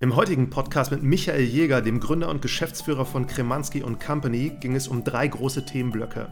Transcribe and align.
Im 0.00 0.14
heutigen 0.14 0.48
Podcast 0.48 0.92
mit 0.92 1.02
Michael 1.02 1.42
Jäger, 1.42 1.82
dem 1.82 1.98
Gründer 1.98 2.28
und 2.28 2.40
Geschäftsführer 2.40 3.04
von 3.04 3.26
Kremanski 3.26 3.80
Company, 3.80 4.52
ging 4.60 4.76
es 4.76 4.86
um 4.86 5.02
drei 5.02 5.26
große 5.26 5.64
Themenblöcke. 5.64 6.28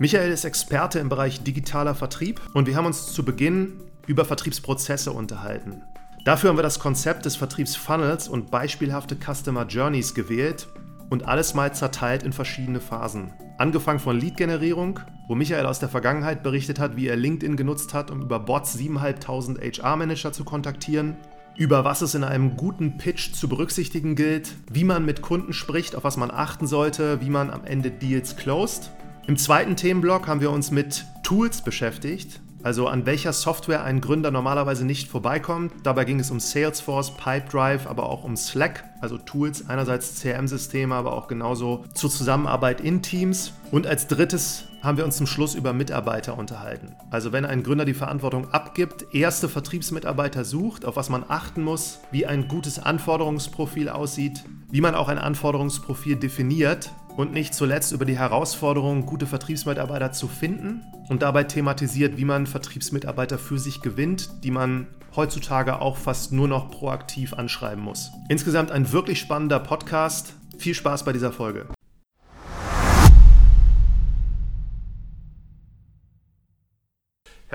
Michael 0.00 0.32
ist 0.32 0.44
Experte 0.44 0.98
im 0.98 1.08
Bereich 1.08 1.44
digitaler 1.44 1.94
Vertrieb 1.94 2.40
und 2.52 2.66
wir 2.66 2.74
haben 2.74 2.84
uns 2.86 3.12
zu 3.12 3.24
Beginn 3.24 3.74
über 4.08 4.24
Vertriebsprozesse 4.24 5.12
unterhalten. 5.12 5.84
Dafür 6.24 6.50
haben 6.50 6.58
wir 6.58 6.64
das 6.64 6.80
Konzept 6.80 7.26
des 7.26 7.36
Vertriebsfunnels 7.36 8.26
und 8.26 8.50
beispielhafte 8.50 9.14
Customer 9.14 9.66
Journeys 9.66 10.12
gewählt 10.12 10.66
und 11.08 11.28
alles 11.28 11.54
mal 11.54 11.72
zerteilt 11.72 12.24
in 12.24 12.32
verschiedene 12.32 12.80
Phasen. 12.80 13.32
Angefangen 13.56 14.00
von 14.00 14.18
Lead-Generierung, 14.18 14.98
wo 15.28 15.36
Michael 15.36 15.66
aus 15.66 15.78
der 15.78 15.88
Vergangenheit 15.88 16.42
berichtet 16.42 16.80
hat, 16.80 16.96
wie 16.96 17.06
er 17.06 17.14
LinkedIn 17.14 17.56
genutzt 17.56 17.94
hat, 17.94 18.10
um 18.10 18.22
über 18.22 18.40
Bots 18.40 18.72
7500 18.72 19.78
HR-Manager 19.78 20.32
zu 20.32 20.42
kontaktieren 20.42 21.14
über 21.56 21.84
was 21.84 22.02
es 22.02 22.14
in 22.14 22.24
einem 22.24 22.56
guten 22.56 22.98
Pitch 22.98 23.32
zu 23.32 23.48
berücksichtigen 23.48 24.14
gilt, 24.14 24.54
wie 24.70 24.84
man 24.84 25.04
mit 25.04 25.22
Kunden 25.22 25.52
spricht, 25.52 25.96
auf 25.96 26.04
was 26.04 26.16
man 26.16 26.30
achten 26.30 26.66
sollte, 26.66 27.20
wie 27.20 27.30
man 27.30 27.50
am 27.50 27.64
Ende 27.64 27.90
Deals 27.90 28.36
closed. 28.36 28.90
Im 29.26 29.36
zweiten 29.36 29.76
Themenblock 29.76 30.28
haben 30.28 30.40
wir 30.40 30.50
uns 30.50 30.70
mit 30.70 31.04
Tools 31.22 31.62
beschäftigt, 31.62 32.40
also 32.66 32.88
an 32.88 33.06
welcher 33.06 33.32
Software 33.32 33.84
ein 33.84 34.00
Gründer 34.00 34.32
normalerweise 34.32 34.84
nicht 34.84 35.06
vorbeikommt. 35.08 35.72
Dabei 35.84 36.04
ging 36.04 36.18
es 36.18 36.32
um 36.32 36.40
Salesforce, 36.40 37.12
Pipedrive, 37.12 37.88
aber 37.88 38.10
auch 38.10 38.24
um 38.24 38.36
Slack, 38.36 38.82
also 39.00 39.18
Tools, 39.18 39.68
einerseits 39.68 40.20
CRM-Systeme, 40.20 40.92
aber 40.92 41.12
auch 41.12 41.28
genauso 41.28 41.84
zur 41.94 42.10
Zusammenarbeit 42.10 42.80
in 42.80 43.02
Teams. 43.02 43.52
Und 43.70 43.86
als 43.86 44.08
drittes 44.08 44.64
haben 44.82 44.98
wir 44.98 45.04
uns 45.04 45.16
zum 45.16 45.28
Schluss 45.28 45.54
über 45.54 45.72
Mitarbeiter 45.72 46.36
unterhalten. 46.36 46.96
Also 47.08 47.30
wenn 47.30 47.44
ein 47.44 47.62
Gründer 47.62 47.84
die 47.84 47.94
Verantwortung 47.94 48.50
abgibt, 48.52 49.14
erste 49.14 49.48
Vertriebsmitarbeiter 49.48 50.44
sucht, 50.44 50.86
auf 50.86 50.96
was 50.96 51.08
man 51.08 51.24
achten 51.28 51.62
muss, 51.62 52.00
wie 52.10 52.26
ein 52.26 52.48
gutes 52.48 52.80
Anforderungsprofil 52.80 53.88
aussieht, 53.88 54.42
wie 54.72 54.80
man 54.80 54.96
auch 54.96 55.06
ein 55.06 55.18
Anforderungsprofil 55.18 56.16
definiert 56.16 56.90
und 57.16 57.32
nicht 57.32 57.54
zuletzt 57.54 57.92
über 57.92 58.04
die 58.04 58.18
Herausforderung, 58.18 59.06
gute 59.06 59.26
Vertriebsmitarbeiter 59.26 60.12
zu 60.12 60.28
finden 60.28 60.84
und 61.08 61.22
dabei 61.22 61.44
thematisiert, 61.44 62.16
wie 62.18 62.24
man 62.24 62.46
Vertriebsmitarbeiter 62.46 63.38
für 63.38 63.58
sich 63.58 63.80
gewinnt, 63.80 64.44
die 64.44 64.50
man 64.50 64.86
heutzutage 65.14 65.80
auch 65.80 65.96
fast 65.96 66.32
nur 66.32 66.48
noch 66.48 66.70
proaktiv 66.70 67.32
anschreiben 67.32 67.82
muss. 67.82 68.12
Insgesamt 68.28 68.70
ein 68.70 68.92
wirklich 68.92 69.18
spannender 69.18 69.60
Podcast. 69.60 70.34
Viel 70.58 70.74
Spaß 70.74 71.04
bei 71.04 71.12
dieser 71.12 71.32
Folge. 71.32 71.66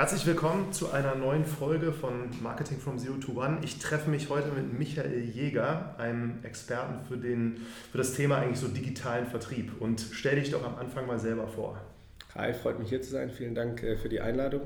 Herzlich 0.02 0.26
willkommen 0.26 0.74
zu 0.74 0.92
einer 0.92 1.14
neuen 1.14 1.46
Folge 1.46 1.92
von 1.94 2.32
Marketing 2.42 2.80
from 2.80 2.98
Zero 2.98 3.18
to 3.18 3.34
One. 3.34 3.60
Ich 3.62 3.78
treffe 3.78 4.10
mich 4.10 4.32
heute 4.32 4.48
mit 4.48 4.74
Michael 4.80 5.30
Jäger, 5.30 5.94
einem 6.00 6.40
Experten 6.42 7.06
für, 7.08 7.18
den, 7.18 7.58
für 7.92 8.00
das 8.00 8.14
Thema 8.14 8.38
eigentlich 8.38 8.58
so 8.58 8.68
digitalen 8.68 9.28
Vertrieb. 9.28 9.80
Und 9.80 10.04
stell 10.12 10.40
dich 10.40 10.50
doch 10.50 10.66
am 10.66 10.74
Anfang 10.80 11.06
mal 11.06 11.20
selber 11.20 11.48
vor. 11.48 11.80
Hi, 12.34 12.52
freut 12.52 12.80
mich 12.80 12.90
hier 12.90 13.04
zu 13.04 13.12
sein. 13.12 13.30
Vielen 13.30 13.54
Dank 13.54 13.84
äh, 13.84 13.96
für 13.96 14.10
die 14.10 14.22
Einladung. 14.22 14.62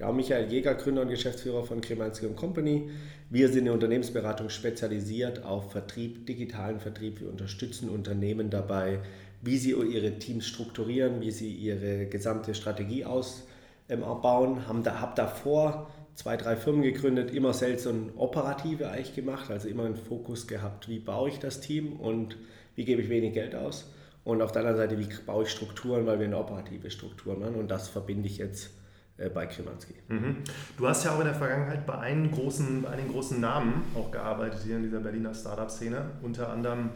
Ja, 0.00 0.10
Michael 0.10 0.50
Jäger, 0.50 0.74
Gründer 0.74 1.02
und 1.02 1.08
Geschäftsführer 1.08 1.62
von 1.62 1.80
Kremanski 1.80 2.26
Company. 2.34 2.90
Wir 3.30 3.46
sind 3.50 3.58
in 3.58 3.64
der 3.66 3.74
Unternehmensberatung 3.74 4.50
spezialisiert 4.50 5.44
auf 5.44 5.70
Vertrieb, 5.70 6.26
digitalen 6.26 6.80
Vertrieb. 6.80 7.20
Wir 7.20 7.28
unterstützen 7.28 7.88
Unternehmen 7.88 8.50
dabei, 8.50 8.98
wie 9.40 9.56
sie 9.56 9.70
ihre 9.70 10.18
Teams 10.18 10.48
strukturieren, 10.48 11.20
wie 11.20 11.30
sie 11.30 11.52
ihre 11.52 12.06
gesamte 12.06 12.56
Strategie 12.56 13.04
aus 13.04 13.44
ähm, 13.88 14.00
bauen. 14.00 14.66
Haben 14.66 14.82
da, 14.82 15.00
hab 15.00 15.16
davor 15.16 15.90
zwei, 16.14 16.36
drei 16.36 16.56
Firmen 16.56 16.82
gegründet, 16.82 17.32
immer 17.32 17.52
Sales 17.52 17.86
und 17.86 18.12
Operative 18.16 18.88
eigentlich 18.88 19.14
gemacht, 19.14 19.50
also 19.50 19.68
immer 19.68 19.84
einen 19.84 19.96
Fokus 19.96 20.46
gehabt, 20.46 20.88
wie 20.88 20.98
baue 20.98 21.28
ich 21.28 21.38
das 21.38 21.60
Team 21.60 21.94
und 21.94 22.36
wie 22.76 22.84
gebe 22.84 23.02
ich 23.02 23.08
wenig 23.08 23.34
Geld 23.34 23.54
aus. 23.54 23.90
Und 24.24 24.40
auf 24.40 24.52
der 24.52 24.60
anderen 24.60 24.78
Seite, 24.78 24.98
wie 24.98 25.08
baue 25.26 25.44
ich 25.44 25.50
Strukturen, 25.50 26.06
weil 26.06 26.18
wir 26.18 26.26
eine 26.26 26.38
operative 26.38 26.90
Struktur 26.90 27.36
machen. 27.36 27.56
Und 27.56 27.70
das 27.70 27.88
verbinde 27.88 28.26
ich 28.26 28.38
jetzt 28.38 28.70
äh, 29.18 29.28
bei 29.28 29.46
Kremanski. 29.46 29.94
Mhm. 30.08 30.36
Du 30.78 30.88
hast 30.88 31.04
ja 31.04 31.14
auch 31.14 31.18
in 31.18 31.26
der 31.26 31.34
Vergangenheit 31.34 31.84
bei 31.84 31.98
einem 31.98 32.30
großen, 32.30 32.82
bei 32.82 32.90
einigen 32.90 33.12
großen 33.12 33.38
Namen 33.38 33.84
auch 33.94 34.10
gearbeitet 34.10 34.60
hier 34.64 34.76
in 34.76 34.82
dieser 34.82 35.00
Berliner 35.00 35.34
Startup-Szene. 35.34 36.12
Unter 36.22 36.48
anderem 36.48 36.90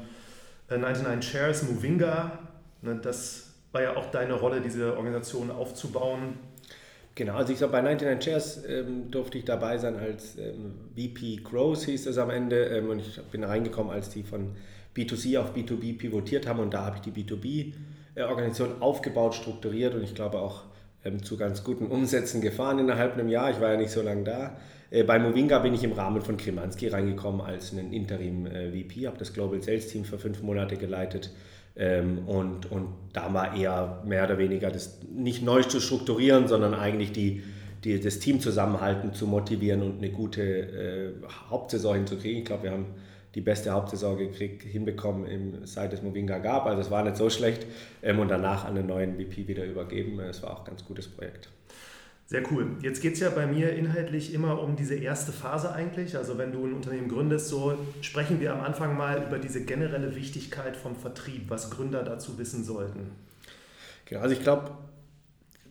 99 0.71 1.07
äh, 1.07 1.23
Shares, 1.23 1.63
Movinga. 1.69 2.39
Ne, 2.81 2.97
das 2.97 3.53
war 3.73 3.83
ja 3.83 3.97
auch 3.97 4.11
deine 4.11 4.35
Rolle, 4.35 4.63
diese 4.63 4.97
Organisation 4.97 5.51
aufzubauen. 5.51 6.39
Genau, 7.19 7.35
also 7.35 7.53
ich 7.53 7.59
glaube, 7.59 7.73
bei 7.73 7.83
99 7.83 8.25
Chairs 8.25 8.65
ähm, 8.69 9.11
durfte 9.11 9.39
ich 9.39 9.45
dabei 9.45 9.77
sein 9.77 9.97
als 9.97 10.39
ähm, 10.39 10.75
VP 10.95 11.41
Growth, 11.43 11.83
hieß 11.83 12.07
es 12.07 12.17
am 12.17 12.31
Ende. 12.31 12.67
Ähm, 12.67 12.91
und 12.91 13.01
ich 13.01 13.21
bin 13.33 13.43
reingekommen, 13.43 13.93
als 13.93 14.11
die 14.11 14.23
von 14.23 14.53
B2C 14.97 15.41
auf 15.41 15.53
B2B 15.53 15.99
pivotiert 15.99 16.47
haben. 16.47 16.61
Und 16.61 16.75
da 16.75 16.85
habe 16.85 16.99
ich 16.99 17.03
die 17.03 17.11
B2B-Organisation 17.11 18.81
aufgebaut, 18.81 19.35
strukturiert 19.35 19.97
und 19.97 20.05
ich 20.05 20.15
glaube 20.15 20.39
auch 20.39 20.63
ähm, 21.05 21.21
zu 21.25 21.37
ganz 21.37 21.65
guten 21.65 21.89
Umsätzen 21.89 22.41
gefahren 22.41 22.79
innerhalb 22.79 23.15
einem 23.15 23.29
Jahr. 23.29 23.51
Ich 23.51 23.61
war 23.61 23.73
ja 23.73 23.77
nicht 23.77 23.91
so 23.91 24.01
lange 24.01 24.23
da. 24.23 24.57
Äh, 24.93 25.03
bei 25.03 25.19
Movinga 25.19 25.59
bin 25.59 25.75
ich 25.75 25.83
im 25.83 25.95
Rahmen 25.95 26.23
von 26.23 26.37
Kremanski 26.37 26.87
reingekommen 26.87 27.41
als 27.41 27.73
ein 27.73 27.93
Interim-VP, 27.93 29.03
äh, 29.03 29.07
habe 29.09 29.19
das 29.19 29.33
Global 29.33 29.61
Sales 29.61 29.89
Team 29.89 30.05
für 30.05 30.21
fünf 30.21 30.41
Monate 30.43 30.77
geleitet 30.77 31.31
ähm, 31.79 32.27
und, 32.27 32.71
und 32.71 32.89
da 33.13 33.33
war 33.33 33.57
eher 33.57 34.03
mehr 34.05 34.25
oder 34.25 34.37
weniger 34.37 34.71
das 34.71 35.01
nicht 35.11 35.43
neu 35.43 35.63
zu 35.63 35.81
strukturieren, 35.81 36.49
sondern 36.49 36.75
eigentlich 36.75 37.13
die, 37.13 37.43
die, 37.85 38.01
das 38.01 38.19
Team 38.19 38.41
zusammenhalten, 38.41 39.15
zu 39.15 39.27
motivieren 39.27 39.83
und 39.83 39.99
eine 39.99 40.11
gute 40.11 40.43
äh, 40.43 41.13
Hauptsaison 41.51 41.95
hinzukriegen. 41.95 42.41
Ich 42.41 42.45
glaube, 42.45 42.65
wir 42.65 42.73
haben 42.73 42.87
die 43.35 43.41
beste 43.41 43.71
Hauptsaison 43.71 44.19
gekriegt, 44.19 44.63
hinbekommen, 44.63 45.27
im, 45.27 45.67
seit 45.67 45.93
es 45.93 46.03
Movinga 46.03 46.39
gab. 46.39 46.67
Also 46.67 46.81
es 46.81 46.91
war 46.91 47.05
nicht 47.05 47.17
so 47.17 47.31
schlecht. 47.31 47.67
Ähm, 48.03 48.19
und 48.19 48.29
danach 48.29 48.65
an 48.65 48.75
den 48.75 48.87
neuen 48.87 49.15
VP 49.15 49.47
wieder 49.47 49.65
übergeben. 49.65 50.19
Es 50.19 50.43
war 50.43 50.53
auch 50.53 50.61
ein 50.61 50.67
ganz 50.67 50.85
gutes 50.85 51.07
Projekt. 51.07 51.49
Sehr 52.29 52.43
cool. 52.53 52.77
Jetzt 52.83 53.01
geht 53.01 53.15
es 53.15 53.21
ja 53.21 53.31
bei 53.31 53.47
mir 53.47 53.73
inhaltlich 53.73 54.35
immer 54.35 54.61
um 54.61 54.77
diese 54.77 54.95
erste 54.95 55.33
Phase 55.33 55.73
eigentlich. 55.73 56.15
Also 56.15 56.37
wenn 56.37 56.53
du 56.53 56.67
ein 56.67 56.75
Unternehmen 56.75 57.09
gründest, 57.09 57.49
so 57.49 57.79
sprechen 58.03 58.39
wir 58.39 58.53
am 58.53 58.61
Anfang 58.61 58.99
mal 58.99 59.25
über 59.27 59.39
diese 59.39 59.65
generelle 59.65 60.15
Wichtigkeit 60.15 60.77
vom 60.77 60.95
Vertrieb, 60.95 61.49
was 61.49 61.71
Gründer 61.71 62.03
dazu 62.03 62.39
wissen 62.39 62.65
sollten. 62.65 63.13
Genau, 64.05 64.21
also 64.21 64.35
ich 64.35 64.43
glaube, 64.43 64.73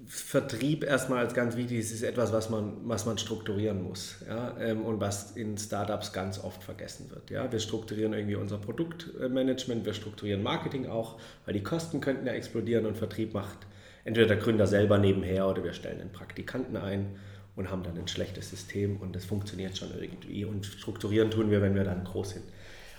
Vertrieb 0.08 0.84
erstmal 0.84 1.20
als 1.20 1.36
ganz 1.36 1.56
wichtig 1.58 1.78
ist, 1.78 2.02
etwas, 2.02 2.34
was 2.34 2.50
man, 2.50 2.78
was 2.86 3.06
man 3.06 3.20
strukturieren 3.20 3.84
muss 3.84 4.16
ja, 4.28 4.58
ähm, 4.60 4.82
und 4.84 5.00
was 5.00 5.36
in 5.36 5.60
Startups 5.60 6.12
ganz 6.12 6.44
oft 6.44 6.64
vergessen 6.64 7.12
wird. 7.12 7.30
Ja. 7.30 7.52
Wir 7.52 7.60
strukturieren 7.60 8.14
irgendwie 8.14 8.36
unser 8.36 8.58
Produktmanagement, 8.58 9.86
wir 9.86 9.94
strukturieren 9.94 10.42
Marketing 10.42 10.88
auch, 10.88 11.20
weil 11.46 11.54
die 11.54 11.62
Kosten 11.62 12.02
könnten 12.02 12.26
ja 12.26 12.34
explodieren 12.34 12.88
und 12.88 12.98
Vertrieb 12.98 13.36
macht 13.36 13.68
entweder 14.08 14.28
der 14.28 14.38
Gründer 14.38 14.68
selber 14.68 14.98
nebenher 14.98 15.50
oder 15.50 15.66
wir 15.66 15.74
stellen 15.74 16.00
einen 16.00 16.14
Praktikanten 16.14 16.78
ein 16.78 17.18
und 17.58 17.70
haben 17.70 17.84
dann 17.84 17.98
ein 17.98 18.08
schlechtes 18.08 18.50
System 18.50 18.96
und 19.02 19.14
das 19.18 19.26
funktioniert 19.26 19.78
schon 19.78 19.90
irgendwie. 20.00 20.46
Und 20.46 20.66
strukturieren 20.66 21.30
tun 21.30 21.52
wir, 21.52 21.62
wenn 21.62 21.76
wir 21.76 21.84
dann 21.84 22.06
groß 22.06 22.30
sind. 22.30 22.46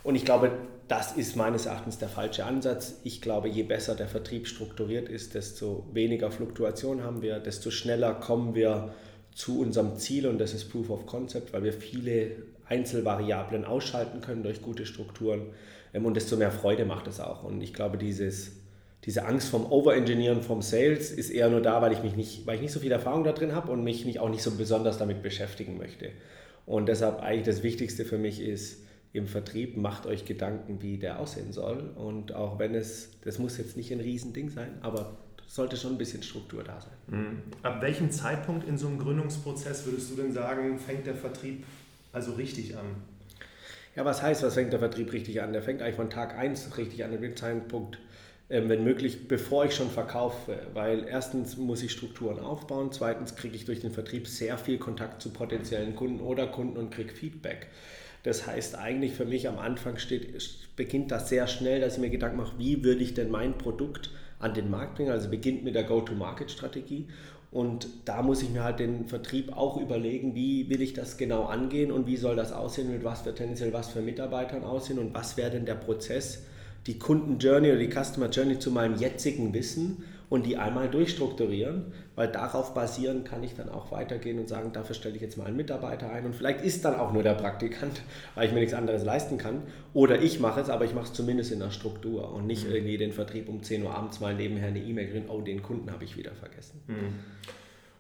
Und 0.03 0.17
ich 0.17 0.27
glaube, 0.27 0.51
das 0.87 1.13
ist 1.13 1.35
meines 1.35 1.65
Erachtens 1.65 1.97
der 1.97 2.11
falsche 2.11 2.45
Ansatz. 2.45 3.01
Ich 3.05 3.23
glaube, 3.23 3.49
je 3.49 3.63
besser 3.63 3.95
der 3.95 4.07
Vertrieb 4.07 4.47
strukturiert 4.47 5.09
ist, 5.09 5.35
desto 5.35 5.87
weniger 5.95 6.31
Fluktuation 6.31 7.03
haben 7.03 7.23
wir, 7.23 7.41
desto 7.41 7.71
schneller 7.71 8.13
kommen 8.13 8.55
wir 8.55 8.93
zu 9.35 9.61
unserem 9.61 9.97
Ziel 9.97 10.27
und 10.27 10.39
das 10.39 10.53
ist 10.53 10.71
Proof 10.71 10.91
of 10.91 11.07
Concept, 11.07 11.55
weil 11.55 11.65
wir 11.65 11.73
viele 11.73 12.33
Einzelvariablen 12.67 13.65
ausschalten 13.65 14.21
können 14.21 14.43
durch 14.43 14.61
gute 14.61 14.85
Strukturen 14.85 15.47
ähm, 15.95 16.05
und 16.05 16.15
desto 16.15 16.37
mehr 16.37 16.53
Freude 16.53 16.85
macht 16.85 17.07
es 17.07 17.19
auch. 17.19 17.45
Und 17.45 17.63
ich 17.63 17.73
glaube, 17.73 17.97
dieses 17.97 18.58
diese 19.05 19.25
Angst 19.25 19.49
vom 19.49 19.65
Overengineeren 19.71 20.43
vom 20.43 20.61
Sales 20.61 21.11
ist 21.11 21.31
eher 21.31 21.49
nur 21.49 21.63
da, 21.63 21.81
weil 21.81 21.93
ich 21.93 22.03
mich 22.03 22.17
nicht, 22.17 22.47
weil 22.47 22.57
ich 22.57 22.63
nicht 22.63 22.73
so 22.73 22.81
viel 22.81 22.93
Erfahrung 22.93 23.25
da 23.25 23.33
drin 23.33 23.55
habe 23.55 23.71
und 23.71 23.85
mich 23.85 24.05
nicht, 24.05 24.19
auch 24.19 24.29
nicht 24.29 24.43
so 24.43 24.51
besonders 24.53 24.99
damit 24.99 25.23
beschäftigen 25.23 25.79
möchte. 25.79 26.11
Und 26.67 26.87
deshalb 26.87 27.21
eigentlich 27.21 27.47
das 27.47 27.63
Wichtigste 27.63 28.05
für 28.05 28.19
mich 28.19 28.41
ist, 28.41 28.83
im 29.13 29.27
Vertrieb 29.27 29.77
macht 29.77 30.07
euch 30.07 30.25
Gedanken, 30.27 30.83
wie 30.83 30.99
der 30.99 31.19
aussehen 31.19 31.53
soll. 31.53 31.91
Und 31.97 32.35
auch 32.35 32.59
wenn 32.59 32.75
es, 32.75 33.11
das 33.25 33.39
muss 33.39 33.57
jetzt 33.57 33.77
nicht 33.77 33.91
ein 33.93 34.01
Riesending 34.01 34.51
sein, 34.51 34.73
aber 34.83 35.17
sollte 35.47 35.79
schon 35.79 35.93
ein 35.93 35.99
bisschen 35.99 36.23
Struktur 36.23 36.63
da 36.63 36.79
sein. 36.81 37.19
Mhm. 37.21 37.43
Ab 37.63 37.81
welchem 37.81 38.11
Zeitpunkt 38.11 38.69
in 38.69 38.77
so 38.77 38.87
einem 38.87 38.99
Gründungsprozess 38.99 39.87
würdest 39.87 40.11
du 40.11 40.17
denn 40.17 40.33
sagen, 40.33 40.79
fängt 40.79 41.07
der 41.07 41.15
Vertrieb 41.15 41.65
also 42.13 42.33
richtig 42.33 42.77
an? 42.77 42.85
Ja, 43.97 44.05
was 44.05 44.23
heißt, 44.23 44.43
was 44.43 44.55
fängt 44.55 44.73
der 44.73 44.79
Vertrieb 44.79 45.13
richtig 45.13 45.41
an? 45.41 45.53
Der 45.53 45.63
fängt 45.63 45.81
eigentlich 45.81 45.97
von 45.97 46.11
Tag 46.11 46.37
1 46.37 46.77
richtig 46.77 47.03
an, 47.03 47.19
dem 47.19 47.35
Zeitpunkt, 47.35 47.99
wenn 48.49 48.85
möglich, 48.85 49.29
bevor 49.29 49.67
ich 49.67 49.75
schon 49.75 49.91
verkaufe. 49.91 50.59
Weil 50.73 51.07
erstens 51.07 51.57
muss 51.57 51.83
ich 51.83 51.93
Strukturen 51.93 52.39
aufbauen, 52.39 52.93
zweitens 52.93 53.37
kriege 53.37 53.57
ich 53.57 53.65
durch 53.65 53.81
den 53.81 53.93
Vertrieb 53.93 54.27
sehr 54.27 54.57
viel 54.57 54.79
Kontakt 54.79 55.21
zu 55.21 55.31
potenziellen 55.31 55.95
Kunden 55.95 56.21
oder 56.21 56.47
Kunden 56.47 56.79
und 56.79 56.91
kriege 56.91 57.13
Feedback. 57.13 57.67
Das 58.23 58.47
heißt 58.47 58.77
eigentlich 58.77 59.13
für 59.13 59.25
mich 59.25 59.49
am 59.49 59.59
Anfang 59.59 59.99
steht, 59.99 60.35
beginnt 60.77 61.11
das 61.11 61.29
sehr 61.29 61.47
schnell, 61.47 61.81
dass 61.81 61.95
ich 61.95 62.01
mir 62.01 62.11
Gedanken 62.11 62.39
mache, 62.39 62.59
wie 62.59 62.83
würde 62.83 63.03
ich 63.03 63.15
denn 63.15 63.31
mein 63.31 63.57
Produkt 63.57 64.11
an 64.39 64.55
den 64.55 64.71
Markt 64.71 64.97
bringen. 64.97 65.11
Also 65.11 65.29
beginnt 65.29 65.65
mit 65.65 65.75
der 65.75 65.85
Go-to-Market-Strategie 65.85 67.07
Und 67.51 67.89
da 68.05 68.23
muss 68.23 68.43
ich 68.43 68.51
mir 68.51 68.63
halt 68.63 68.79
den 68.79 69.07
Vertrieb 69.07 69.57
auch 69.57 69.79
überlegen, 69.79 70.35
wie 70.35 70.69
will 70.69 70.83
ich 70.83 70.93
das 70.93 71.17
genau 71.17 71.45
angehen 71.45 71.91
und 71.91 72.07
wie 72.07 72.17
soll 72.17 72.37
das 72.37 72.53
aussehen, 72.53 72.91
mit 72.93 73.05
was 73.05 73.23
für 73.23 73.35
tendenziell 73.35 73.73
was 73.73 73.89
für 73.89 74.01
Mitarbeitern 74.03 74.65
aussehen 74.65 74.99
und 74.99 75.15
was 75.15 75.37
wäre 75.37 75.51
denn 75.51 75.65
der 75.65 75.75
Prozess, 75.75 76.45
die 76.89 76.99
Kunden-Journey 76.99 77.69
oder 77.69 77.79
die 77.79 77.91
Customer 77.91 78.31
Journey 78.31 78.59
zu 78.59 78.71
meinem 78.71 78.97
jetzigen 78.97 79.53
Wissen 79.55 80.05
und 80.31 80.47
die 80.47 80.57
einmal 80.57 80.89
durchstrukturieren, 80.89 81.93
weil 82.15 82.29
darauf 82.29 82.75
basieren 82.75 83.25
kann 83.25 83.43
ich 83.43 83.55
dann 83.55 83.69
auch 83.69 83.93
weitergehen 83.93 84.39
und 84.39 84.49
sagen, 84.49 84.73
dafür 84.73 84.95
stelle 84.95 85.15
ich 85.17 85.23
jetzt 85.23 85.39
mal 85.39 85.47
einen 85.47 85.57
Mitarbeiter 85.57 86.11
ein 86.11 86.27
und 86.27 86.35
vielleicht 86.35 86.63
ist 86.63 86.85
dann 86.85 86.95
auch 86.97 87.13
nur 87.13 87.23
der 87.23 87.35
Praktikant, 87.35 88.03
weil 88.35 88.47
ich 88.47 88.53
mir 88.53 88.61
nichts 88.61 88.75
anderes 88.75 89.05
leisten 89.05 89.39
kann. 89.39 89.63
Oder 89.95 90.21
ich 90.21 90.41
mache 90.41 90.61
es, 90.61 90.71
aber 90.71 90.85
ich 90.87 90.95
mache 90.95 91.07
es 91.07 91.13
zumindest 91.13 91.53
in 91.53 91.61
der 91.61 91.71
Struktur 91.71 92.33
und 92.33 92.47
nicht 92.47 92.67
mhm. 92.67 92.75
irgendwie 92.75 92.99
den 92.99 93.13
Vertrieb 93.13 93.49
um 93.49 93.63
10 93.63 93.85
Uhr 93.85 93.95
abends 93.95 94.21
mal 94.21 94.35
nebenher 94.35 94.69
eine 94.69 94.81
E-Mail 94.81 95.09
kriegen, 95.11 95.29
oh, 95.29 95.41
den 95.41 95.63
Kunden 95.63 95.91
habe 95.91 96.05
ich 96.05 96.17
wieder 96.17 96.33
vergessen. 96.33 96.81
Mhm. 96.87 97.15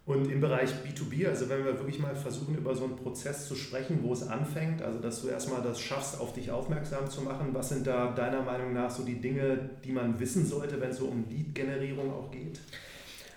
Und 0.08 0.32
im 0.32 0.40
Bereich 0.40 0.70
B2B, 0.70 1.28
also 1.28 1.50
wenn 1.50 1.66
wir 1.66 1.78
wirklich 1.78 1.99
mal 1.99 2.16
versuchen, 2.16 2.56
über 2.56 2.75
so 2.75 2.84
einen 2.84 2.96
Prozess 2.96 3.46
zu 3.46 3.55
sprechen, 3.55 3.99
wo 4.02 4.14
es 4.14 4.26
anfängt, 4.26 4.81
also 4.81 5.00
dass 5.00 5.20
du 5.20 5.28
erstmal 5.28 5.60
das 5.60 5.82
schaffst, 5.82 6.19
auf 6.19 6.32
dich 6.32 6.50
aufmerksam 6.50 7.10
zu 7.10 7.20
machen, 7.20 7.49
was 7.52 7.69
sind 7.69 7.87
da 7.87 8.10
deiner 8.12 8.40
Meinung 8.40 8.72
nach 8.72 8.90
so 8.90 9.05
die 9.05 9.20
Dinge, 9.20 9.69
die 9.84 9.93
man 9.93 10.19
wissen 10.19 10.46
sollte, 10.46 10.81
wenn 10.81 10.93
es 10.93 10.96
so 10.96 11.05
um 11.08 11.26
Lead-Generierung 11.28 12.10
auch 12.10 12.31
geht? 12.31 12.58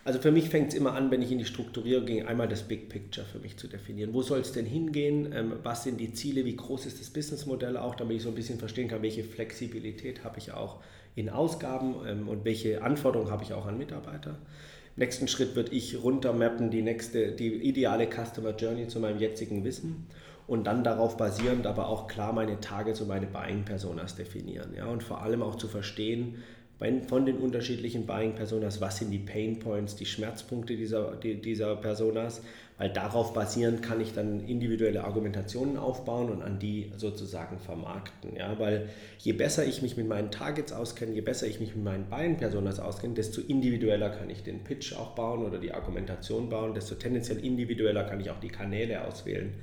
Also 0.06 0.20
für 0.20 0.32
mich 0.32 0.48
fängt 0.48 0.70
es 0.70 0.76
immer 0.76 0.94
an, 0.94 1.12
wenn 1.12 1.22
ich 1.22 1.34
in 1.34 1.40
die 1.40 1.46
Strukturierung 1.46 2.06
gehe, 2.06 2.26
einmal 2.26 2.48
das 2.48 2.64
Big 2.64 2.88
Picture 2.88 3.28
für 3.28 3.40
mich 3.40 3.58
zu 3.58 3.68
definieren. 3.68 4.14
Wo 4.14 4.22
soll 4.22 4.40
es 4.40 4.54
denn 4.54 4.66
hingehen? 4.66 5.34
Ähm, 5.34 5.56
was 5.64 5.84
sind 5.84 6.00
die 6.00 6.14
Ziele? 6.14 6.46
Wie 6.46 6.56
groß 6.56 6.86
ist 6.86 7.02
das 7.02 7.10
Businessmodell 7.10 7.76
auch, 7.76 7.96
damit 7.96 8.16
ich 8.16 8.24
so 8.24 8.30
ein 8.30 8.36
bisschen 8.36 8.60
verstehen 8.60 8.88
kann, 8.88 9.02
welche 9.02 9.26
Flexibilität 9.26 10.24
habe 10.24 10.40
ich 10.40 10.54
auch 10.54 10.78
in 11.16 11.30
Ausgaben 11.30 11.96
ähm, 12.08 12.30
und 12.30 12.46
welche 12.46 12.82
Anforderungen 12.82 13.30
habe 13.30 13.44
ich 13.44 13.52
auch 13.52 13.66
an 13.66 13.78
Mitarbeiter 13.78 14.38
nächsten 14.96 15.28
Schritt 15.28 15.56
würde 15.56 15.72
ich 15.74 16.04
runtermappen 16.04 16.72
die 16.72 16.82
nächste, 16.82 17.32
die 17.32 17.54
ideale 17.54 18.08
Customer 18.08 18.56
Journey 18.56 18.88
zu 18.88 19.00
meinem 19.00 19.20
jetzigen 19.20 19.64
Wissen 19.64 20.08
und 20.48 20.66
dann 20.66 20.84
darauf 20.84 21.18
basierend 21.18 21.66
aber 21.68 21.88
auch 21.88 22.08
klar 22.08 22.34
meine 22.34 22.60
Targets 22.60 23.02
und 23.02 23.08
meine 23.08 23.28
Buying 23.28 23.64
Personas 23.64 24.16
definieren. 24.16 24.74
Ja, 24.76 24.88
und 24.88 25.04
vor 25.04 25.22
allem 25.22 25.42
auch 25.42 25.56
zu 25.56 25.68
verstehen, 25.68 26.44
von 27.08 27.28
den 27.28 27.38
unterschiedlichen 27.38 28.08
Buying 28.08 28.34
Personas, 28.34 28.82
was 28.82 28.98
sind 28.98 29.12
die 29.12 29.20
Pain 29.20 29.60
Points, 29.60 29.96
die 29.96 30.06
Schmerzpunkte 30.08 30.76
dieser, 30.76 31.16
dieser 31.16 31.76
Personas, 31.76 32.42
weil 32.82 32.90
darauf 32.90 33.34
basierend 33.34 33.84
kann 33.84 34.02
ich 34.02 34.16
dann 34.16 34.44
individuelle 34.48 35.04
Argumentationen 35.04 35.78
aufbauen 35.78 36.32
und 36.32 36.42
an 36.42 36.58
die 36.58 36.92
sozusagen 36.98 37.60
vermarkten. 37.60 38.36
Ja? 38.36 38.58
Weil 38.58 38.90
je 39.20 39.34
besser 39.34 39.64
ich 39.64 39.84
mich 39.84 39.98
mit 39.98 40.08
meinen 40.08 40.32
Targets 40.32 40.74
auskenne, 40.74 41.14
je 41.14 41.22
besser 41.22 41.46
ich 41.46 41.60
mich 41.60 41.76
mit 41.76 41.86
meinen 41.86 42.10
Buying 42.10 42.38
Personas 42.38 42.80
auskenne, 42.80 43.14
desto 43.14 43.40
individueller 43.40 44.10
kann 44.10 44.32
ich 44.32 44.42
den 44.42 44.64
Pitch 44.64 44.96
auch 44.96 45.10
bauen 45.14 45.46
oder 45.46 45.60
die 45.60 45.72
Argumentation 45.72 46.50
bauen, 46.50 46.74
desto 46.74 46.96
tendenziell 46.96 47.38
individueller 47.46 48.04
kann 48.04 48.20
ich 48.20 48.32
auch 48.32 48.40
die 48.40 48.48
Kanäle 48.48 49.06
auswählen, 49.06 49.54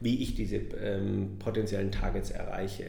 wie 0.00 0.20
ich 0.20 0.34
diese 0.34 0.56
ähm, 0.56 1.36
potenziellen 1.38 1.92
Targets 1.92 2.32
erreiche. 2.32 2.86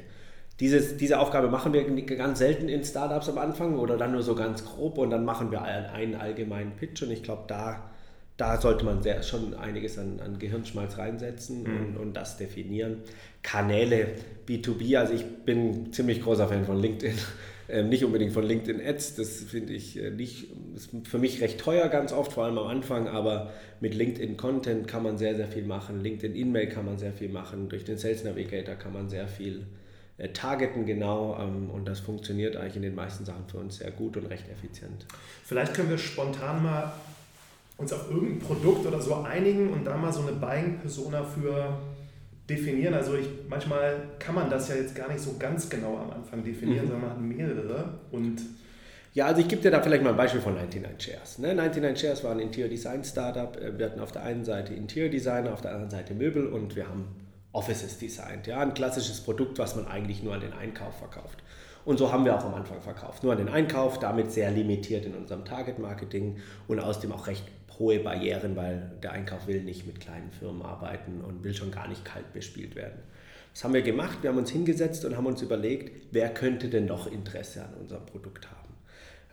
Dieses, 0.60 0.98
diese 0.98 1.20
Aufgabe 1.20 1.48
machen 1.48 1.74
wir 1.74 1.84
ganz 2.18 2.40
selten 2.40 2.70
in 2.70 2.84
Startups 2.84 3.30
am 3.30 3.38
Anfang 3.38 3.78
oder 3.78 3.98
dann 3.98 4.14
nur 4.14 4.24
so 4.24 4.34
ganz 4.34 4.66
grob 4.66 4.98
und 4.98 5.12
dann 5.12 5.26
machen 5.26 5.52
wir 5.52 5.62
einen 5.62 6.16
allgemeinen 6.16 6.72
Pitch 6.72 7.04
und 7.04 7.12
ich 7.12 7.22
glaube, 7.22 7.44
da, 7.46 7.92
da 8.38 8.60
sollte 8.60 8.84
man 8.84 9.02
sehr, 9.02 9.24
schon 9.24 9.54
einiges 9.54 9.98
an, 9.98 10.20
an 10.20 10.40
Gehirnschmalz 10.40 10.98
reinsetzen 10.98 11.64
mhm. 11.64 11.78
und, 11.78 11.98
und 11.98 12.14
das 12.14 12.38
definieren. 12.38 12.98
Kanäle, 13.44 14.08
B2B, 14.48 14.98
also 14.98 15.14
ich 15.14 15.26
bin 15.46 15.94
ziemlich 15.94 16.22
großer 16.22 16.48
Fan 16.48 16.66
von 16.66 16.80
LinkedIn. 16.80 17.18
Ähm, 17.68 17.90
nicht 17.90 18.06
unbedingt 18.06 18.32
von 18.32 18.44
LinkedIn 18.44 18.80
Ads, 18.80 19.16
das 19.16 19.40
finde 19.40 19.74
ich 19.74 20.00
äh, 20.00 20.12
nicht, 20.12 20.50
ist 20.76 20.92
für 21.06 21.18
mich 21.18 21.42
recht 21.42 21.60
teuer 21.60 21.88
ganz 21.88 22.14
oft, 22.14 22.34
vor 22.34 22.46
allem 22.46 22.60
am 22.60 22.68
Anfang, 22.68 23.08
aber 23.08 23.54
mit 23.80 23.96
LinkedIn 23.96 24.38
Content 24.38 24.88
kann 24.88 25.02
man 25.02 25.18
sehr, 25.18 25.36
sehr 25.36 25.48
viel 25.48 25.64
machen. 25.64 26.04
LinkedIn 26.04 26.36
E-Mail 26.36 26.70
kann 26.70 26.86
man 26.86 27.00
sehr 27.00 27.12
viel 27.12 27.30
machen. 27.30 27.68
Durch 27.68 27.84
den 27.84 27.98
Sales 27.98 28.24
Navigator 28.24 28.76
kann 28.76 28.94
man 28.94 29.10
sehr 29.10 29.28
viel 29.28 29.66
äh, 30.20 30.30
targeten 30.30 30.86
genau 30.86 31.40
ähm, 31.42 31.72
und 31.72 31.88
das 31.88 32.02
funktioniert 32.02 32.56
eigentlich 32.56 32.76
in 32.76 32.84
den 32.84 32.94
meisten 32.94 33.26
Sachen 33.26 33.48
für 33.48 33.58
uns 33.58 33.78
sehr 33.78 33.90
gut 33.90 34.16
und 34.16 34.28
recht 34.28 34.46
effizient. 34.48 35.08
Vielleicht 35.44 35.74
können 35.74 35.90
wir 35.90 35.98
spontan 35.98 36.62
mal 36.62 36.94
uns 37.78 37.92
auf 37.92 38.10
irgendein 38.10 38.40
Produkt 38.40 38.86
oder 38.86 39.02
so 39.02 39.16
einigen 39.16 39.70
und 39.70 39.86
da 39.86 39.98
mal 39.98 40.14
so 40.14 40.22
eine 40.22 40.32
Buying-Persona 40.32 41.24
für 41.24 41.78
definieren. 42.50 42.94
Also 42.94 43.16
ich, 43.16 43.28
manchmal 43.50 43.98
kann 44.20 44.36
man 44.36 44.50
das 44.50 44.70
ja 44.70 44.76
jetzt 44.76 44.96
gar 44.96 45.10
nicht 45.10 45.20
so 45.20 45.36
ganz 45.38 45.70
genau 45.70 45.98
am 45.98 46.12
Anfang 46.12 46.44
definieren, 46.44 46.86
mhm. 46.86 46.90
sondern 46.90 47.02
man 47.02 47.10
hat 47.12 47.22
mehrere 47.22 48.00
und 48.12 48.42
ja, 49.16 49.28
also 49.28 49.40
ich 49.40 49.48
gebe 49.48 49.62
dir 49.62 49.72
da 49.72 49.82
vielleicht 49.82 50.04
mal 50.04 50.10
ein 50.10 50.18
Beispiel 50.18 50.42
von 50.42 50.56
99 50.56 51.14
Shares. 51.14 51.40
Ne? 51.40 51.56
99 51.56 52.02
Shares 52.02 52.24
war 52.26 52.32
ein 52.32 52.40
Interior 52.40 52.68
Design 52.68 53.02
Startup. 53.06 53.56
Äh, 53.56 53.80
wir 53.80 53.86
hatten 53.86 54.02
auf 54.02 54.12
der 54.12 54.24
einen 54.24 54.44
Seite 54.44 54.74
Interior 54.74 55.10
Designer, 55.10 55.54
auf 55.54 55.62
der 55.62 55.72
anderen 55.72 55.90
Seite 55.90 56.14
Möbel 56.14 56.48
und 56.48 56.76
wir 56.76 56.90
haben 56.90 57.08
Offices 57.54 57.98
designt. 57.98 58.46
Ja? 58.46 58.60
Ein 58.60 58.74
klassisches 58.74 59.22
Produkt, 59.22 59.58
was 59.58 59.78
man 59.78 59.88
eigentlich 59.88 60.22
nur 60.22 60.34
an 60.34 60.42
den 60.42 60.52
Einkauf 60.52 60.98
verkauft. 60.98 61.42
Und 61.86 61.98
so 61.98 62.12
haben 62.12 62.26
wir 62.26 62.36
auch 62.36 62.44
am 62.44 62.56
Anfang 62.56 62.82
verkauft. 62.82 63.24
Nur 63.24 63.32
an 63.32 63.38
den 63.38 63.48
Einkauf, 63.48 64.00
damit 64.00 64.34
sehr 64.34 64.52
limitiert 64.52 65.06
in 65.06 65.16
unserem 65.16 65.46
Target-Marketing 65.46 66.36
und 66.68 66.82
außerdem 66.82 67.14
auch 67.14 67.28
recht 67.28 67.46
hohe 67.80 68.00
Barrieren, 68.00 68.56
weil 68.56 68.92
der 69.04 69.12
Einkauf 69.12 69.48
will 69.48 69.62
nicht 69.62 69.86
mit 69.86 70.00
kleinen 70.00 70.32
Firmen 70.32 70.62
arbeiten 70.62 71.22
und 71.22 71.44
will 71.44 71.54
schon 71.54 71.72
gar 71.72 71.88
nicht 71.88 72.06
kalt 72.06 72.32
bespielt 72.34 72.76
werden. 72.76 73.00
Das 73.54 73.64
haben 73.64 73.74
wir 73.74 73.84
gemacht, 73.84 74.18
wir 74.22 74.30
haben 74.30 74.38
uns 74.38 74.52
hingesetzt 74.52 75.06
und 75.06 75.16
haben 75.16 75.26
uns 75.26 75.42
überlegt, 75.42 76.08
wer 76.12 76.30
könnte 76.34 76.68
denn 76.68 76.86
noch 76.86 77.12
Interesse 77.12 77.64
an 77.64 77.74
unserem 77.80 78.06
Produkt 78.06 78.50
haben. 78.52 78.66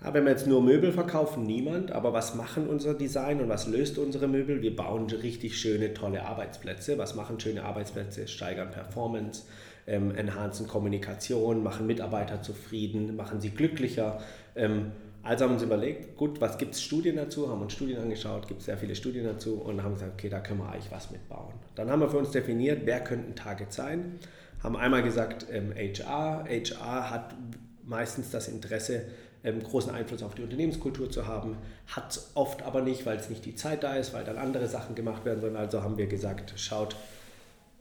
Ja, 0.03 0.15
wenn 0.15 0.25
wir 0.25 0.31
jetzt 0.33 0.47
nur 0.47 0.63
Möbel 0.63 0.93
verkaufen, 0.93 1.45
niemand. 1.45 1.93
Aber 1.93 2.13
was 2.13 2.35
machen 2.35 2.67
unser 2.67 2.95
Design 2.95 3.41
und 3.41 3.49
was 3.49 3.69
löst 3.69 3.99
unsere 3.99 4.27
Möbel? 4.27 4.61
Wir 4.61 4.75
bauen 4.75 5.07
richtig 5.07 5.59
schöne, 5.59 5.95
tolle 5.95 6.25
Arbeitsplätze. 6.25 6.99
Was 6.99 7.15
machen 7.15 7.39
schöne 7.39 7.65
Arbeitsplätze? 7.65 8.27
Steigern 8.27 8.71
Performance, 8.71 9.45
ähm, 9.87 10.13
enhancen 10.15 10.67
Kommunikation, 10.67 11.63
machen 11.63 11.87
Mitarbeiter 11.87 12.43
zufrieden, 12.43 13.15
machen 13.15 13.41
sie 13.41 13.51
glücklicher. 13.51 14.21
Ähm, 14.57 14.93
also 15.23 15.45
haben 15.45 15.53
wir 15.53 15.55
uns 15.55 15.63
überlegt, 15.63 16.17
gut, 16.17 16.41
was 16.41 16.59
gibt 16.59 16.75
es 16.75 16.83
Studien 16.83 17.17
dazu? 17.17 17.49
Haben 17.49 17.63
uns 17.63 17.73
Studien 17.73 17.99
angeschaut, 18.01 18.49
gibt 18.49 18.61
es 18.61 18.67
sehr 18.67 18.77
viele 18.77 18.97
Studien 18.97 19.25
dazu 19.25 19.55
und 19.55 19.83
haben 19.83 19.95
gesagt, 19.95 20.15
okay, 20.15 20.29
da 20.29 20.41
können 20.41 20.61
wir 20.61 20.69
eigentlich 20.69 20.91
was 20.91 21.11
mitbauen. 21.11 21.53
Dann 21.77 21.91
haben 21.91 22.01
wir 22.01 22.11
für 22.11 22.19
uns 22.19 22.33
definiert, 22.33 22.83
wer 22.85 23.05
könnten 23.05 23.37
Target 23.37 23.73
sein. 23.73 24.19
Haben 24.63 24.77
einmal 24.77 25.03
gesagt, 25.03 25.47
ähm, 25.51 25.73
HR. 25.77 26.45
HR 26.49 27.11
hat 27.11 27.35
meistens 27.85 28.31
das 28.31 28.49
Interesse, 28.49 29.03
ähm, 29.45 29.63
großen 29.63 29.93
Einfluss 29.93 30.23
auf 30.23 30.35
die 30.35 30.43
Unternehmenskultur 30.43 31.11
zu 31.11 31.27
haben, 31.27 31.57
hat 31.87 32.13
es 32.13 32.31
oft 32.35 32.63
aber 32.63 32.81
nicht, 32.81 33.07
weil 33.07 33.17
es 33.17 33.29
nicht 33.29 33.45
die 33.45 33.55
Zeit 33.55 33.83
da 33.83 33.95
ist, 33.95 34.15
weil 34.15 34.25
dann 34.25 34.39
andere 34.39 34.69
Sachen 34.69 34.95
gemacht 34.95 35.25
werden, 35.25 35.41
sondern 35.41 35.63
also 35.63 35.83
haben 35.83 35.99
wir 35.99 36.07
gesagt, 36.07 36.55
schaut, 36.57 36.97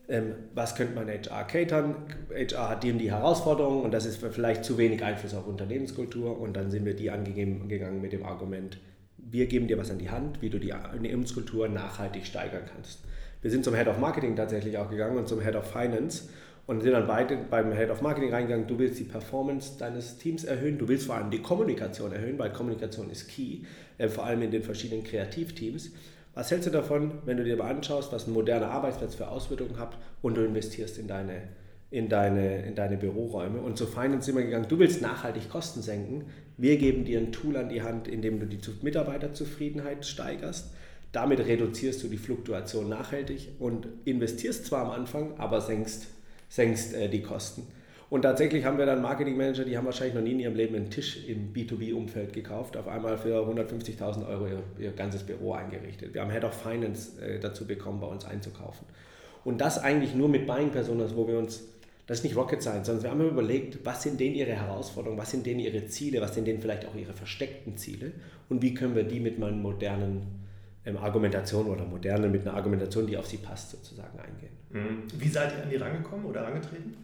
ähm, 0.08 0.34
was 0.54 0.76
könnte 0.76 0.96
man 0.96 1.08
HR 1.08 1.46
catern? 1.46 1.96
HR 2.30 2.70
hat 2.70 2.84
die 2.84 2.92
und 2.92 2.98
die 2.98 3.12
Herausforderungen 3.12 3.84
und 3.84 3.92
das 3.92 4.06
ist 4.06 4.18
vielleicht 4.18 4.66
zu 4.66 4.78
wenig 4.78 5.04
Einfluss 5.04 5.34
auf 5.34 5.48
Unternehmenskultur 5.48 6.40
und 6.40 6.56
dann 6.56 6.72
sind 6.72 6.86
wir 6.86 6.96
die 6.96 7.12
angegangen 7.12 8.02
mit 8.02 8.14
dem 8.14 8.26
Argument, 8.26 8.78
wir 9.18 9.46
geben 9.46 9.68
dir 9.68 9.78
was 9.78 9.92
an 9.92 10.00
die 10.00 10.10
Hand, 10.10 10.42
wie 10.42 10.50
du 10.50 10.60
die 10.60 10.74
Unternehmenskultur 10.74 11.68
nachhaltig 11.68 12.26
steigern 12.26 12.64
kannst. 12.74 13.00
Wir 13.42 13.50
sind 13.50 13.64
zum 13.64 13.76
Head 13.76 13.88
of 13.88 13.98
Marketing 13.98 14.36
tatsächlich 14.36 14.78
auch 14.78 14.90
gegangen 14.90 15.18
und 15.18 15.28
zum 15.28 15.42
Head 15.42 15.56
of 15.56 15.70
Finance 15.70 16.30
und 16.68 16.82
sind 16.82 16.92
dann 16.92 17.08
beide 17.08 17.38
beim 17.38 17.72
Head 17.74 17.90
of 17.90 18.02
Marketing 18.02 18.32
reingegangen, 18.32 18.68
du 18.68 18.78
willst 18.78 19.00
die 19.00 19.04
Performance 19.04 19.78
deines 19.80 20.18
Teams 20.18 20.44
erhöhen, 20.44 20.78
du 20.78 20.88
willst 20.88 21.08
vor 21.08 21.16
allem 21.16 21.32
die 21.32 21.42
Kommunikation 21.42 22.12
erhöhen, 22.12 22.38
weil 22.38 22.52
Kommunikation 22.52 23.10
ist 23.10 23.28
key, 23.28 23.62
äh, 23.98 24.08
vor 24.08 24.26
allem 24.26 24.42
in 24.42 24.52
den 24.52 24.64
verschiedenen 24.64 25.04
Kreativteams. 25.04 25.92
Was 26.34 26.50
hältst 26.50 26.68
du 26.68 26.72
davon, 26.72 27.12
wenn 27.26 27.38
du 27.38 27.44
dir 27.44 27.58
mal 27.58 27.70
anschaust, 27.70 28.12
was 28.14 28.28
ein 28.28 28.34
moderner 28.34 28.70
Arbeitsplatz 28.70 29.16
für 29.16 29.28
Auswirkungen 29.28 29.78
hat 29.78 29.98
und 30.22 30.38
du 30.38 30.46
investierst 30.46 30.98
in 30.98 31.08
deine, 31.08 31.50
in 31.90 32.08
deine, 32.08 32.66
in 32.66 32.76
deine 32.76 32.98
Büroräume? 32.98 33.60
Und 33.60 33.78
zu 33.78 33.86
Finance 33.86 34.26
sind 34.26 34.36
wir 34.36 34.46
gegangen, 34.46 34.68
du 34.70 34.80
willst 34.80 35.02
nachhaltig 35.02 35.50
Kosten 35.50 35.82
senken, 35.82 36.26
wir 36.58 36.78
geben 36.78 37.04
dir 37.04 37.20
ein 37.20 37.32
Tool 37.32 37.58
an 37.58 37.70
die 37.70 37.82
Hand, 37.82 38.08
in 38.08 38.22
dem 38.22 38.40
du 38.40 38.46
die 38.46 38.60
Mitarbeiterzufriedenheit 38.82 40.06
steigerst. 40.06 40.72
Damit 41.12 41.40
reduzierst 41.40 42.02
du 42.04 42.08
die 42.08 42.18
Fluktuation 42.18 42.88
nachhaltig 42.88 43.50
und 43.60 43.88
investierst 44.06 44.66
zwar 44.66 44.86
am 44.86 44.92
Anfang, 44.92 45.38
aber 45.38 45.60
senkst 45.60 46.08
senkst 46.48 46.94
äh, 46.94 47.10
die 47.10 47.22
Kosten. 47.22 47.68
Und 48.12 48.24
tatsächlich 48.24 48.66
haben 48.66 48.78
wir 48.78 48.86
dann 48.86 49.02
Marketingmanager, 49.02 49.64
die 49.64 49.78
haben 49.78 49.86
wahrscheinlich 49.86 50.16
noch 50.16 50.22
nie 50.22 50.34
in 50.34 50.42
ihrem 50.42 50.56
Leben 50.56 50.76
einen 50.76 50.90
Tisch 50.90 51.26
im 51.30 51.54
B2B-Umfeld 51.54 52.34
gekauft, 52.34 52.76
auf 52.76 52.90
einmal 52.90 53.18
für 53.18 53.38
150.000 53.40 54.28
Euro 54.28 54.48
ihr, 54.48 54.62
ihr, 54.80 54.92
ganzes 54.92 55.24
Büro 55.24 55.54
eingerichtet. 55.54 56.14
Wir 56.14 56.20
haben 56.20 56.30
Head 56.30 56.44
of 56.44 56.54
Finance 56.54 57.22
äh, 57.22 57.40
dazu 57.40 57.66
bekommen, 57.66 58.02
bei 58.02 58.08
uns 58.08 58.26
einzukaufen. 58.26 58.86
Und 59.46 59.62
das 59.62 59.82
eigentlich 59.82 60.14
nur 60.14 60.28
mit 60.28 60.46
Buying-Personas, 60.46 61.16
wo 61.16 61.26
wir 61.26 61.38
uns, 61.38 61.64
das 62.06 62.18
ist 62.18 62.24
nicht 62.26 62.36
Rocket 62.36 62.62
Science, 62.62 62.88
sondern 62.88 63.04
wir 63.06 63.12
haben 63.12 63.30
überlegt, 63.30 63.86
was 63.86 64.04
sind 64.04 64.20
denen 64.20 64.36
ihre 64.36 64.52
Herausforderungen, 64.52 65.18
was 65.18 65.32
sind 65.32 65.46
denen 65.46 65.62
ihre 65.62 65.86
Ziele, 65.86 66.20
was 66.20 66.36
sind 66.36 66.46
denen 66.46 66.60
vielleicht 66.60 66.86
auch 66.86 66.96
ihre 66.96 67.14
versteckten 67.14 67.78
Ziele 67.78 68.12
und 68.50 68.62
wie 68.62 68.74
können 68.74 68.94
wir 68.94 69.04
die 69.04 69.22
mit 69.22 69.40
meinen 69.40 69.62
modernen 69.62 70.24
ähm, 70.86 70.98
Argumentation 70.98 71.68
oder 71.68 71.86
modernen, 71.86 72.30
mit 72.30 72.42
einer 72.42 72.58
Argumentation, 72.58 73.08
die 73.08 73.16
auf 73.16 73.28
sie 73.28 73.38
passt, 73.38 73.72
sozusagen 73.72 74.20
eingehen. 74.20 74.52
Mhm. 74.70 75.04
Wie 75.18 75.30
seid 75.30 75.54
ihr 75.56 75.64
an 75.64 75.70
die 75.70 75.78
rangekommen 75.78 76.26
oder 76.26 76.44
rangetreten? 76.44 77.02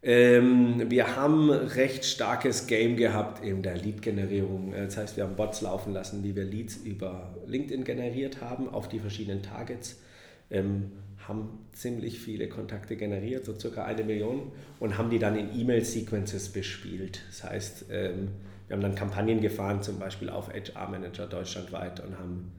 Ähm, 0.00 0.90
wir 0.90 1.16
haben 1.16 1.50
recht 1.50 2.04
starkes 2.04 2.66
Game 2.66 2.96
gehabt 2.96 3.44
in 3.44 3.62
der 3.62 3.76
Lead-Generierung. 3.76 4.72
Das 4.72 4.96
heißt, 4.96 5.16
wir 5.16 5.24
haben 5.24 5.34
Bots 5.34 5.60
laufen 5.60 5.92
lassen, 5.92 6.22
die 6.22 6.36
wir 6.36 6.44
Leads 6.44 6.76
über 6.76 7.34
LinkedIn 7.46 7.84
generiert 7.84 8.40
haben 8.40 8.68
auf 8.68 8.88
die 8.88 9.00
verschiedenen 9.00 9.42
Targets. 9.42 10.00
Ähm, 10.50 10.92
haben 11.26 11.66
ziemlich 11.72 12.20
viele 12.20 12.48
Kontakte 12.48 12.96
generiert, 12.96 13.44
so 13.44 13.58
circa 13.58 13.84
eine 13.84 14.02
Million, 14.02 14.52
und 14.80 14.96
haben 14.96 15.10
die 15.10 15.18
dann 15.18 15.36
in 15.36 15.60
E-Mail-Sequences 15.60 16.50
bespielt. 16.50 17.20
Das 17.28 17.44
heißt, 17.44 17.86
ähm, 17.90 18.28
wir 18.66 18.76
haben 18.76 18.82
dann 18.82 18.94
Kampagnen 18.94 19.40
gefahren, 19.40 19.82
zum 19.82 19.98
Beispiel 19.98 20.30
auf 20.30 20.48
HR-Manager 20.48 21.26
deutschlandweit 21.26 22.00
und 22.00 22.18
haben, 22.18 22.52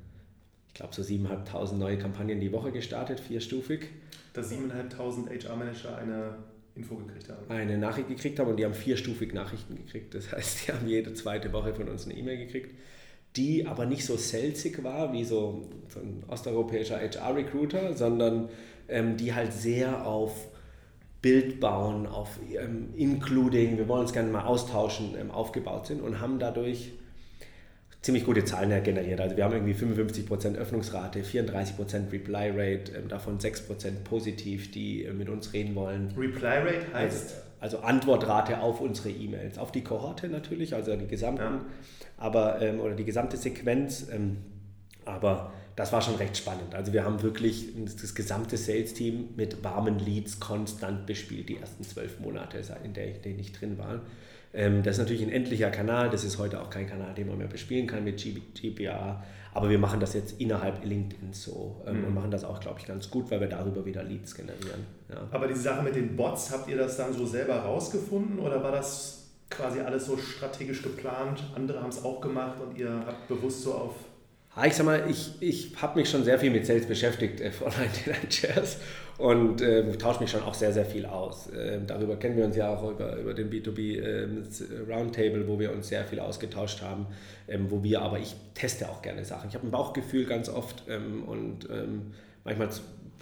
ich 0.67 0.73
glaube, 0.75 0.93
so 0.93 1.01
7.500 1.01 1.75
neue 1.75 1.97
Kampagnen 1.97 2.39
die 2.39 2.51
Woche 2.51 2.71
gestartet, 2.71 3.19
vierstufig. 3.19 3.87
Dass 4.33 4.51
7.500 4.51 5.47
HR-Manager 5.47 5.97
eine 5.97 6.35
Info 6.75 6.95
gekriegt 6.95 7.29
haben. 7.29 7.49
Eine 7.49 7.77
Nachricht 7.77 8.07
gekriegt 8.07 8.39
haben 8.39 8.49
und 8.49 8.57
die 8.57 8.65
haben 8.65 8.73
vierstufig 8.73 9.33
Nachrichten 9.33 9.75
gekriegt. 9.75 10.13
Das 10.15 10.31
heißt, 10.31 10.67
die 10.67 10.71
haben 10.71 10.87
jede 10.87 11.13
zweite 11.13 11.51
Woche 11.53 11.73
von 11.73 11.89
uns 11.89 12.05
eine 12.05 12.15
E-Mail 12.15 12.37
gekriegt, 12.37 12.75
die 13.35 13.65
aber 13.67 13.85
nicht 13.85 14.05
so 14.05 14.15
selzig 14.17 14.83
war 14.83 15.13
wie 15.13 15.23
so, 15.23 15.69
so 15.87 15.99
ein 15.99 16.23
osteuropäischer 16.27 16.99
HR-Recruiter, 16.99 17.93
sondern 17.95 18.49
ähm, 18.87 19.17
die 19.17 19.33
halt 19.33 19.53
sehr 19.53 20.05
auf 20.05 20.47
Bild 21.21 21.59
bauen, 21.59 22.07
auf 22.07 22.39
ähm, 22.53 22.93
Including, 22.95 23.77
wir 23.77 23.87
wollen 23.87 24.01
uns 24.01 24.13
gerne 24.13 24.31
mal 24.31 24.45
austauschen, 24.45 25.15
ähm, 25.19 25.31
aufgebaut 25.31 25.87
sind 25.87 26.01
und 26.01 26.21
haben 26.21 26.39
dadurch 26.39 26.93
ziemlich 28.01 28.25
gute 28.25 28.45
Zahlen 28.45 28.83
generiert. 28.83 29.19
Also 29.19 29.35
wir 29.35 29.43
haben 29.43 29.53
irgendwie 29.53 29.73
55% 29.73 30.55
Öffnungsrate, 30.55 31.21
34% 31.21 32.11
Reply 32.11 32.51
Rate, 32.51 32.93
ähm, 32.97 33.09
davon 33.09 33.39
6% 33.39 34.03
positiv, 34.03 34.71
die 34.71 35.03
äh, 35.03 35.13
mit 35.13 35.29
uns 35.29 35.53
reden 35.53 35.75
wollen. 35.75 36.13
Reply 36.17 36.59
Rate 36.59 36.93
heißt? 36.93 37.35
Also, 37.59 37.77
also 37.77 37.79
Antwortrate 37.79 38.61
auf 38.61 38.79
unsere 38.79 39.09
E-Mails, 39.09 39.57
auf 39.57 39.71
die 39.73 39.83
Kohorte 39.83 40.29
natürlich, 40.29 40.73
also 40.73 40.95
die 40.95 41.07
gesamten, 41.07 41.41
ja. 41.41 41.61
aber, 42.17 42.61
ähm, 42.61 42.79
oder 42.79 42.95
die 42.95 43.03
gesamte 43.03 43.35
Sequenz. 43.35 44.07
Ähm, 44.11 44.37
aber 45.03 45.51
das 45.75 45.91
war 45.91 46.01
schon 46.01 46.15
recht 46.15 46.37
spannend. 46.37 46.75
Also 46.75 46.93
wir 46.93 47.03
haben 47.03 47.21
wirklich 47.21 47.67
das 48.01 48.13
gesamte 48.13 48.57
Sales-Team 48.57 49.29
mit 49.35 49.63
warmen 49.63 49.97
Leads 49.97 50.39
konstant 50.39 51.05
bespielt, 51.05 51.49
die 51.49 51.57
ersten 51.57 51.83
zwölf 51.83 52.19
Monate, 52.19 52.61
in 52.83 52.93
denen 52.93 53.39
ich 53.39 53.53
drin 53.53 53.77
war. 53.77 54.01
Ähm, 54.53 54.83
das 54.83 54.95
ist 54.95 54.99
natürlich 54.99 55.21
ein 55.21 55.31
endlicher 55.31 55.69
Kanal, 55.69 56.09
das 56.09 56.23
ist 56.23 56.37
heute 56.37 56.61
auch 56.61 56.69
kein 56.69 56.87
Kanal, 56.87 57.13
den 57.13 57.27
man 57.27 57.37
mehr 57.37 57.47
bespielen 57.47 57.87
kann 57.87 58.03
mit 58.03 58.17
GPA, 58.17 59.23
aber 59.53 59.69
wir 59.69 59.79
machen 59.79 59.99
das 59.99 60.13
jetzt 60.13 60.39
innerhalb 60.39 60.83
LinkedIn 60.83 61.33
so 61.33 61.81
ähm, 61.85 61.99
mhm. 61.99 62.07
und 62.07 62.13
machen 62.15 62.31
das 62.31 62.43
auch, 62.43 62.59
glaube 62.59 62.79
ich, 62.79 62.85
ganz 62.85 63.09
gut, 63.09 63.29
weil 63.31 63.39
wir 63.41 63.47
darüber 63.47 63.85
wieder 63.85 64.03
Leads 64.03 64.35
generieren. 64.35 64.85
Ja. 65.09 65.27
Aber 65.31 65.47
diese 65.47 65.61
Sache 65.61 65.83
mit 65.83 65.95
den 65.95 66.15
Bots, 66.15 66.51
habt 66.51 66.69
ihr 66.69 66.77
das 66.77 66.97
dann 66.97 67.13
so 67.13 67.25
selber 67.25 67.55
rausgefunden 67.55 68.39
oder 68.39 68.63
war 68.63 68.71
das 68.71 69.27
quasi 69.49 69.79
alles 69.79 70.05
so 70.05 70.17
strategisch 70.17 70.81
geplant? 70.81 71.43
Andere 71.55 71.81
haben 71.81 71.89
es 71.89 72.03
auch 72.03 72.21
gemacht 72.21 72.59
und 72.61 72.77
ihr 72.77 73.03
habt 73.05 73.27
bewusst 73.27 73.63
so 73.63 73.73
auf 73.73 73.95
ich 74.65 74.75
sag 74.75 74.85
mal, 74.85 75.03
ich, 75.09 75.31
ich 75.41 75.73
habe 75.81 75.99
mich 75.99 76.09
schon 76.09 76.23
sehr 76.23 76.39
viel 76.39 76.49
mit 76.49 76.65
Sales 76.65 76.85
beschäftigt 76.85 77.39
äh, 77.41 77.51
vor 77.51 77.69
99 77.69 78.39
Shares 78.39 78.77
und 79.17 79.61
äh, 79.61 79.91
tausche 79.97 80.21
mich 80.21 80.31
schon 80.31 80.43
auch 80.43 80.53
sehr, 80.53 80.71
sehr 80.71 80.85
viel 80.85 81.05
aus. 81.05 81.49
Äh, 81.49 81.79
darüber 81.85 82.15
kennen 82.15 82.37
wir 82.37 82.45
uns 82.45 82.55
ja 82.55 82.73
auch 82.73 82.89
über, 82.89 83.17
über 83.17 83.33
den 83.33 83.49
B2B 83.49 83.99
äh, 83.99 84.27
Roundtable, 84.91 85.47
wo 85.47 85.59
wir 85.59 85.71
uns 85.71 85.89
sehr 85.89 86.05
viel 86.05 86.19
ausgetauscht 86.19 86.81
haben, 86.81 87.05
ähm, 87.47 87.69
wo 87.69 87.83
wir 87.83 88.01
aber, 88.01 88.19
ich 88.19 88.35
teste 88.53 88.89
auch 88.89 89.01
gerne 89.01 89.25
Sachen. 89.25 89.49
Ich 89.49 89.55
habe 89.55 89.67
ein 89.67 89.71
Bauchgefühl 89.71 90.25
ganz 90.25 90.49
oft 90.49 90.83
ähm, 90.87 91.23
und 91.25 91.69
ähm, 91.69 92.13
manchmal 92.43 92.67
ein 92.67 92.73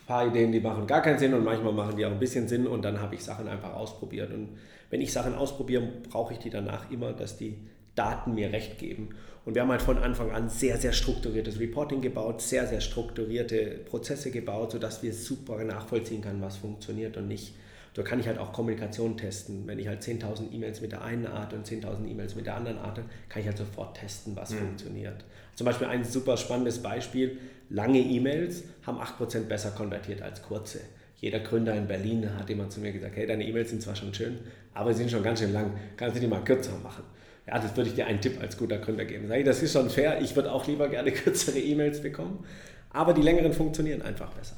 paar 0.05 0.27
Ideen, 0.27 0.51
die 0.51 0.59
machen 0.59 0.87
gar 0.87 1.01
keinen 1.01 1.19
Sinn 1.19 1.33
und 1.33 1.43
manchmal 1.43 1.73
machen 1.73 1.97
die 1.97 2.05
auch 2.05 2.11
ein 2.11 2.19
bisschen 2.19 2.47
Sinn 2.47 2.67
und 2.67 2.85
dann 2.85 3.01
habe 3.01 3.15
ich 3.15 3.23
Sachen 3.23 3.47
einfach 3.47 3.73
ausprobiert. 3.73 4.31
Und 4.31 4.49
wenn 4.89 5.01
ich 5.01 5.11
Sachen 5.11 5.35
ausprobiere, 5.35 5.87
brauche 6.09 6.33
ich 6.33 6.39
die 6.39 6.49
danach 6.49 6.89
immer, 6.91 7.11
dass 7.11 7.37
die 7.37 7.57
Daten 7.95 8.35
mir 8.35 8.53
recht 8.53 8.77
geben. 8.77 9.09
Und 9.47 9.55
wir 9.55 9.61
haben 9.61 9.71
halt 9.71 9.81
von 9.81 9.97
Anfang 9.97 10.31
an 10.31 10.49
sehr, 10.49 10.75
sehr 10.75 10.91
strukturiertes 10.91 11.57
Reporting 11.57 12.01
gebaut, 12.01 12.41
sehr, 12.41 12.67
sehr 12.67 12.81
strukturierte 12.81 13.79
Prozesse 13.85 14.29
gebaut, 14.29 14.73
sodass 14.73 15.01
wir 15.03 15.13
super 15.13 15.63
nachvollziehen 15.63 16.21
können, 16.21 16.41
was 16.41 16.57
funktioniert 16.57 17.15
und 17.15 17.29
nicht. 17.29 17.55
Da 17.93 18.03
kann 18.03 18.19
ich 18.19 18.27
halt 18.27 18.39
auch 18.39 18.51
Kommunikation 18.51 19.15
testen. 19.15 19.65
Wenn 19.65 19.79
ich 19.79 19.87
halt 19.87 20.01
10.000 20.01 20.51
E-Mails 20.51 20.81
mit 20.81 20.91
der 20.91 21.01
einen 21.01 21.27
Art 21.27 21.53
und 21.53 21.65
10.000 21.65 22.09
E-Mails 22.09 22.35
mit 22.35 22.45
der 22.45 22.57
anderen 22.57 22.77
Art, 22.79 22.99
kann 23.29 23.41
ich 23.41 23.47
halt 23.47 23.57
sofort 23.57 23.95
testen, 23.95 24.35
was 24.35 24.49
mhm. 24.49 24.57
funktioniert. 24.57 25.23
Zum 25.55 25.63
Beispiel 25.63 25.87
ein 25.87 26.03
super 26.03 26.35
spannendes 26.35 26.79
Beispiel, 26.79 27.37
lange 27.69 27.99
E-Mails 27.99 28.65
haben 28.85 28.97
8% 28.97 29.43
besser 29.43 29.71
konvertiert 29.71 30.21
als 30.21 30.41
kurze. 30.41 30.81
Jeder 31.21 31.39
Gründer 31.39 31.73
in 31.73 31.87
Berlin 31.87 32.29
hat 32.37 32.49
immer 32.49 32.69
zu 32.69 32.81
mir 32.81 32.91
gesagt, 32.91 33.15
hey, 33.15 33.25
deine 33.25 33.47
E-Mails 33.47 33.69
sind 33.69 33.81
zwar 33.81 33.95
schon 33.95 34.13
schön, 34.13 34.39
aber 34.73 34.91
sie 34.91 35.03
sind 35.03 35.11
schon 35.11 35.23
ganz 35.23 35.39
schön 35.39 35.53
lang, 35.53 35.71
kannst 35.95 36.17
du 36.17 36.19
die 36.19 36.27
mal 36.27 36.43
kürzer 36.43 36.77
machen? 36.83 37.05
Ja, 37.47 37.59
das 37.59 37.75
würde 37.77 37.89
ich 37.89 37.95
dir 37.95 38.05
einen 38.07 38.19
Tipp 38.19 38.41
als 38.41 38.57
guter 38.57 38.77
Gründer 38.77 39.05
geben. 39.05 39.27
Sag 39.27 39.39
ich, 39.39 39.45
das 39.45 39.63
ist 39.63 39.71
schon 39.71 39.89
fair. 39.89 40.21
Ich 40.21 40.35
würde 40.35 40.51
auch 40.51 40.67
lieber 40.67 40.89
gerne 40.89 41.11
kürzere 41.13 41.59
E-Mails 41.59 42.01
bekommen. 42.01 42.45
Aber 42.89 43.13
die 43.13 43.21
längeren 43.21 43.53
funktionieren 43.53 44.01
einfach 44.01 44.31
besser. 44.31 44.55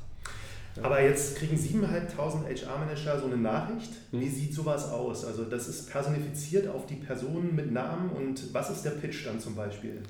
Aber 0.81 1.01
jetzt 1.01 1.37
kriegen 1.37 1.57
7.500 1.57 2.65
HR-Manager 2.65 3.19
so 3.19 3.25
eine 3.25 3.37
Nachricht. 3.37 3.91
Wie 4.11 4.25
hm. 4.25 4.31
sieht 4.31 4.53
sowas 4.53 4.89
aus? 4.91 5.25
Also 5.25 5.43
das 5.43 5.67
ist 5.67 5.91
personifiziert 5.91 6.67
auf 6.67 6.85
die 6.85 6.95
Person 6.95 7.55
mit 7.55 7.71
Namen 7.71 8.11
und 8.11 8.53
was 8.53 8.69
ist 8.69 8.83
der 8.83 8.91
Pitch 8.91 9.25
dann 9.25 9.39
zum 9.39 9.55
Beispiel? 9.55 10.01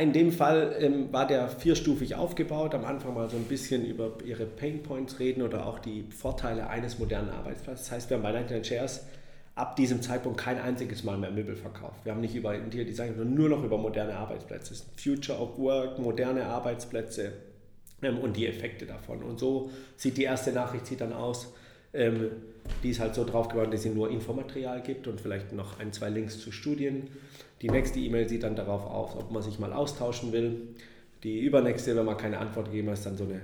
In 0.00 0.12
dem 0.12 0.30
Fall 0.30 0.76
ähm, 0.78 1.12
war 1.12 1.26
der 1.26 1.48
vierstufig 1.48 2.14
aufgebaut. 2.14 2.74
Am 2.74 2.84
Anfang 2.84 3.14
mal 3.14 3.28
so 3.28 3.36
ein 3.36 3.44
bisschen 3.44 3.84
über 3.84 4.12
ihre 4.24 4.46
Painpoints 4.46 5.18
reden 5.18 5.42
oder 5.42 5.66
auch 5.66 5.80
die 5.80 6.04
Vorteile 6.04 6.68
eines 6.68 6.98
modernen 6.98 7.30
Arbeitsplatzes. 7.30 7.86
Das 7.86 7.92
heißt, 7.92 8.10
wir 8.10 8.16
haben 8.16 8.22
bei 8.22 8.32
99 8.32 8.76
Shares 8.76 9.06
ab 9.54 9.76
diesem 9.76 10.00
Zeitpunkt 10.00 10.38
kein 10.38 10.58
einziges 10.58 11.04
Mal 11.04 11.18
mehr 11.18 11.30
Möbel 11.30 11.56
verkauft. 11.56 12.04
Wir 12.04 12.12
haben 12.12 12.20
nicht 12.20 12.34
über 12.34 12.54
Interior 12.54 12.86
Design, 12.86 13.14
sondern 13.16 13.34
nur 13.34 13.48
noch 13.50 13.62
über 13.62 13.76
moderne 13.76 14.16
Arbeitsplätze. 14.16 14.74
Future 14.96 15.38
of 15.38 15.58
Work, 15.58 15.98
moderne 15.98 16.46
Arbeitsplätze 16.46 17.32
ähm, 18.02 18.18
und 18.18 18.36
die 18.36 18.46
Effekte 18.46 18.86
davon. 18.86 19.22
Und 19.22 19.38
so 19.38 19.70
sieht 19.96 20.16
die 20.16 20.24
erste 20.24 20.52
Nachricht 20.52 20.86
sieht 20.86 21.02
dann 21.02 21.12
aus. 21.12 21.52
Ähm, 21.92 22.30
die 22.82 22.90
ist 22.90 23.00
halt 23.00 23.14
so 23.14 23.24
drauf 23.24 23.48
geworden, 23.48 23.70
dass 23.70 23.82
sie 23.82 23.90
nur 23.90 24.10
Infomaterial 24.10 24.80
gibt 24.82 25.06
und 25.06 25.20
vielleicht 25.20 25.52
noch 25.52 25.78
ein, 25.78 25.92
zwei 25.92 26.08
Links 26.08 26.38
zu 26.38 26.50
Studien. 26.50 27.08
Die 27.60 27.68
nächste 27.68 27.98
E-Mail 27.98 28.28
sieht 28.28 28.44
dann 28.44 28.56
darauf 28.56 28.86
aus, 28.86 29.16
ob 29.16 29.30
man 29.30 29.42
sich 29.42 29.58
mal 29.58 29.72
austauschen 29.72 30.32
will. 30.32 30.68
Die 31.22 31.40
übernächste, 31.40 31.94
wenn 31.94 32.06
man 32.06 32.16
keine 32.16 32.38
Antwort 32.38 32.66
gegeben 32.66 32.88
hat, 32.88 32.94
ist 32.94 33.06
dann 33.06 33.16
so 33.16 33.24
eine 33.24 33.42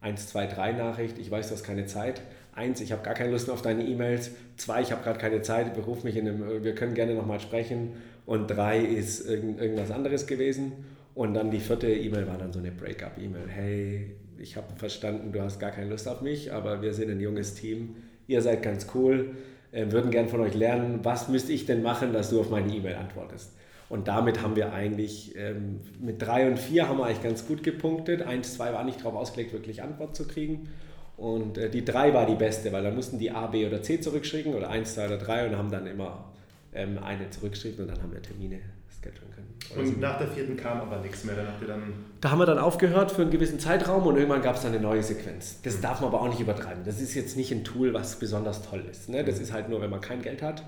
1, 0.00 0.28
2, 0.28 0.46
3 0.46 0.72
Nachricht. 0.72 1.18
Ich 1.18 1.30
weiß, 1.30 1.48
du 1.48 1.54
hast 1.54 1.62
keine 1.62 1.86
Zeit 1.86 2.22
eins, 2.54 2.80
ich 2.80 2.92
habe 2.92 3.02
gar 3.02 3.14
keine 3.14 3.30
Lust 3.30 3.50
auf 3.50 3.62
deine 3.62 3.84
E-Mails, 3.84 4.32
zwei, 4.56 4.82
ich 4.82 4.92
habe 4.92 5.02
gerade 5.02 5.18
keine 5.18 5.42
Zeit, 5.42 5.74
beruf 5.74 6.04
mich 6.04 6.16
in 6.16 6.28
einem, 6.28 6.62
wir 6.62 6.74
können 6.74 6.94
gerne 6.94 7.14
nochmal 7.14 7.40
sprechen 7.40 7.94
und 8.26 8.48
drei 8.48 8.78
ist 8.78 9.26
irgend, 9.26 9.60
irgendwas 9.60 9.90
anderes 9.90 10.26
gewesen 10.26 10.72
und 11.14 11.34
dann 11.34 11.50
die 11.50 11.60
vierte 11.60 11.88
E-Mail 11.88 12.26
war 12.26 12.38
dann 12.38 12.52
so 12.52 12.58
eine 12.58 12.70
Breakup-E-Mail. 12.70 13.48
Hey, 13.48 14.16
ich 14.38 14.56
habe 14.56 14.66
verstanden, 14.76 15.32
du 15.32 15.40
hast 15.40 15.58
gar 15.60 15.70
keine 15.70 15.90
Lust 15.90 16.08
auf 16.08 16.20
mich, 16.20 16.52
aber 16.52 16.82
wir 16.82 16.94
sind 16.94 17.10
ein 17.10 17.20
junges 17.20 17.54
Team, 17.54 17.96
ihr 18.26 18.42
seid 18.42 18.62
ganz 18.62 18.86
cool, 18.94 19.30
äh, 19.72 19.90
würden 19.90 20.10
gern 20.10 20.28
von 20.28 20.40
euch 20.40 20.54
lernen, 20.54 21.00
was 21.02 21.28
müsste 21.28 21.52
ich 21.52 21.66
denn 21.66 21.82
machen, 21.82 22.12
dass 22.12 22.30
du 22.30 22.40
auf 22.40 22.50
meine 22.50 22.74
E-Mail 22.74 22.94
antwortest. 22.94 23.52
Und 23.88 24.08
damit 24.08 24.40
haben 24.40 24.56
wir 24.56 24.72
eigentlich, 24.72 25.36
ähm, 25.36 25.80
mit 26.00 26.22
drei 26.22 26.48
und 26.48 26.58
vier 26.58 26.88
haben 26.88 26.98
wir 26.98 27.04
eigentlich 27.04 27.22
ganz 27.22 27.46
gut 27.46 27.62
gepunktet. 27.62 28.22
Eins, 28.22 28.54
zwei 28.54 28.72
war 28.72 28.84
nicht 28.84 29.00
darauf 29.00 29.14
ausgelegt, 29.14 29.52
wirklich 29.52 29.82
Antwort 29.82 30.16
zu 30.16 30.26
kriegen. 30.26 30.70
Und 31.16 31.58
äh, 31.58 31.70
die 31.70 31.84
3 31.84 32.14
war 32.14 32.26
die 32.26 32.34
beste, 32.34 32.72
weil 32.72 32.82
da 32.82 32.90
mussten 32.90 33.18
die 33.18 33.30
A, 33.30 33.46
B 33.46 33.66
oder 33.66 33.82
C 33.82 34.00
zurückschreiben 34.00 34.54
oder 34.54 34.70
1, 34.70 34.94
2 34.94 35.06
oder 35.06 35.18
3 35.18 35.48
und 35.48 35.56
haben 35.56 35.70
dann 35.70 35.86
immer 35.86 36.32
ähm, 36.72 36.98
eine 36.98 37.30
zurückgeschrieben 37.30 37.80
und 37.80 37.88
dann 37.88 38.02
haben 38.02 38.12
wir 38.12 38.22
Termine 38.22 38.60
schedulen 39.02 39.32
können. 39.34 39.86
und 39.86 39.94
so. 39.94 40.00
nach 40.00 40.18
der 40.18 40.28
vierten 40.28 40.56
kam 40.56 40.80
aber 40.80 40.98
nichts 40.98 41.24
mehr, 41.24 41.34
dann 41.34 41.48
habt 41.48 41.60
ihr 41.60 41.68
dann... 41.68 41.92
Da 42.20 42.30
haben 42.30 42.38
wir 42.38 42.46
dann 42.46 42.58
aufgehört 42.58 43.10
für 43.10 43.22
einen 43.22 43.30
gewissen 43.30 43.58
Zeitraum 43.58 44.06
und 44.06 44.16
irgendwann 44.16 44.42
gab 44.42 44.56
es 44.56 44.62
dann 44.62 44.72
eine 44.72 44.80
neue 44.80 45.02
Sequenz. 45.02 45.60
Das 45.62 45.78
mhm. 45.78 45.82
darf 45.82 46.00
man 46.00 46.08
aber 46.08 46.22
auch 46.22 46.28
nicht 46.28 46.40
übertreiben. 46.40 46.84
Das 46.84 47.00
ist 47.00 47.14
jetzt 47.14 47.36
nicht 47.36 47.52
ein 47.52 47.64
Tool, 47.64 47.92
was 47.94 48.18
besonders 48.18 48.62
toll 48.62 48.84
ist. 48.90 49.08
Ne? 49.08 49.24
Das 49.24 49.36
mhm. 49.36 49.42
ist 49.42 49.52
halt 49.52 49.68
nur, 49.68 49.80
wenn 49.80 49.90
man 49.90 50.00
kein 50.00 50.22
Geld 50.22 50.42
hat, 50.42 50.62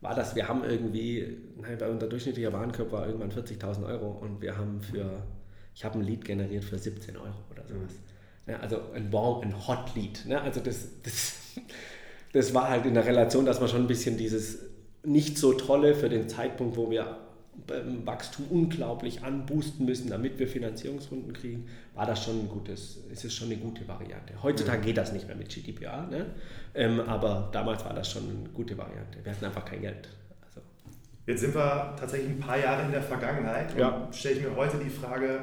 war 0.00 0.14
das, 0.14 0.36
wir 0.36 0.46
haben 0.46 0.62
irgendwie, 0.62 1.38
nein, 1.60 1.76
bei 1.78 1.88
unser 1.88 2.06
durchschnittlicher 2.06 2.52
Warenkorb 2.52 2.92
war 2.92 3.06
irgendwann 3.06 3.32
40.000 3.32 3.84
Euro 3.86 4.10
und 4.10 4.40
wir 4.40 4.56
haben 4.56 4.80
für, 4.80 5.22
ich 5.74 5.84
habe 5.84 5.98
ein 5.98 6.04
Lied 6.04 6.24
generiert 6.24 6.64
für 6.64 6.78
17 6.78 7.16
Euro 7.16 7.34
oder 7.50 7.62
sowas. 7.66 7.92
Mhm. 7.92 8.07
Ja, 8.48 8.60
also 8.60 8.80
ein 8.94 9.12
warm, 9.12 9.42
ein 9.42 9.68
Hot 9.68 9.94
Lead. 9.94 10.24
Ne? 10.26 10.40
Also 10.40 10.60
das, 10.60 10.88
das, 11.02 11.34
das 12.32 12.54
war 12.54 12.68
halt 12.68 12.86
in 12.86 12.94
der 12.94 13.04
Relation, 13.04 13.44
dass 13.44 13.60
man 13.60 13.68
schon 13.68 13.82
ein 13.82 13.86
bisschen 13.86 14.16
dieses 14.16 14.60
nicht 15.04 15.38
so 15.38 15.52
tolle 15.52 15.94
für 15.94 16.08
den 16.08 16.28
Zeitpunkt, 16.28 16.76
wo 16.76 16.90
wir 16.90 17.18
Wachstum 18.04 18.46
unglaublich 18.50 19.22
anboosten 19.22 19.84
müssen, 19.84 20.08
damit 20.08 20.38
wir 20.38 20.48
Finanzierungsrunden 20.48 21.32
kriegen, 21.32 21.68
war 21.94 22.06
das 22.06 22.24
schon 22.24 22.38
ein 22.40 22.48
gutes, 22.48 22.98
ist 23.10 23.24
es 23.24 23.34
schon 23.34 23.48
eine 23.48 23.56
gute 23.56 23.86
Variante. 23.88 24.42
Heutzutage 24.42 24.80
geht 24.80 24.96
das 24.96 25.12
nicht 25.12 25.26
mehr 25.26 25.36
mit 25.36 25.48
GDPR, 25.48 26.06
ne? 26.06 26.26
Ähm, 26.74 27.00
aber 27.00 27.48
damals 27.52 27.84
war 27.84 27.94
das 27.94 28.10
schon 28.10 28.22
eine 28.24 28.48
gute 28.54 28.78
Variante. 28.78 29.18
Wir 29.24 29.32
hatten 29.32 29.44
einfach 29.44 29.64
kein 29.64 29.82
Geld. 29.82 30.08
Jetzt 31.28 31.42
sind 31.42 31.54
wir 31.54 31.94
tatsächlich 32.00 32.30
ein 32.30 32.40
paar 32.40 32.58
Jahre 32.58 32.86
in 32.86 32.90
der 32.90 33.02
Vergangenheit 33.02 33.74
und 33.74 33.78
ja. 33.78 34.08
stelle 34.12 34.36
ich 34.36 34.42
mir 34.42 34.56
heute 34.56 34.78
die 34.78 34.88
Frage, 34.88 35.40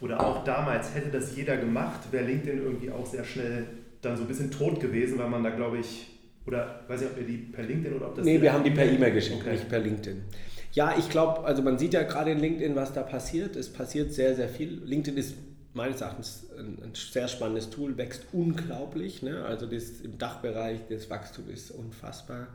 oder 0.00 0.20
auch 0.20 0.42
damals, 0.42 0.92
hätte 0.96 1.10
das 1.10 1.36
jeder 1.36 1.56
gemacht, 1.56 2.00
wäre 2.10 2.24
LinkedIn 2.24 2.60
irgendwie 2.60 2.90
auch 2.90 3.06
sehr 3.06 3.24
schnell 3.24 3.66
dann 4.02 4.16
so 4.16 4.24
ein 4.24 4.28
bisschen 4.28 4.50
tot 4.50 4.80
gewesen, 4.80 5.16
weil 5.16 5.28
man 5.28 5.44
da, 5.44 5.50
glaube 5.50 5.78
ich, 5.78 6.08
Oder 6.44 6.80
weiß 6.88 7.02
ich, 7.02 7.06
ob 7.08 7.18
ihr 7.18 7.24
die 7.24 7.36
per 7.36 7.62
LinkedIn 7.62 7.94
oder 7.96 8.08
ob 8.08 8.16
das. 8.16 8.24
Nee, 8.24 8.40
wir 8.40 8.52
haben 8.52 8.64
die 8.64 8.70
per 8.70 8.84
E-Mail 8.90 9.12
geschickt, 9.12 9.42
okay. 9.42 9.52
nicht 9.52 9.68
per 9.68 9.78
LinkedIn. 9.78 10.22
Ja, 10.72 10.94
ich 10.98 11.08
glaube, 11.10 11.44
also 11.44 11.62
man 11.62 11.78
sieht 11.78 11.94
ja 11.94 12.02
gerade 12.02 12.30
in 12.30 12.40
LinkedIn, 12.40 12.74
was 12.74 12.92
da 12.92 13.02
passiert. 13.02 13.54
Es 13.54 13.72
passiert 13.72 14.12
sehr, 14.12 14.34
sehr 14.34 14.48
viel. 14.48 14.82
LinkedIn 14.84 15.18
ist 15.18 15.34
meines 15.74 16.00
Erachtens 16.00 16.46
ein, 16.58 16.78
ein 16.82 16.92
sehr 16.94 17.28
spannendes 17.28 17.70
Tool, 17.70 17.96
wächst 17.98 18.24
unglaublich. 18.32 19.22
Ne? 19.22 19.44
Also 19.44 19.66
das, 19.66 20.00
im 20.00 20.18
Dachbereich, 20.18 20.80
das 20.88 21.10
Wachstum 21.10 21.48
ist 21.50 21.70
unfassbar. 21.70 22.48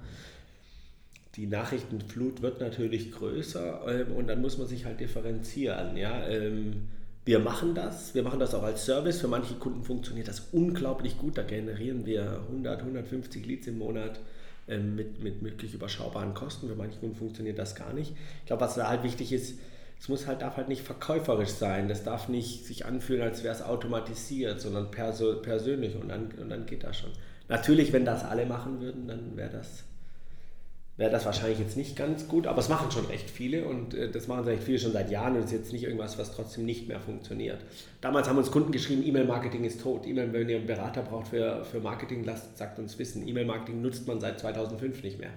Die 1.35 1.47
Nachrichtenflut 1.47 2.41
wird 2.43 2.61
natürlich 2.61 3.11
größer 3.11 3.81
ähm, 3.87 4.15
und 4.15 4.27
dann 4.27 4.41
muss 4.41 4.57
man 4.57 4.67
sich 4.67 4.85
halt 4.85 4.99
differenzieren. 4.99 5.97
Ja? 5.97 6.27
Ähm, 6.27 6.89
wir 7.25 7.39
machen 7.39 7.73
das, 7.73 8.13
wir 8.13 8.21
machen 8.21 8.39
das 8.39 8.53
auch 8.53 8.63
als 8.63 8.85
Service. 8.85 9.21
Für 9.21 9.27
manche 9.27 9.55
Kunden 9.55 9.83
funktioniert 9.83 10.27
das 10.27 10.49
unglaublich 10.51 11.17
gut. 11.17 11.37
Da 11.37 11.43
generieren 11.43 12.05
wir 12.05 12.41
100, 12.49 12.79
150 12.79 13.45
Leads 13.45 13.67
im 13.67 13.79
Monat 13.79 14.19
ähm, 14.67 14.95
mit, 14.95 15.23
mit 15.23 15.43
wirklich 15.43 15.73
überschaubaren 15.73 16.35
Kosten. 16.35 16.67
Für 16.67 16.75
manche 16.75 16.99
Kunden 16.99 17.15
funktioniert 17.15 17.57
das 17.57 17.75
gar 17.75 17.93
nicht. 17.93 18.13
Ich 18.41 18.45
glaube, 18.45 18.61
was 18.61 18.75
da 18.75 18.89
halt 18.89 19.03
wichtig 19.03 19.31
ist, 19.33 19.57
es 19.99 20.09
muss 20.09 20.27
halt, 20.27 20.41
darf 20.41 20.57
halt 20.57 20.67
nicht 20.67 20.81
verkäuferisch 20.81 21.51
sein. 21.51 21.87
Das 21.87 22.03
darf 22.03 22.27
nicht 22.27 22.65
sich 22.65 22.85
anfühlen, 22.85 23.23
als 23.23 23.43
wäre 23.43 23.55
es 23.55 23.61
automatisiert, 23.61 24.59
sondern 24.59 24.91
perso 24.91 25.41
persönlich 25.41 25.95
und 25.95 26.09
dann, 26.09 26.29
und 26.39 26.49
dann 26.49 26.65
geht 26.65 26.83
das 26.83 26.97
schon. 26.97 27.11
Natürlich, 27.47 27.93
wenn 27.93 28.03
das 28.03 28.23
alle 28.23 28.45
machen 28.45 28.81
würden, 28.81 29.07
dann 29.07 29.37
wäre 29.37 29.49
das 29.49 29.85
wäre 30.95 31.09
das 31.09 31.25
wahrscheinlich 31.25 31.59
jetzt 31.59 31.75
nicht 31.75 31.95
ganz 31.95 32.27
gut, 32.27 32.45
aber 32.45 32.59
es 32.59 32.69
machen 32.69 32.91
schon 32.91 33.05
recht 33.05 33.29
viele 33.29 33.65
und 33.65 33.95
äh, 33.95 34.11
das 34.11 34.27
machen 34.27 34.45
recht 34.45 34.63
viele 34.63 34.77
schon 34.77 34.91
seit 34.91 35.09
Jahren 35.09 35.33
und 35.33 35.39
es 35.39 35.45
ist 35.45 35.51
jetzt 35.53 35.73
nicht 35.73 35.83
irgendwas, 35.83 36.17
was 36.19 36.35
trotzdem 36.35 36.65
nicht 36.65 36.87
mehr 36.87 36.99
funktioniert. 36.99 37.59
Damals 38.01 38.27
haben 38.27 38.37
uns 38.37 38.51
Kunden 38.51 38.71
geschrieben, 38.71 39.03
E-Mail-Marketing 39.03 39.63
ist 39.63 39.81
tot. 39.81 40.05
E-Mail, 40.05 40.31
wenn 40.33 40.49
ihr 40.49 40.57
einen 40.57 40.67
Berater 40.67 41.01
braucht 41.01 41.29
für, 41.29 41.65
für 41.65 41.79
Marketing, 41.79 42.23
lasst, 42.23 42.57
sagt 42.57 42.77
uns 42.77 42.99
wissen. 42.99 43.27
E-Mail-Marketing 43.27 43.81
nutzt 43.81 44.07
man 44.07 44.19
seit 44.19 44.39
2005 44.39 45.01
nicht 45.03 45.19
mehr. 45.19 45.31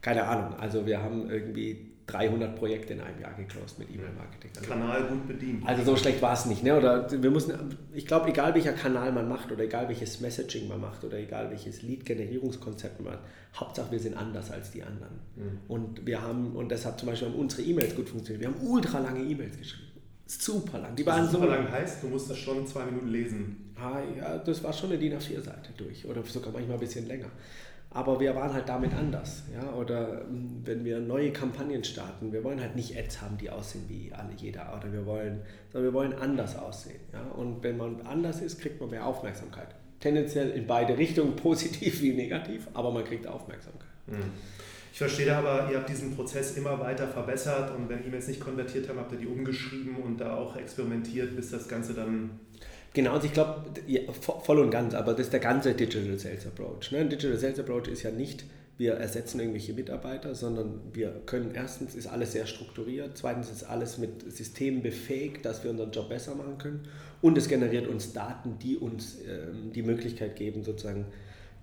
Keine 0.00 0.24
Ahnung, 0.24 0.58
also 0.58 0.86
wir 0.86 1.02
haben 1.02 1.30
irgendwie 1.30 1.93
300 2.06 2.56
Projekte 2.56 2.92
in 2.92 3.00
einem 3.00 3.20
Jahr 3.20 3.32
geclosed 3.34 3.78
mit 3.78 3.88
E-Mail-Marketing. 3.90 4.50
Also, 4.56 4.68
Kanal 4.68 5.04
gut 5.04 5.26
bedient. 5.26 5.66
Also 5.66 5.84
so 5.84 5.96
schlecht 5.96 6.20
war 6.20 6.34
es 6.34 6.44
nicht. 6.44 6.62
Ne? 6.62 6.76
Oder 6.76 7.10
wir 7.10 7.30
müssen, 7.30 7.54
ich 7.94 8.06
glaube, 8.06 8.28
egal 8.28 8.54
welcher 8.54 8.74
Kanal 8.74 9.10
man 9.12 9.28
macht 9.28 9.50
oder 9.50 9.64
egal 9.64 9.88
welches 9.88 10.20
Messaging 10.20 10.68
man 10.68 10.80
macht 10.80 11.02
oder 11.04 11.18
egal 11.18 11.50
welches 11.50 11.82
Lead-Generierungskonzept 11.82 13.00
man 13.00 13.14
macht, 13.14 13.24
Hauptsache 13.56 13.90
wir 13.90 13.98
sind 14.00 14.16
anders 14.16 14.50
als 14.50 14.70
die 14.70 14.82
anderen. 14.82 15.14
Mhm. 15.36 15.60
Und 15.68 16.06
wir 16.06 16.20
haben, 16.20 16.52
und 16.56 16.70
deshalb 16.70 16.98
zum 16.98 17.08
Beispiel 17.08 17.28
haben 17.28 17.36
unsere 17.36 17.62
E-Mails 17.62 17.96
gut 17.96 18.08
funktioniert. 18.08 18.40
Wir 18.40 18.48
haben 18.48 18.66
ultra 18.66 18.98
lange 18.98 19.20
E-Mails 19.20 19.56
geschrieben. 19.56 19.88
Super 20.26 20.78
lang. 20.78 20.96
Die 20.96 21.06
waren 21.06 21.28
super 21.28 21.44
so 21.44 21.50
lang 21.50 21.70
heißt, 21.70 22.02
du 22.02 22.08
musst 22.08 22.30
das 22.30 22.38
schon 22.38 22.66
zwei 22.66 22.84
Minuten 22.84 23.08
lesen. 23.08 23.72
Ah, 23.76 24.00
ja, 24.16 24.38
das 24.38 24.62
war 24.62 24.72
schon 24.72 24.90
eine 24.90 24.98
DIN 24.98 25.14
A4-Seite 25.14 25.70
durch 25.76 26.06
oder 26.06 26.22
sogar 26.24 26.52
manchmal 26.52 26.76
ein 26.76 26.80
bisschen 26.80 27.06
länger. 27.06 27.30
Aber 27.94 28.18
wir 28.18 28.34
waren 28.34 28.52
halt 28.52 28.68
damit 28.68 28.92
anders. 28.92 29.44
Ja? 29.54 29.72
Oder 29.72 30.22
hm, 30.22 30.62
wenn 30.64 30.84
wir 30.84 30.98
neue 30.98 31.32
Kampagnen 31.32 31.84
starten, 31.84 32.32
wir 32.32 32.42
wollen 32.42 32.60
halt 32.60 32.74
nicht 32.74 32.98
Ads 32.98 33.22
haben, 33.22 33.38
die 33.38 33.48
aussehen 33.48 33.84
wie 33.88 34.12
alle 34.12 34.32
jeder. 34.36 34.76
Oder 34.76 34.92
wir 34.92 35.06
wollen, 35.06 35.40
sondern 35.72 35.92
wir 35.92 35.94
wollen 35.94 36.12
anders 36.12 36.56
aussehen. 36.58 37.00
Ja? 37.12 37.22
Und 37.36 37.62
wenn 37.62 37.76
man 37.76 38.02
anders 38.02 38.40
ist, 38.40 38.60
kriegt 38.60 38.80
man 38.80 38.90
mehr 38.90 39.06
Aufmerksamkeit. 39.06 39.68
Tendenziell 40.00 40.50
in 40.50 40.66
beide 40.66 40.98
Richtungen, 40.98 41.36
positiv 41.36 42.02
wie 42.02 42.12
negativ, 42.12 42.66
aber 42.74 42.90
man 42.90 43.04
kriegt 43.04 43.28
Aufmerksamkeit. 43.28 43.88
Hm. 44.08 44.16
Ich 44.92 44.98
verstehe 44.98 45.34
aber, 45.34 45.68
ihr 45.70 45.78
habt 45.78 45.88
diesen 45.88 46.14
Prozess 46.14 46.56
immer 46.56 46.78
weiter 46.78 47.08
verbessert 47.08 47.74
und 47.76 47.88
wenn 47.88 48.04
E-Mails 48.06 48.28
nicht 48.28 48.40
konvertiert 48.40 48.88
haben, 48.88 48.98
habt 48.98 49.10
ihr 49.12 49.18
die 49.18 49.26
umgeschrieben 49.26 49.96
und 49.96 50.20
da 50.20 50.36
auch 50.36 50.54
experimentiert, 50.56 51.34
bis 51.34 51.50
das 51.50 51.68
Ganze 51.68 51.94
dann 51.94 52.30
Genau, 52.94 53.12
also 53.12 53.26
ich 53.26 53.32
glaube, 53.32 53.64
ja, 53.88 54.00
voll 54.12 54.60
und 54.60 54.70
ganz, 54.70 54.94
aber 54.94 55.12
das 55.12 55.22
ist 55.22 55.32
der 55.32 55.40
ganze 55.40 55.74
Digital 55.74 56.16
Sales 56.16 56.46
Approach. 56.46 56.92
Ne? 56.92 56.98
Ein 56.98 57.10
Digital 57.10 57.36
Sales 57.36 57.58
Approach 57.58 57.88
ist 57.88 58.04
ja 58.04 58.12
nicht, 58.12 58.44
wir 58.78 58.94
ersetzen 58.94 59.40
irgendwelche 59.40 59.72
Mitarbeiter, 59.72 60.36
sondern 60.36 60.80
wir 60.92 61.22
können 61.26 61.52
erstens 61.54 61.96
ist 61.96 62.06
alles 62.06 62.32
sehr 62.32 62.46
strukturiert, 62.46 63.12
zweitens 63.16 63.50
ist 63.50 63.64
alles 63.64 63.98
mit 63.98 64.32
Systemen 64.32 64.82
befähigt, 64.82 65.44
dass 65.44 65.64
wir 65.64 65.72
unseren 65.72 65.90
Job 65.90 66.08
besser 66.08 66.36
machen 66.36 66.56
können 66.58 66.88
und 67.20 67.36
es 67.36 67.48
generiert 67.48 67.88
uns 67.88 68.12
Daten, 68.12 68.58
die 68.60 68.76
uns 68.76 69.18
ähm, 69.28 69.72
die 69.72 69.82
Möglichkeit 69.82 70.36
geben, 70.36 70.62
sozusagen 70.62 71.06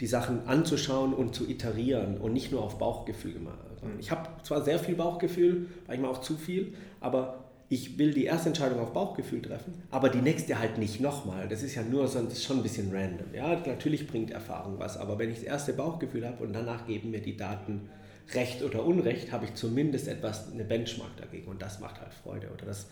die 0.02 0.08
Sachen 0.08 0.48
anzuschauen 0.48 1.14
und 1.14 1.34
zu 1.34 1.50
iterieren 1.50 2.18
und 2.18 2.34
nicht 2.34 2.52
nur 2.52 2.62
auf 2.62 2.78
Bauchgefühl 2.78 3.40
machen. 3.40 3.60
Mhm. 3.84 4.00
Ich 4.00 4.12
habe 4.12 4.30
zwar 4.44 4.64
sehr 4.64 4.80
viel 4.80 4.96
Bauchgefühl, 4.96 5.68
manchmal 5.88 6.12
auch 6.12 6.22
zu 6.22 6.36
viel, 6.36 6.74
aber 7.00 7.41
ich 7.72 7.98
will 7.98 8.14
die 8.14 8.26
erste 8.26 8.50
Entscheidung 8.50 8.82
auf 8.82 8.92
Bauchgefühl 8.92 9.42
treffen, 9.42 9.74
aber 9.92 10.10
die 10.10 10.22
nächste 10.22 10.60
halt 10.60 10.78
nicht 10.78 11.00
nochmal. 11.00 11.48
Das 11.48 11.64
ist 11.64 11.74
ja 11.74 11.84
nur 11.84 12.06
so, 12.06 12.22
das 12.22 12.34
ist 12.34 12.44
schon 12.44 12.58
ein 12.58 12.64
bisschen 12.64 12.94
random. 12.94 13.34
Ja, 13.34 13.56
natürlich 13.66 14.08
bringt 14.08 14.30
Erfahrung 14.30 14.78
was, 14.78 14.98
aber 14.98 15.18
wenn 15.18 15.30
ich 15.30 15.38
das 15.38 15.46
erste 15.46 15.72
Bauchgefühl 15.72 16.28
habe 16.28 16.44
und 16.44 16.52
danach 16.52 16.86
geben 16.86 17.12
mir 17.12 17.22
die 17.22 17.38
Daten 17.38 17.90
Recht 18.34 18.62
oder 18.62 18.84
Unrecht, 18.84 19.32
habe 19.32 19.46
ich 19.46 19.54
zumindest 19.54 20.10
etwas, 20.10 20.52
eine 20.52 20.66
Benchmark 20.66 21.16
dagegen 21.16 21.48
und 21.48 21.62
das 21.62 21.80
macht 21.80 22.02
halt 22.02 22.14
Freude 22.14 22.50
oder 22.54 22.66
das 22.66 22.88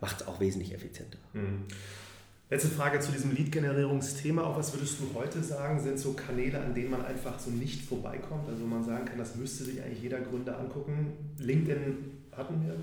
macht 0.00 0.20
es 0.20 0.28
auch 0.28 0.38
wesentlich 0.38 0.72
effizienter. 0.72 1.18
Mhm. 1.32 1.64
Letzte 2.50 2.68
Frage 2.68 3.00
zu 3.00 3.10
diesem 3.10 3.34
Lead-Generierungsthema. 3.34 4.44
Auch 4.44 4.56
was 4.56 4.72
würdest 4.72 5.00
du 5.00 5.10
heute 5.18 5.42
sagen, 5.42 5.80
sind 5.80 5.98
so 5.98 6.12
Kanäle, 6.12 6.60
an 6.60 6.72
denen 6.72 6.90
man 6.90 7.04
einfach 7.04 7.36
so 7.40 7.50
nicht 7.50 7.82
vorbeikommt? 7.82 8.48
Also 8.48 8.64
man 8.64 8.84
sagen 8.84 9.06
kann, 9.06 9.18
das 9.18 9.34
müsste 9.34 9.64
sich 9.64 9.82
eigentlich 9.82 10.02
jeder 10.02 10.20
Gründer 10.20 10.56
angucken. 10.56 11.12
LinkedIn 11.38 11.96
hatten 12.36 12.64
wir. 12.64 12.76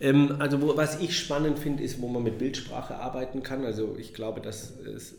Ähm, 0.00 0.36
also 0.38 0.60
wo, 0.62 0.76
was 0.76 1.00
ich 1.00 1.18
spannend 1.18 1.58
finde, 1.58 1.82
ist, 1.82 2.00
wo 2.00 2.08
man 2.08 2.22
mit 2.22 2.38
Bildsprache 2.38 2.96
arbeiten 2.96 3.42
kann. 3.42 3.64
Also 3.64 3.96
ich 3.98 4.14
glaube, 4.14 4.40
dass 4.40 4.78
es 4.80 5.14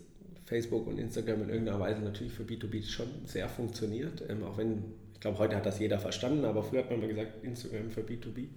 Facebook 0.45 0.87
und 0.87 0.97
Instagram 0.97 1.43
in 1.43 1.49
irgendeiner 1.49 1.79
Weise 1.79 2.01
natürlich 2.01 2.33
für 2.33 2.43
B2B 2.43 2.89
schon 2.89 3.07
sehr 3.25 3.47
funktioniert. 3.47 4.23
Ähm, 4.27 4.43
auch 4.43 4.57
wenn, 4.57 4.83
ich 5.13 5.19
glaube, 5.19 5.37
heute 5.39 5.55
hat 5.55 5.65
das 5.65 5.79
jeder 5.79 5.99
verstanden, 5.99 6.45
aber 6.45 6.63
früher 6.63 6.79
hat 6.79 6.91
man 6.91 6.99
mal 6.99 7.07
gesagt, 7.07 7.43
Instagram 7.43 7.91
für 7.91 8.01
B2B. 8.01 8.47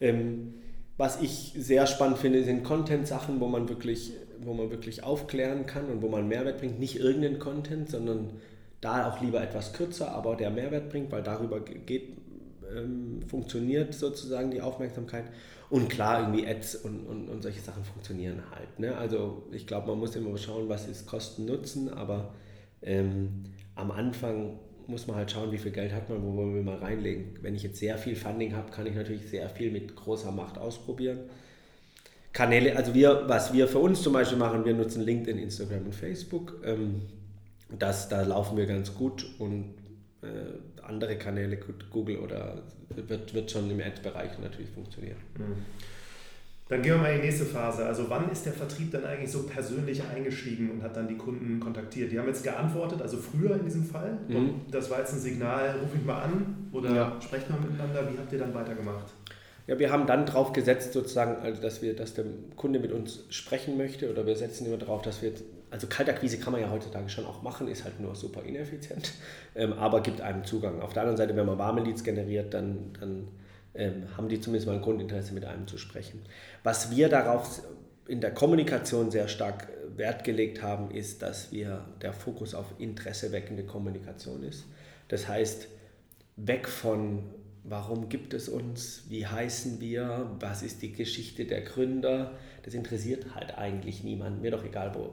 Ähm, 0.00 0.54
was 0.96 1.20
ich 1.20 1.52
sehr 1.56 1.86
spannend 1.86 2.18
finde, 2.18 2.42
sind 2.44 2.64
Content-Sachen, 2.64 3.40
wo 3.40 3.46
man 3.46 3.68
wirklich, 3.68 4.12
wo 4.40 4.52
man 4.54 4.70
wirklich 4.70 5.04
aufklären 5.04 5.66
kann 5.66 5.86
und 5.86 6.02
wo 6.02 6.08
man 6.08 6.26
Mehrwert 6.26 6.58
bringt. 6.58 6.80
Nicht 6.80 6.98
irgendeinen 6.98 7.38
Content, 7.38 7.88
sondern 7.88 8.30
da 8.80 9.08
auch 9.08 9.20
lieber 9.20 9.42
etwas 9.42 9.72
kürzer, 9.72 10.12
aber 10.12 10.34
der 10.36 10.50
Mehrwert 10.50 10.88
bringt, 10.90 11.12
weil 11.12 11.22
darüber 11.22 11.60
geht 11.60 12.16
ähm, 12.76 13.20
funktioniert 13.28 13.94
sozusagen 13.94 14.50
die 14.50 14.60
Aufmerksamkeit. 14.60 15.24
Und 15.70 15.88
klar, 15.90 16.20
irgendwie 16.20 16.46
Ads 16.46 16.76
und, 16.76 17.06
und, 17.06 17.28
und 17.28 17.42
solche 17.42 17.60
Sachen 17.60 17.84
funktionieren 17.84 18.42
halt. 18.54 18.78
Ne? 18.78 18.96
Also 18.96 19.46
ich 19.52 19.66
glaube, 19.66 19.88
man 19.88 19.98
muss 19.98 20.16
immer 20.16 20.36
schauen, 20.38 20.68
was 20.68 20.88
ist 20.88 21.06
Kosten-Nutzen, 21.06 21.90
aber 21.90 22.34
ähm, 22.82 23.44
am 23.74 23.90
Anfang 23.90 24.58
muss 24.86 25.06
man 25.06 25.16
halt 25.16 25.30
schauen, 25.30 25.52
wie 25.52 25.58
viel 25.58 25.72
Geld 25.72 25.92
hat 25.92 26.08
man, 26.08 26.22
wo 26.22 26.34
wollen 26.34 26.54
wir 26.54 26.62
mal 26.62 26.78
reinlegen. 26.78 27.38
Wenn 27.42 27.54
ich 27.54 27.62
jetzt 27.62 27.78
sehr 27.78 27.98
viel 27.98 28.16
Funding 28.16 28.56
habe, 28.56 28.70
kann 28.70 28.86
ich 28.86 28.94
natürlich 28.94 29.28
sehr 29.28 29.48
viel 29.50 29.70
mit 29.70 29.94
großer 29.94 30.32
Macht 30.32 30.56
ausprobieren. 30.56 31.18
Kanäle, 32.32 32.76
also 32.76 32.94
wir, 32.94 33.24
was 33.26 33.52
wir 33.52 33.68
für 33.68 33.78
uns 33.78 34.02
zum 34.02 34.14
Beispiel 34.14 34.38
machen, 34.38 34.64
wir 34.64 34.74
nutzen 34.74 35.02
LinkedIn, 35.02 35.38
Instagram 35.38 35.84
und 35.84 35.94
Facebook. 35.94 36.62
Ähm, 36.64 37.02
das, 37.78 38.08
da 38.08 38.22
laufen 38.22 38.56
wir 38.56 38.64
ganz 38.64 38.94
gut 38.94 39.26
und 39.38 39.74
äh, 40.22 40.77
andere 40.88 41.16
Kanäle, 41.16 41.58
Google 41.90 42.18
oder 42.18 42.62
wird, 42.88 43.34
wird 43.34 43.50
schon 43.50 43.70
im 43.70 43.80
Ad-Bereich 43.80 44.38
natürlich 44.40 44.70
funktionieren. 44.70 45.18
Mhm. 45.36 45.56
Dann 46.68 46.82
gehen 46.82 46.92
wir 46.92 46.98
mal 46.98 47.12
in 47.12 47.22
die 47.22 47.26
nächste 47.28 47.46
Phase. 47.46 47.86
Also 47.86 48.10
wann 48.10 48.30
ist 48.30 48.44
der 48.44 48.52
Vertrieb 48.52 48.90
dann 48.92 49.04
eigentlich 49.04 49.30
so 49.30 49.44
persönlich 49.44 50.02
eingestiegen 50.02 50.70
und 50.70 50.82
hat 50.82 50.94
dann 50.96 51.08
die 51.08 51.16
Kunden 51.16 51.58
kontaktiert? 51.60 52.12
Die 52.12 52.18
haben 52.18 52.26
jetzt 52.26 52.44
geantwortet, 52.44 53.00
also 53.00 53.16
früher 53.16 53.54
in 53.56 53.64
diesem 53.64 53.84
Fall. 53.84 54.18
Mhm. 54.28 54.60
das 54.70 54.90
war 54.90 54.98
jetzt 54.98 55.14
ein 55.14 55.18
Signal, 55.18 55.76
ruf 55.80 55.94
mich 55.94 56.04
mal 56.04 56.22
an 56.22 56.68
oder 56.72 56.94
ja. 56.94 57.16
sprecht 57.22 57.48
mal 57.48 57.58
miteinander. 57.58 58.06
Wie 58.12 58.18
habt 58.18 58.30
ihr 58.32 58.38
dann 58.38 58.52
weitergemacht? 58.52 59.06
Ja, 59.66 59.78
wir 59.78 59.90
haben 59.90 60.06
dann 60.06 60.26
drauf 60.26 60.52
gesetzt, 60.52 60.92
sozusagen, 60.92 61.42
also 61.42 61.60
dass 61.60 61.80
wir, 61.80 61.96
dass 61.96 62.14
der 62.14 62.24
Kunde 62.56 62.80
mit 62.80 62.92
uns 62.92 63.24
sprechen 63.30 63.78
möchte 63.78 64.10
oder 64.10 64.26
wir 64.26 64.36
setzen 64.36 64.66
immer 64.66 64.78
darauf, 64.78 65.02
dass 65.02 65.22
wir 65.22 65.32
also 65.70 65.86
Kaltakquise 65.86 66.38
kann 66.38 66.52
man 66.52 66.62
ja 66.62 66.70
heutzutage 66.70 67.08
schon 67.08 67.26
auch 67.26 67.42
machen, 67.42 67.68
ist 67.68 67.84
halt 67.84 68.00
nur 68.00 68.14
super 68.14 68.42
ineffizient, 68.42 69.12
ähm, 69.54 69.72
aber 69.74 70.00
gibt 70.00 70.20
einem 70.20 70.44
Zugang. 70.44 70.80
Auf 70.80 70.92
der 70.92 71.02
anderen 71.02 71.16
Seite, 71.16 71.36
wenn 71.36 71.46
man 71.46 71.58
warme 71.58 71.82
Leads 71.82 72.04
generiert, 72.04 72.54
dann, 72.54 72.92
dann 72.98 73.28
ähm, 73.74 74.04
haben 74.16 74.28
die 74.28 74.40
zumindest 74.40 74.66
mal 74.66 74.76
ein 74.76 74.82
Grundinteresse, 74.82 75.34
mit 75.34 75.44
einem 75.44 75.66
zu 75.66 75.78
sprechen. 75.78 76.22
Was 76.62 76.90
wir 76.90 77.08
darauf 77.08 77.62
in 78.06 78.20
der 78.20 78.32
Kommunikation 78.32 79.10
sehr 79.10 79.28
stark 79.28 79.68
äh, 79.68 79.98
Wert 79.98 80.24
gelegt 80.24 80.62
haben, 80.62 80.90
ist, 80.90 81.22
dass 81.22 81.52
wir 81.52 81.84
der 82.00 82.12
Fokus 82.12 82.54
auf 82.54 82.66
interesseweckende 82.78 83.64
Kommunikation 83.64 84.42
ist. 84.42 84.64
Das 85.08 85.28
heißt, 85.28 85.68
weg 86.36 86.68
von 86.68 87.24
warum 87.64 88.08
gibt 88.08 88.34
es 88.34 88.48
uns, 88.48 89.04
wie 89.08 89.26
heißen 89.26 89.80
wir, 89.80 90.30
was 90.40 90.62
ist 90.62 90.82
die 90.82 90.92
Geschichte 90.92 91.44
der 91.44 91.62
Gründer, 91.62 92.38
das 92.62 92.74
interessiert 92.74 93.34
halt 93.34 93.58
eigentlich 93.58 94.02
niemanden. 94.02 94.40
Mir 94.40 94.50
doch 94.50 94.64
egal, 94.64 94.94
wo, 94.94 95.12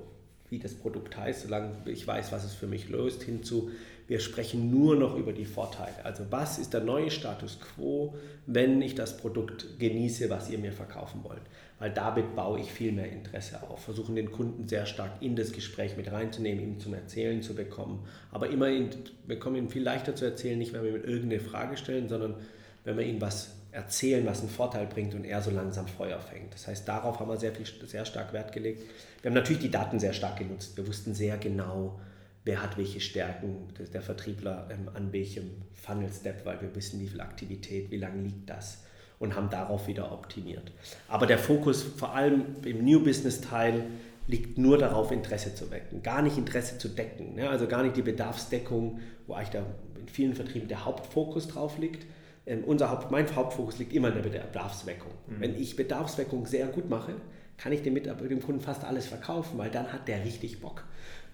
wie 0.49 0.59
das 0.59 0.73
Produkt 0.75 1.17
heißt, 1.17 1.43
solange 1.43 1.71
ich 1.85 2.05
weiß, 2.05 2.31
was 2.31 2.43
es 2.43 2.53
für 2.53 2.67
mich 2.67 2.89
löst, 2.89 3.23
hinzu, 3.23 3.71
wir 4.07 4.19
sprechen 4.19 4.69
nur 4.69 4.95
noch 4.95 5.17
über 5.17 5.33
die 5.33 5.45
Vorteile. 5.45 6.03
Also 6.03 6.25
was 6.29 6.59
ist 6.59 6.73
der 6.73 6.81
neue 6.81 7.09
Status 7.09 7.59
quo, 7.59 8.13
wenn 8.45 8.81
ich 8.81 8.93
das 8.93 9.17
Produkt 9.17 9.79
genieße, 9.79 10.29
was 10.29 10.49
ihr 10.49 10.59
mir 10.59 10.71
verkaufen 10.71 11.21
wollt? 11.23 11.41
Weil 11.79 11.91
damit 11.91 12.35
baue 12.35 12.59
ich 12.59 12.71
viel 12.71 12.91
mehr 12.91 13.11
Interesse 13.11 13.63
auf. 13.63 13.83
Versuchen 13.83 14.15
den 14.15 14.31
Kunden 14.31 14.67
sehr 14.67 14.85
stark 14.85 15.11
in 15.21 15.35
das 15.35 15.51
Gespräch 15.51 15.97
mit 15.97 16.11
reinzunehmen, 16.11 16.63
ihm 16.63 16.79
zum 16.79 16.93
Erzählen 16.93 17.41
zu 17.41 17.55
bekommen. 17.55 18.05
Aber 18.31 18.49
immer, 18.49 18.69
in, 18.69 18.89
wir 19.25 19.39
kommen 19.39 19.55
ihm 19.55 19.69
viel 19.69 19.83
leichter 19.83 20.15
zu 20.15 20.25
erzählen, 20.25 20.59
nicht 20.59 20.73
wenn 20.73 20.83
wir 20.83 20.91
ihm 20.91 21.03
irgendeine 21.03 21.41
Frage 21.41 21.75
stellen, 21.75 22.07
sondern 22.07 22.35
wenn 22.83 22.97
wir 22.97 23.05
ihm 23.05 23.19
was 23.19 23.55
erzählen, 23.75 24.25
was 24.25 24.39
einen 24.39 24.49
Vorteil 24.49 24.87
bringt 24.87 25.13
und 25.13 25.25
er 25.25 25.41
so 25.41 25.51
langsam 25.51 25.87
Feuer 25.87 26.19
fängt. 26.19 26.53
Das 26.53 26.67
heißt, 26.67 26.87
darauf 26.87 27.19
haben 27.19 27.29
wir 27.29 27.37
sehr, 27.37 27.51
viel, 27.51 27.65
sehr 27.87 28.05
stark 28.05 28.31
Wert 28.31 28.53
gelegt. 28.53 28.83
Wir 29.21 29.29
haben 29.29 29.35
natürlich 29.35 29.61
die 29.61 29.71
Daten 29.71 29.99
sehr 29.99 30.13
stark 30.13 30.37
genutzt. 30.37 30.77
Wir 30.77 30.87
wussten 30.87 31.13
sehr 31.13 31.37
genau, 31.37 31.99
wer 32.45 32.63
hat 32.63 32.77
welche 32.77 33.01
Stärken, 33.01 33.67
der 33.93 34.01
Vertriebler 34.01 34.69
ähm, 34.71 34.89
an 34.93 35.11
welchem 35.11 35.51
Funnel 35.73 36.09
Step, 36.11 36.45
weil 36.45 36.61
wir 36.61 36.73
wissen, 36.73 36.99
wie 37.01 37.07
viel 37.07 37.19
Aktivität, 37.19 37.91
wie 37.91 37.97
lange 37.97 38.21
liegt 38.21 38.49
das 38.49 38.79
und 39.19 39.35
haben 39.35 39.49
darauf 39.49 39.87
wieder 39.87 40.11
optimiert. 40.11 40.71
Aber 41.07 41.25
der 41.25 41.37
Fokus 41.37 41.83
vor 41.83 42.15
allem 42.15 42.45
im 42.63 42.83
New 42.85 43.03
Business 43.03 43.41
Teil 43.41 43.83
liegt 44.27 44.57
nur 44.57 44.77
darauf, 44.77 45.11
Interesse 45.11 45.53
zu 45.53 45.69
wecken, 45.69 46.01
gar 46.01 46.21
nicht 46.21 46.37
Interesse 46.37 46.77
zu 46.77 46.87
decken. 46.87 47.35
Ne? 47.35 47.49
Also 47.49 47.67
gar 47.67 47.83
nicht 47.83 47.95
die 47.97 48.01
Bedarfsdeckung, 48.01 48.99
wo 49.27 49.33
eigentlich 49.33 49.49
da 49.49 49.65
in 49.99 50.07
vielen 50.07 50.33
Vertrieben 50.33 50.67
der 50.67 50.85
Hauptfokus 50.85 51.47
drauf 51.47 51.77
liegt, 51.77 52.05
unser 52.65 52.91
Haupt, 52.91 53.11
mein 53.11 53.33
Hauptfokus 53.35 53.79
liegt 53.79 53.93
immer 53.93 54.09
in 54.09 54.21
der 54.21 54.29
Bedarfsweckung. 54.29 55.11
Mhm. 55.27 55.35
Wenn 55.39 55.59
ich 55.59 55.75
Bedarfsweckung 55.75 56.45
sehr 56.45 56.67
gut 56.67 56.89
mache, 56.89 57.13
kann 57.57 57.71
ich 57.71 57.81
dem, 57.81 57.95
dem 57.95 58.41
Kunden 58.41 58.61
fast 58.61 58.83
alles 58.83 59.07
verkaufen, 59.07 59.57
weil 59.57 59.69
dann 59.71 59.91
hat 59.91 60.07
der 60.07 60.23
richtig 60.23 60.61
Bock. 60.61 60.83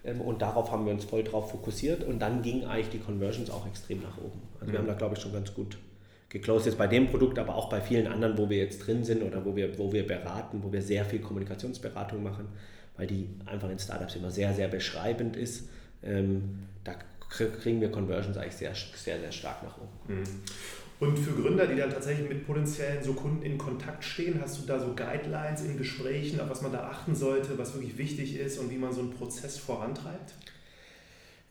Ähm, 0.04 0.20
und 0.20 0.42
darauf 0.42 0.70
haben 0.70 0.86
wir 0.86 0.92
uns 0.92 1.04
voll 1.04 1.24
drauf 1.24 1.50
fokussiert 1.50 2.04
und 2.04 2.20
dann 2.20 2.42
gingen 2.42 2.64
eigentlich 2.64 2.90
die 2.90 2.98
Conversions 2.98 3.50
auch 3.50 3.66
extrem 3.66 4.00
nach 4.00 4.18
oben. 4.18 4.40
Also 4.54 4.66
mhm. 4.66 4.72
wir 4.72 4.78
haben 4.78 4.86
da, 4.86 4.94
glaube 4.94 5.16
ich, 5.16 5.22
schon 5.22 5.32
ganz 5.32 5.52
gut 5.52 5.78
geclosed 6.28 6.64
jetzt 6.64 6.78
bei 6.78 6.86
dem 6.86 7.08
Produkt, 7.08 7.38
aber 7.38 7.54
auch 7.54 7.68
bei 7.68 7.80
vielen 7.80 8.06
anderen, 8.06 8.38
wo 8.38 8.48
wir 8.48 8.56
jetzt 8.56 8.86
drin 8.86 9.04
sind 9.04 9.22
oder 9.22 9.44
wo 9.44 9.54
wir, 9.54 9.78
wo 9.78 9.92
wir 9.92 10.06
beraten, 10.06 10.62
wo 10.62 10.72
wir 10.72 10.80
sehr 10.80 11.04
viel 11.04 11.20
Kommunikationsberatung 11.20 12.22
machen, 12.22 12.48
weil 12.96 13.06
die 13.06 13.28
einfach 13.44 13.68
in 13.68 13.78
Startups 13.78 14.16
immer 14.16 14.30
sehr, 14.30 14.54
sehr 14.54 14.68
beschreibend 14.68 15.36
ist. 15.36 15.68
Ähm, 16.02 16.66
da 16.84 16.94
kriegen 17.28 17.80
wir 17.82 17.90
Conversions 17.90 18.36
eigentlich 18.38 18.56
sehr, 18.56 18.72
sehr, 18.74 19.20
sehr 19.20 19.32
stark 19.32 19.62
nach 19.62 19.76
oben. 19.76 20.20
Mhm. 20.20 20.24
Und 21.02 21.18
für 21.18 21.32
Gründer, 21.32 21.66
die 21.66 21.74
dann 21.74 21.90
tatsächlich 21.90 22.28
mit 22.28 22.46
potenziellen 22.46 23.02
so 23.02 23.14
Kunden 23.14 23.42
in 23.42 23.58
Kontakt 23.58 24.04
stehen, 24.04 24.40
hast 24.40 24.62
du 24.62 24.66
da 24.68 24.78
so 24.78 24.94
Guidelines 24.94 25.64
in 25.64 25.76
Gesprächen, 25.76 26.38
auf 26.38 26.48
was 26.48 26.62
man 26.62 26.70
da 26.70 26.84
achten 26.84 27.16
sollte, 27.16 27.58
was 27.58 27.74
wirklich 27.74 27.98
wichtig 27.98 28.38
ist 28.38 28.56
und 28.60 28.70
wie 28.70 28.76
man 28.78 28.92
so 28.92 29.00
einen 29.00 29.10
Prozess 29.10 29.58
vorantreibt? 29.58 30.34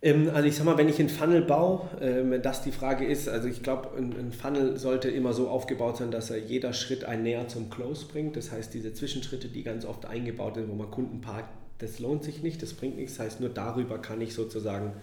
Ähm, 0.01 0.29
also 0.33 0.47
ich 0.47 0.55
sag 0.55 0.63
mal, 0.63 0.77
wenn 0.77 0.87
ich 0.87 1.01
einen 1.01 1.09
Funnel 1.09 1.41
baue, 1.41 1.81
ähm, 1.99 2.41
das 2.41 2.61
die 2.61 2.71
Frage 2.71 3.03
ist, 3.03 3.27
also 3.27 3.49
ich 3.49 3.61
glaube, 3.61 3.89
ein 3.97 4.31
Funnel 4.31 4.77
sollte 4.77 5.09
immer 5.09 5.33
so 5.33 5.49
aufgebaut 5.49 5.97
sein, 5.97 6.11
dass 6.11 6.29
er 6.29 6.37
jeder 6.37 6.71
Schritt 6.71 7.03
ein 7.03 7.23
näher 7.23 7.49
zum 7.49 7.69
Close 7.69 8.05
bringt. 8.05 8.37
Das 8.37 8.53
heißt, 8.53 8.73
diese 8.73 8.93
Zwischenschritte, 8.93 9.49
die 9.49 9.63
ganz 9.63 9.83
oft 9.83 10.05
eingebaut 10.05 10.55
sind, 10.55 10.69
wo 10.69 10.75
man 10.75 10.89
Kunden 10.89 11.19
parkt, 11.19 11.49
das 11.79 11.99
lohnt 11.99 12.23
sich 12.23 12.41
nicht, 12.41 12.61
das 12.61 12.73
bringt 12.73 12.95
nichts. 12.95 13.17
Das 13.17 13.25
heißt, 13.25 13.41
nur 13.41 13.49
darüber 13.49 13.97
kann 13.97 14.21
ich 14.21 14.33
sozusagen 14.33 14.93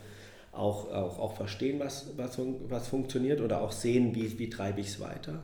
auch, 0.52 0.90
auch, 0.90 1.18
auch 1.18 1.36
verstehen, 1.36 1.78
was, 1.78 2.12
was, 2.16 2.38
was 2.68 2.88
funktioniert 2.88 3.40
oder 3.40 3.60
auch 3.60 3.72
sehen, 3.72 4.14
wie, 4.14 4.38
wie 4.38 4.50
treibe 4.50 4.80
ich 4.80 4.88
es 4.88 5.00
weiter. 5.00 5.42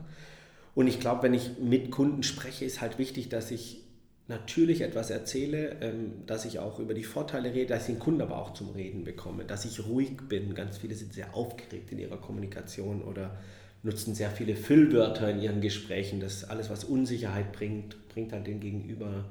Und 0.73 0.87
ich 0.87 0.99
glaube, 0.99 1.23
wenn 1.23 1.33
ich 1.33 1.57
mit 1.59 1.91
Kunden 1.91 2.23
spreche, 2.23 2.65
ist 2.65 2.81
halt 2.81 2.99
wichtig, 2.99 3.29
dass 3.29 3.51
ich 3.51 3.81
natürlich 4.27 4.81
etwas 4.81 5.09
erzähle, 5.09 5.77
ähm, 5.81 6.25
dass 6.25 6.45
ich 6.45 6.59
auch 6.59 6.79
über 6.79 6.93
die 6.93 7.03
Vorteile 7.03 7.53
rede, 7.53 7.67
dass 7.67 7.87
ich 7.87 7.95
den 7.95 7.99
Kunden 7.99 8.21
aber 8.21 8.37
auch 8.37 8.53
zum 8.53 8.71
Reden 8.71 9.03
bekomme, 9.03 9.45
dass 9.45 9.65
ich 9.65 9.85
ruhig 9.85 10.17
bin. 10.27 10.53
Ganz 10.55 10.79
viele 10.79 10.95
sind 10.95 11.13
sehr 11.13 11.35
aufgeregt 11.35 11.91
in 11.91 11.99
ihrer 11.99 12.17
Kommunikation 12.17 13.03
oder 13.03 13.37
nutzen 13.83 14.15
sehr 14.15 14.31
viele 14.31 14.55
Füllwörter 14.55 15.29
in 15.29 15.41
ihren 15.41 15.61
Gesprächen. 15.61 16.19
Das 16.19 16.43
alles, 16.43 16.69
was 16.69 16.83
Unsicherheit 16.83 17.53
bringt, 17.53 17.95
bringt 18.09 18.33
halt 18.33 18.47
den 18.47 18.59
Gegenüber, 18.59 19.25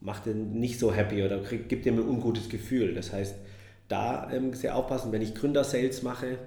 macht 0.00 0.26
den 0.26 0.58
nicht 0.58 0.78
so 0.78 0.92
happy 0.92 1.22
oder 1.22 1.40
gibt 1.40 1.84
ihm 1.84 1.98
ein 1.98 2.08
ungutes 2.08 2.48
Gefühl. 2.48 2.94
Das 2.94 3.12
heißt, 3.12 3.34
da 3.88 4.30
ähm, 4.32 4.54
sehr 4.54 4.76
aufpassen, 4.76 5.12
wenn 5.12 5.22
ich 5.22 5.34
Gründer-Sales 5.34 6.02
mache, 6.02 6.38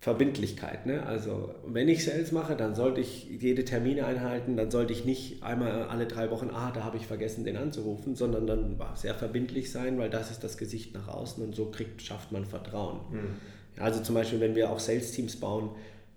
Verbindlichkeit. 0.00 0.86
Ne? 0.86 1.04
Also 1.04 1.54
wenn 1.66 1.88
ich 1.88 2.04
Sales 2.04 2.30
mache, 2.30 2.54
dann 2.54 2.76
sollte 2.76 3.00
ich 3.00 3.24
jede 3.24 3.64
Termine 3.64 4.06
einhalten, 4.06 4.56
dann 4.56 4.70
sollte 4.70 4.92
ich 4.92 5.04
nicht 5.04 5.42
einmal 5.42 5.84
alle 5.84 6.06
drei 6.06 6.30
Wochen, 6.30 6.50
ah, 6.50 6.70
da 6.72 6.84
habe 6.84 6.96
ich 6.96 7.06
vergessen, 7.06 7.44
den 7.44 7.56
anzurufen, 7.56 8.14
sondern 8.14 8.46
dann 8.46 8.80
sehr 8.94 9.14
verbindlich 9.14 9.72
sein, 9.72 9.98
weil 9.98 10.08
das 10.08 10.30
ist 10.30 10.44
das 10.44 10.56
Gesicht 10.56 10.94
nach 10.94 11.08
außen 11.08 11.42
und 11.42 11.56
so 11.56 11.66
kriegt, 11.66 12.00
schafft 12.00 12.30
man 12.30 12.44
Vertrauen. 12.44 13.00
Mhm. 13.10 13.82
Also 13.82 14.00
zum 14.00 14.14
Beispiel, 14.14 14.40
wenn 14.40 14.54
wir 14.54 14.70
auch 14.70 14.78
Sales-Teams 14.78 15.36
bauen, 15.36 15.70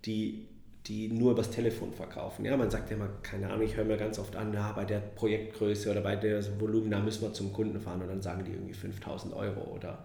die, 0.04 0.46
die 0.86 1.08
nur 1.08 1.32
übers 1.32 1.50
Telefon 1.50 1.92
verkaufen. 1.92 2.44
Ja, 2.44 2.56
man 2.56 2.70
sagt 2.70 2.90
ja 2.90 2.96
immer, 2.96 3.08
keine 3.22 3.48
Ahnung, 3.48 3.64
ich 3.64 3.76
höre 3.76 3.84
mir 3.84 3.96
ganz 3.96 4.18
oft 4.18 4.34
an, 4.34 4.52
ja, 4.52 4.72
bei 4.72 4.84
der 4.84 4.98
Projektgröße 4.98 5.90
oder 5.90 6.00
bei 6.00 6.16
der 6.16 6.42
Volumen, 6.60 6.90
da 6.90 6.98
müssen 6.98 7.22
wir 7.22 7.32
zum 7.32 7.52
Kunden 7.52 7.80
fahren 7.80 8.02
und 8.02 8.08
dann 8.08 8.22
sagen 8.22 8.44
die 8.44 8.52
irgendwie 8.52 8.74
5000 8.74 9.32
Euro 9.34 9.60
oder 9.74 10.04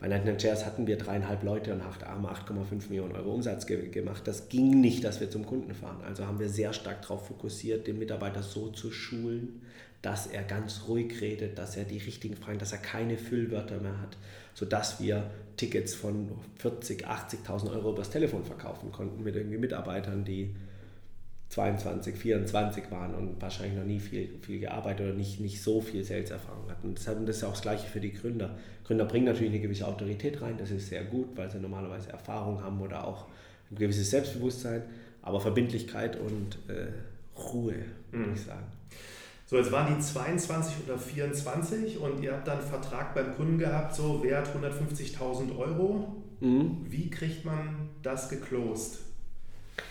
bei 0.00 0.08
Night 0.08 0.38
Chairs 0.38 0.66
hatten 0.66 0.86
wir 0.86 0.98
dreieinhalb 0.98 1.42
Leute 1.44 1.72
und 1.72 1.82
haben 1.82 2.26
8,5 2.26 2.90
Millionen 2.90 3.16
Euro 3.16 3.32
Umsatz 3.32 3.66
ge 3.66 3.88
gemacht. 3.88 4.22
Das 4.26 4.50
ging 4.50 4.80
nicht, 4.80 5.02
dass 5.02 5.20
wir 5.20 5.30
zum 5.30 5.46
Kunden 5.46 5.72
fahren. 5.72 6.02
Also 6.06 6.26
haben 6.26 6.38
wir 6.38 6.48
sehr 6.48 6.74
stark 6.74 7.02
darauf 7.02 7.26
fokussiert, 7.26 7.86
den 7.86 7.98
Mitarbeiter 7.98 8.42
so 8.42 8.68
zu 8.68 8.90
schulen, 8.90 9.62
dass 10.04 10.26
er 10.26 10.42
ganz 10.42 10.82
ruhig 10.86 11.18
redet, 11.22 11.56
dass 11.56 11.78
er 11.78 11.84
die 11.84 11.96
richtigen 11.96 12.36
Fragen, 12.36 12.58
dass 12.58 12.72
er 12.72 12.78
keine 12.78 13.16
Füllwörter 13.16 13.78
mehr 13.80 13.98
hat, 14.02 14.18
sodass 14.52 15.00
wir 15.00 15.30
Tickets 15.56 15.94
von 15.94 16.30
40, 16.58 17.06
80.000 17.06 17.70
Euro 17.72 17.92
übers 17.92 18.10
Telefon 18.10 18.44
verkaufen 18.44 18.92
konnten 18.92 19.24
mit 19.24 19.34
irgendwie 19.34 19.56
Mitarbeitern, 19.56 20.22
die 20.22 20.54
22, 21.48 22.16
24 22.16 22.90
waren 22.90 23.14
und 23.14 23.40
wahrscheinlich 23.40 23.78
noch 23.78 23.86
nie 23.86 23.98
viel, 23.98 24.28
viel 24.42 24.60
gearbeitet 24.60 25.06
oder 25.06 25.14
nicht, 25.14 25.40
nicht 25.40 25.62
so 25.62 25.80
viel 25.80 26.04
Sales-Erfahrung 26.04 26.68
hatten. 26.68 26.94
Deshalb 26.94 27.24
das 27.24 27.38
ist 27.38 27.44
auch 27.44 27.52
das 27.52 27.62
Gleiche 27.62 27.86
für 27.86 28.00
die 28.00 28.12
Gründer. 28.12 28.58
Gründer 28.84 29.06
bringen 29.06 29.24
natürlich 29.24 29.52
eine 29.52 29.62
gewisse 29.62 29.86
Autorität 29.86 30.42
rein, 30.42 30.58
das 30.58 30.70
ist 30.70 30.90
sehr 30.90 31.04
gut, 31.04 31.28
weil 31.34 31.50
sie 31.50 31.58
normalerweise 31.58 32.10
Erfahrung 32.10 32.62
haben 32.62 32.78
oder 32.82 33.06
auch 33.06 33.24
ein 33.70 33.76
gewisses 33.76 34.10
Selbstbewusstsein, 34.10 34.82
aber 35.22 35.40
Verbindlichkeit 35.40 36.20
und 36.20 36.58
äh, 36.68 36.88
Ruhe, 37.40 37.76
würde 38.10 38.28
mhm. 38.28 38.34
ich 38.34 38.42
sagen. 38.42 38.66
So, 39.46 39.56
jetzt 39.56 39.72
waren 39.72 39.94
die 39.94 40.00
22 40.00 40.74
oder 40.86 40.98
24 40.98 41.98
und 41.98 42.22
ihr 42.22 42.32
habt 42.32 42.48
dann 42.48 42.58
einen 42.58 42.66
Vertrag 42.66 43.14
beim 43.14 43.34
Kunden 43.36 43.58
gehabt, 43.58 43.94
so 43.94 44.22
wert 44.22 44.48
150.000 44.48 45.58
Euro. 45.58 46.14
Mhm. 46.40 46.78
Wie 46.88 47.10
kriegt 47.10 47.44
man 47.44 47.90
das 48.02 48.28
geclosed? 48.30 49.00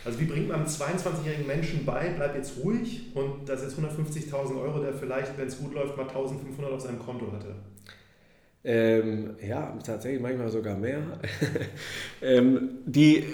Also 0.04 0.18
wie 0.20 0.24
bringt 0.24 0.48
man 0.48 0.60
einem 0.60 0.66
22-jährigen 0.66 1.46
Menschen 1.46 1.84
bei, 1.84 2.10
bleib 2.16 2.34
jetzt 2.34 2.58
ruhig 2.62 3.12
und 3.14 3.48
das 3.48 3.62
ist 3.62 3.78
150.000 3.78 4.60
Euro, 4.60 4.80
der 4.80 4.94
vielleicht, 4.94 5.36
wenn 5.38 5.46
es 5.46 5.58
gut 5.58 5.74
läuft, 5.74 5.96
mal 5.96 6.06
1.500 6.06 6.66
auf 6.72 6.80
seinem 6.80 6.98
Konto 6.98 7.30
hatte? 7.32 7.54
Ähm, 8.64 9.36
ja, 9.46 9.76
tatsächlich 9.84 10.22
manchmal 10.22 10.48
sogar 10.48 10.76
mehr. 10.76 11.02
ähm, 12.22 12.78
die, 12.86 13.24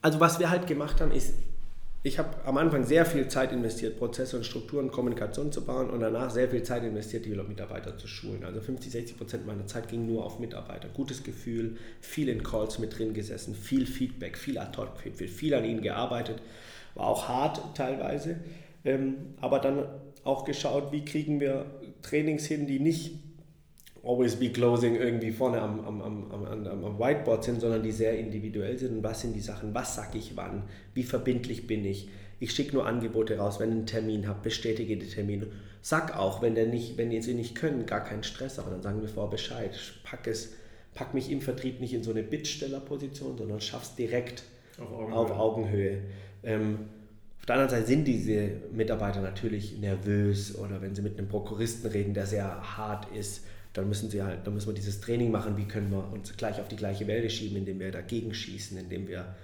also 0.00 0.20
was 0.20 0.38
wir 0.38 0.50
halt 0.50 0.66
gemacht 0.66 1.00
haben, 1.00 1.12
ist 1.12 1.34
ich 2.06 2.18
habe 2.18 2.28
am 2.44 2.58
Anfang 2.58 2.84
sehr 2.84 3.06
viel 3.06 3.28
Zeit 3.28 3.50
investiert, 3.50 3.98
Prozesse 3.98 4.36
und 4.36 4.44
Strukturen, 4.44 4.90
Kommunikation 4.90 5.50
zu 5.50 5.64
bauen 5.64 5.88
und 5.88 6.00
danach 6.00 6.28
sehr 6.28 6.50
viel 6.50 6.62
Zeit 6.62 6.84
investiert, 6.84 7.24
die 7.24 7.30
Mitarbeiter 7.30 7.96
zu 7.96 8.06
schulen. 8.06 8.44
Also 8.44 8.60
50, 8.60 8.92
60 8.92 9.16
Prozent 9.16 9.46
meiner 9.46 9.66
Zeit 9.66 9.88
ging 9.88 10.04
nur 10.06 10.22
auf 10.26 10.38
Mitarbeiter. 10.38 10.88
Gutes 10.88 11.24
Gefühl, 11.24 11.78
viel 12.02 12.28
in 12.28 12.42
Calls 12.42 12.78
mit 12.78 12.98
drin 12.98 13.14
gesessen, 13.14 13.54
viel 13.54 13.86
Feedback, 13.86 14.36
viel 14.36 14.58
Ad-Hoc, 14.58 14.98
viel, 15.14 15.28
viel 15.28 15.54
an 15.54 15.64
ihnen 15.64 15.80
gearbeitet. 15.80 16.42
War 16.94 17.06
auch 17.06 17.26
hart 17.26 17.74
teilweise, 17.74 18.36
ähm, 18.84 19.34
aber 19.40 19.58
dann 19.58 19.86
auch 20.24 20.44
geschaut, 20.44 20.92
wie 20.92 21.06
kriegen 21.06 21.40
wir 21.40 21.64
Trainings 22.02 22.44
hin, 22.44 22.66
die 22.66 22.80
nicht 22.80 23.23
Always 24.04 24.36
Be 24.36 24.50
Closing 24.50 24.96
irgendwie 24.96 25.32
vorne 25.32 25.60
am, 25.60 25.80
am, 25.84 26.02
am, 26.02 26.32
am, 26.32 26.66
am 26.66 26.98
Whiteboard 26.98 27.44
sind, 27.44 27.60
sondern 27.60 27.82
die 27.82 27.92
sehr 27.92 28.18
individuell 28.18 28.78
sind. 28.78 28.98
Und 28.98 29.02
was 29.02 29.20
sind 29.20 29.34
die 29.34 29.40
Sachen? 29.40 29.74
Was 29.74 29.94
sage 29.94 30.18
ich 30.18 30.36
wann? 30.36 30.64
Wie 30.94 31.02
verbindlich 31.02 31.66
bin 31.66 31.84
ich? 31.84 32.08
Ich 32.40 32.52
schicke 32.52 32.74
nur 32.74 32.86
Angebote 32.86 33.38
raus, 33.38 33.60
wenn 33.60 33.70
ich 33.70 33.76
einen 33.76 33.86
Termin 33.86 34.28
habe, 34.28 34.40
bestätige 34.42 34.96
die 34.96 35.06
Termine. 35.06 35.46
Sag 35.80 36.16
auch, 36.16 36.42
wenn, 36.42 36.54
der 36.54 36.66
nicht, 36.66 36.98
wenn 36.98 37.22
sie 37.22 37.34
nicht 37.34 37.54
können, 37.54 37.86
gar 37.86 38.02
keinen 38.02 38.24
Stress, 38.24 38.58
aber 38.58 38.70
dann 38.70 38.82
sagen 38.82 39.00
wir 39.00 39.08
vorher 39.08 39.30
Bescheid. 39.30 39.78
Pack, 40.02 40.26
es, 40.26 40.52
pack 40.94 41.14
mich 41.14 41.30
im 41.30 41.40
Vertrieb 41.40 41.80
nicht 41.80 41.94
in 41.94 42.02
so 42.02 42.10
eine 42.10 42.22
Bittstellerposition, 42.22 43.38
sondern 43.38 43.60
schaff's 43.60 43.94
direkt 43.94 44.42
auf 44.78 44.92
Augenhöhe. 44.92 45.14
Auf 45.14 45.30
Augenhöhe. 45.30 45.98
Ähm, 46.42 46.78
auf 47.44 47.46
der 47.46 47.56
anderen 47.56 47.70
Seite 47.70 47.86
sind 47.86 48.04
diese 48.04 48.52
Mitarbeiter 48.72 49.20
natürlich 49.20 49.78
nervös 49.78 50.56
oder 50.56 50.80
wenn 50.80 50.94
sie 50.94 51.02
mit 51.02 51.18
einem 51.18 51.28
Prokuristen 51.28 51.90
reden, 51.90 52.14
der 52.14 52.26
sehr 52.26 52.76
hart 52.78 53.06
ist, 53.14 53.44
dann 53.74 53.88
müssen 53.88 54.08
sie 54.08 54.22
halt, 54.22 54.46
dann 54.46 54.54
müssen 54.54 54.68
wir 54.68 54.74
dieses 54.74 55.00
Training 55.00 55.30
machen, 55.30 55.56
wie 55.56 55.66
können 55.66 55.90
wir 55.90 56.10
uns 56.12 56.34
gleich 56.36 56.60
auf 56.60 56.68
die 56.68 56.76
gleiche 56.76 57.06
Welle 57.06 57.28
schieben, 57.28 57.58
indem 57.58 57.80
wir 57.80 57.90
dagegen 57.90 58.32
schießen, 58.32 58.78
indem 58.78 59.08
wir 59.08 59.34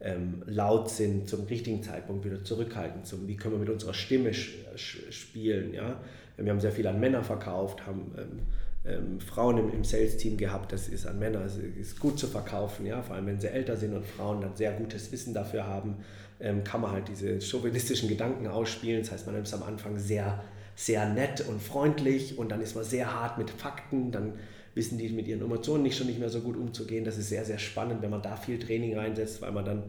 ähm, 0.00 0.42
laut 0.46 0.88
sind, 0.90 1.28
zum 1.28 1.44
richtigen 1.44 1.82
Zeitpunkt 1.82 2.24
wieder 2.24 2.42
zurückhalten, 2.42 3.04
zum, 3.04 3.28
wie 3.28 3.36
können 3.36 3.54
wir 3.54 3.58
mit 3.58 3.68
unserer 3.68 3.92
Stimme 3.92 4.32
spielen. 4.32 5.74
Ja? 5.74 6.00
Wir 6.36 6.52
haben 6.52 6.60
sehr 6.60 6.72
viel 6.72 6.86
an 6.86 7.00
Männer 7.00 7.22
verkauft, 7.22 7.86
haben 7.86 8.12
ähm, 8.16 8.40
ähm, 8.86 9.20
Frauen 9.20 9.58
im, 9.58 9.72
im 9.72 9.84
Sales-Team 9.84 10.38
gehabt, 10.38 10.72
das 10.72 10.88
ist 10.88 11.06
an 11.06 11.18
Männer, 11.18 11.44
es 11.44 11.58
ist 11.58 12.00
gut 12.00 12.18
zu 12.18 12.28
verkaufen, 12.28 12.86
ja, 12.86 13.02
vor 13.02 13.16
allem 13.16 13.26
wenn 13.26 13.40
sie 13.40 13.48
älter 13.48 13.76
sind 13.76 13.92
und 13.92 14.06
Frauen 14.06 14.40
dann 14.40 14.56
sehr 14.56 14.72
gutes 14.72 15.12
Wissen 15.12 15.34
dafür 15.34 15.66
haben, 15.66 15.96
ähm, 16.40 16.64
kann 16.64 16.80
man 16.80 16.92
halt 16.92 17.08
diese 17.08 17.40
chauvinistischen 17.40 18.08
Gedanken 18.08 18.46
ausspielen. 18.46 19.02
Das 19.02 19.12
heißt, 19.12 19.26
man 19.26 19.34
ist 19.34 19.52
am 19.52 19.64
Anfang 19.64 19.98
sehr, 19.98 20.42
sehr 20.80 21.06
nett 21.06 21.42
und 21.46 21.60
freundlich 21.60 22.38
und 22.38 22.50
dann 22.50 22.62
ist 22.62 22.74
man 22.74 22.84
sehr 22.84 23.14
hart 23.14 23.36
mit 23.36 23.50
Fakten, 23.50 24.12
dann 24.12 24.32
wissen 24.74 24.96
die 24.96 25.10
mit 25.10 25.28
ihren 25.28 25.42
Emotionen 25.42 25.82
nicht 25.82 25.98
schon 25.98 26.06
nicht 26.06 26.18
mehr 26.18 26.30
so 26.30 26.40
gut 26.40 26.56
umzugehen. 26.56 27.04
Das 27.04 27.18
ist 27.18 27.28
sehr, 27.28 27.44
sehr 27.44 27.58
spannend, 27.58 28.00
wenn 28.00 28.08
man 28.08 28.22
da 28.22 28.34
viel 28.34 28.58
Training 28.58 28.96
reinsetzt, 28.96 29.42
weil 29.42 29.52
man 29.52 29.66
dann 29.66 29.82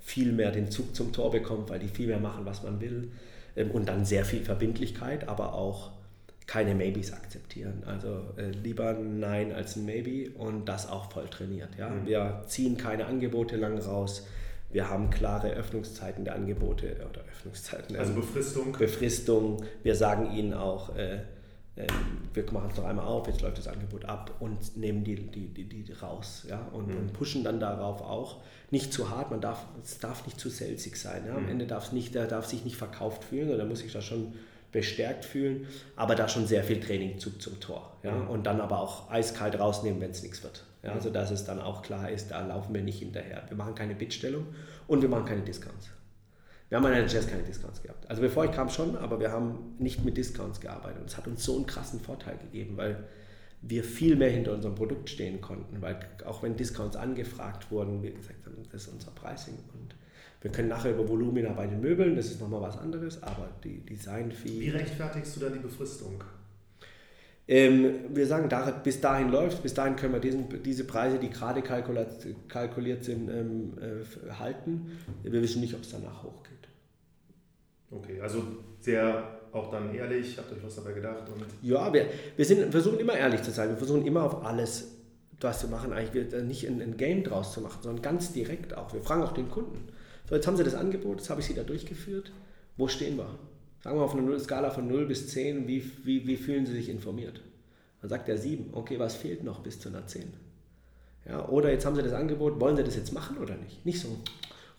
viel 0.00 0.32
mehr 0.32 0.50
den 0.50 0.70
Zug 0.70 0.96
zum 0.96 1.12
Tor 1.12 1.30
bekommt, 1.30 1.68
weil 1.68 1.78
die 1.78 1.88
viel 1.88 2.06
mehr 2.06 2.18
machen, 2.18 2.46
was 2.46 2.62
man 2.62 2.80
will. 2.80 3.10
Ähm, 3.56 3.70
und 3.72 3.90
dann 3.90 4.06
sehr 4.06 4.24
viel 4.24 4.42
Verbindlichkeit, 4.42 5.28
aber 5.28 5.52
auch 5.52 5.90
keine 6.46 6.74
Maybes 6.74 7.12
akzeptieren. 7.12 7.82
Also 7.84 8.22
äh, 8.38 8.48
lieber 8.50 8.94
Nein 8.94 9.52
als 9.52 9.76
ein 9.76 9.84
Maybe 9.84 10.30
und 10.30 10.66
das 10.66 10.88
auch 10.88 11.12
voll 11.12 11.28
trainiert. 11.28 11.68
Ja? 11.76 11.90
Mhm. 11.90 12.06
Wir 12.06 12.42
ziehen 12.46 12.78
keine 12.78 13.04
Angebote 13.04 13.56
lang 13.56 13.76
raus. 13.78 14.26
Wir 14.70 14.90
haben 14.90 15.08
klare 15.10 15.50
Öffnungszeiten 15.50 16.24
der 16.24 16.34
Angebote 16.34 16.96
oder 17.08 17.22
Öffnungszeiten. 17.22 17.96
Also 17.96 18.12
Befristung. 18.14 18.72
Befristung. 18.72 19.64
Wir 19.82 19.94
sagen 19.94 20.30
ihnen 20.32 20.52
auch, 20.52 20.94
äh, 20.94 21.20
äh, 21.76 21.86
wir 22.34 22.44
machen 22.52 22.70
es 22.72 22.76
noch 22.76 22.84
einmal 22.84 23.06
auf, 23.06 23.26
jetzt 23.28 23.40
läuft 23.40 23.58
das 23.58 23.68
Angebot 23.68 24.04
ab 24.04 24.34
und 24.40 24.76
nehmen 24.76 25.04
die, 25.04 25.14
die, 25.14 25.48
die, 25.48 25.64
die 25.64 25.92
raus. 25.92 26.44
Ja? 26.48 26.68
Und, 26.72 26.88
mhm. 26.88 26.96
und 26.98 27.12
pushen 27.12 27.44
dann 27.44 27.60
darauf 27.60 28.02
auch. 28.02 28.42
Nicht 28.70 28.92
zu 28.92 29.08
hart, 29.08 29.30
man 29.30 29.40
darf, 29.40 29.64
es 29.82 29.98
darf 29.98 30.26
nicht 30.26 30.38
zu 30.38 30.50
salesig 30.50 30.96
sein. 30.96 31.24
Ja? 31.26 31.36
Am 31.36 31.44
mhm. 31.44 31.50
Ende 31.50 31.66
darf 31.66 31.86
es 31.86 31.92
nicht, 31.92 32.14
der 32.14 32.26
darf 32.26 32.46
sich 32.46 32.64
nicht 32.64 32.76
verkauft 32.76 33.24
fühlen, 33.24 33.48
sondern 33.48 33.68
muss 33.68 33.78
sich 33.78 33.92
da 33.92 34.02
schon 34.02 34.34
bestärkt 34.78 35.24
fühlen, 35.24 35.66
aber 35.96 36.14
da 36.14 36.28
schon 36.28 36.46
sehr 36.46 36.62
viel 36.62 36.78
Training 36.78 37.18
zu, 37.18 37.36
zum 37.38 37.58
Tor. 37.58 37.96
Ja? 38.04 38.12
Mhm. 38.12 38.28
Und 38.28 38.46
dann 38.46 38.60
aber 38.60 38.78
auch 38.78 39.10
eiskalt 39.10 39.58
rausnehmen, 39.58 40.00
wenn 40.00 40.12
es 40.12 40.22
nichts 40.22 40.40
wird. 40.44 40.64
Ja? 40.84 40.92
Also 40.92 41.10
dass 41.10 41.32
es 41.32 41.44
dann 41.44 41.60
auch 41.60 41.82
klar 41.82 42.08
ist, 42.10 42.30
da 42.30 42.46
laufen 42.46 42.72
wir 42.72 42.82
nicht 42.82 43.00
hinterher. 43.00 43.42
Wir 43.48 43.56
machen 43.56 43.74
keine 43.74 43.96
Bittstellung 43.96 44.46
und 44.86 45.02
wir 45.02 45.08
machen 45.08 45.24
keine 45.24 45.42
Discounts. 45.42 45.90
Wir 46.68 46.78
haben 46.78 46.84
an 46.84 46.92
der 46.92 47.06
Jazz 47.06 47.26
keine 47.26 47.42
Discounts 47.42 47.82
gehabt. 47.82 48.08
Also 48.08 48.22
bevor 48.22 48.44
ich 48.44 48.52
kam 48.52 48.68
schon, 48.68 48.96
aber 48.96 49.18
wir 49.18 49.32
haben 49.32 49.74
nicht 49.78 50.04
mit 50.04 50.16
Discounts 50.16 50.60
gearbeitet. 50.60 51.00
Und 51.00 51.08
es 51.08 51.16
hat 51.16 51.26
uns 51.26 51.44
so 51.44 51.56
einen 51.56 51.66
krassen 51.66 51.98
Vorteil 51.98 52.36
gegeben, 52.36 52.76
weil 52.76 53.04
wir 53.62 53.82
viel 53.82 54.14
mehr 54.14 54.30
hinter 54.30 54.52
unserem 54.52 54.76
Produkt 54.76 55.10
stehen 55.10 55.40
konnten. 55.40 55.82
Weil 55.82 55.98
auch 56.24 56.44
wenn 56.44 56.56
Discounts 56.56 56.94
angefragt 56.94 57.72
wurden, 57.72 58.02
wir 58.02 58.12
gesagt 58.12 58.46
haben, 58.46 58.56
das 58.70 58.82
ist 58.82 58.92
unser 58.92 59.10
Pricing. 59.10 59.58
Und 59.72 59.96
wir 60.40 60.52
können 60.52 60.68
nachher 60.68 60.92
über 60.92 61.08
Volumina 61.08 61.52
bei 61.52 61.66
den 61.66 61.80
Möbeln, 61.80 62.14
das 62.14 62.26
ist 62.26 62.40
nochmal 62.40 62.60
was 62.60 62.78
anderes, 62.78 63.22
aber 63.22 63.48
die 63.64 63.80
Design-Fee. 63.80 64.60
Wie 64.60 64.70
rechtfertigst 64.70 65.36
du 65.36 65.40
dann 65.40 65.52
die 65.54 65.58
Befristung? 65.58 66.22
Ähm, 67.48 67.94
wir 68.10 68.26
sagen, 68.26 68.48
bis 68.84 69.00
dahin 69.00 69.30
läuft 69.30 69.62
bis 69.62 69.72
dahin 69.72 69.96
können 69.96 70.12
wir 70.12 70.20
diesen, 70.20 70.62
diese 70.62 70.84
Preise, 70.84 71.18
die 71.18 71.30
gerade 71.30 71.62
kalkuliert 71.62 73.04
sind, 73.04 73.30
ähm, 73.30 73.72
äh, 73.80 74.32
halten. 74.32 74.98
Wir 75.22 75.40
wissen 75.40 75.62
nicht, 75.62 75.74
ob 75.74 75.80
es 75.80 75.90
danach 75.90 76.22
hochgeht. 76.22 76.68
Okay, 77.90 78.20
also 78.20 78.42
sehr 78.80 79.38
auch 79.52 79.70
dann 79.70 79.94
ehrlich, 79.94 80.36
habt 80.36 80.52
euch 80.52 80.62
was 80.62 80.76
dabei 80.76 80.92
gedacht? 80.92 81.22
Und 81.34 81.42
ja, 81.62 81.90
wir, 81.90 82.06
wir 82.36 82.44
sind, 82.44 82.70
versuchen 82.70 83.00
immer 83.00 83.16
ehrlich 83.16 83.42
zu 83.42 83.50
sein. 83.50 83.70
Wir 83.70 83.78
versuchen 83.78 84.04
immer 84.06 84.24
auf 84.24 84.44
alles 84.44 84.92
was 85.40 85.60
zu 85.60 85.68
machen, 85.68 85.92
eigentlich 85.92 86.32
nicht 86.44 86.66
ein, 86.68 86.82
ein 86.82 86.96
Game 86.96 87.24
draus 87.24 87.54
zu 87.54 87.60
machen, 87.60 87.78
sondern 87.82 88.02
ganz 88.02 88.32
direkt 88.32 88.76
auch. 88.76 88.92
Wir 88.92 89.00
fragen 89.00 89.22
auch 89.22 89.32
den 89.32 89.50
Kunden. 89.50 89.88
So, 90.28 90.34
jetzt 90.34 90.46
haben 90.46 90.56
Sie 90.56 90.64
das 90.64 90.74
Angebot, 90.74 91.18
jetzt 91.18 91.30
habe 91.30 91.40
ich 91.40 91.46
Sie 91.46 91.54
da 91.54 91.62
durchgeführt. 91.62 92.30
Wo 92.76 92.86
stehen 92.86 93.16
wir? 93.16 93.38
Sagen 93.82 93.96
wir 93.96 94.04
auf 94.04 94.14
einer 94.14 94.38
Skala 94.38 94.70
von 94.70 94.86
0 94.86 95.06
bis 95.06 95.28
10, 95.28 95.66
wie, 95.66 95.82
wie, 96.04 96.26
wie 96.26 96.36
fühlen 96.36 96.66
Sie 96.66 96.74
sich 96.74 96.90
informiert? 96.90 97.40
Dann 98.02 98.10
sagt 98.10 98.28
er 98.28 98.36
7. 98.36 98.70
Okay, 98.72 98.98
was 98.98 99.14
fehlt 99.14 99.42
noch 99.42 99.60
bis 99.60 99.80
zu 99.80 99.88
einer 99.88 100.06
10? 100.06 100.24
Ja, 101.26 101.48
oder 101.48 101.70
jetzt 101.70 101.86
haben 101.86 101.96
Sie 101.96 102.02
das 102.02 102.12
Angebot, 102.12 102.60
wollen 102.60 102.76
Sie 102.76 102.84
das 102.84 102.96
jetzt 102.96 103.12
machen 103.12 103.38
oder 103.38 103.56
nicht? 103.56 103.86
Nicht 103.86 104.00
so 104.00 104.08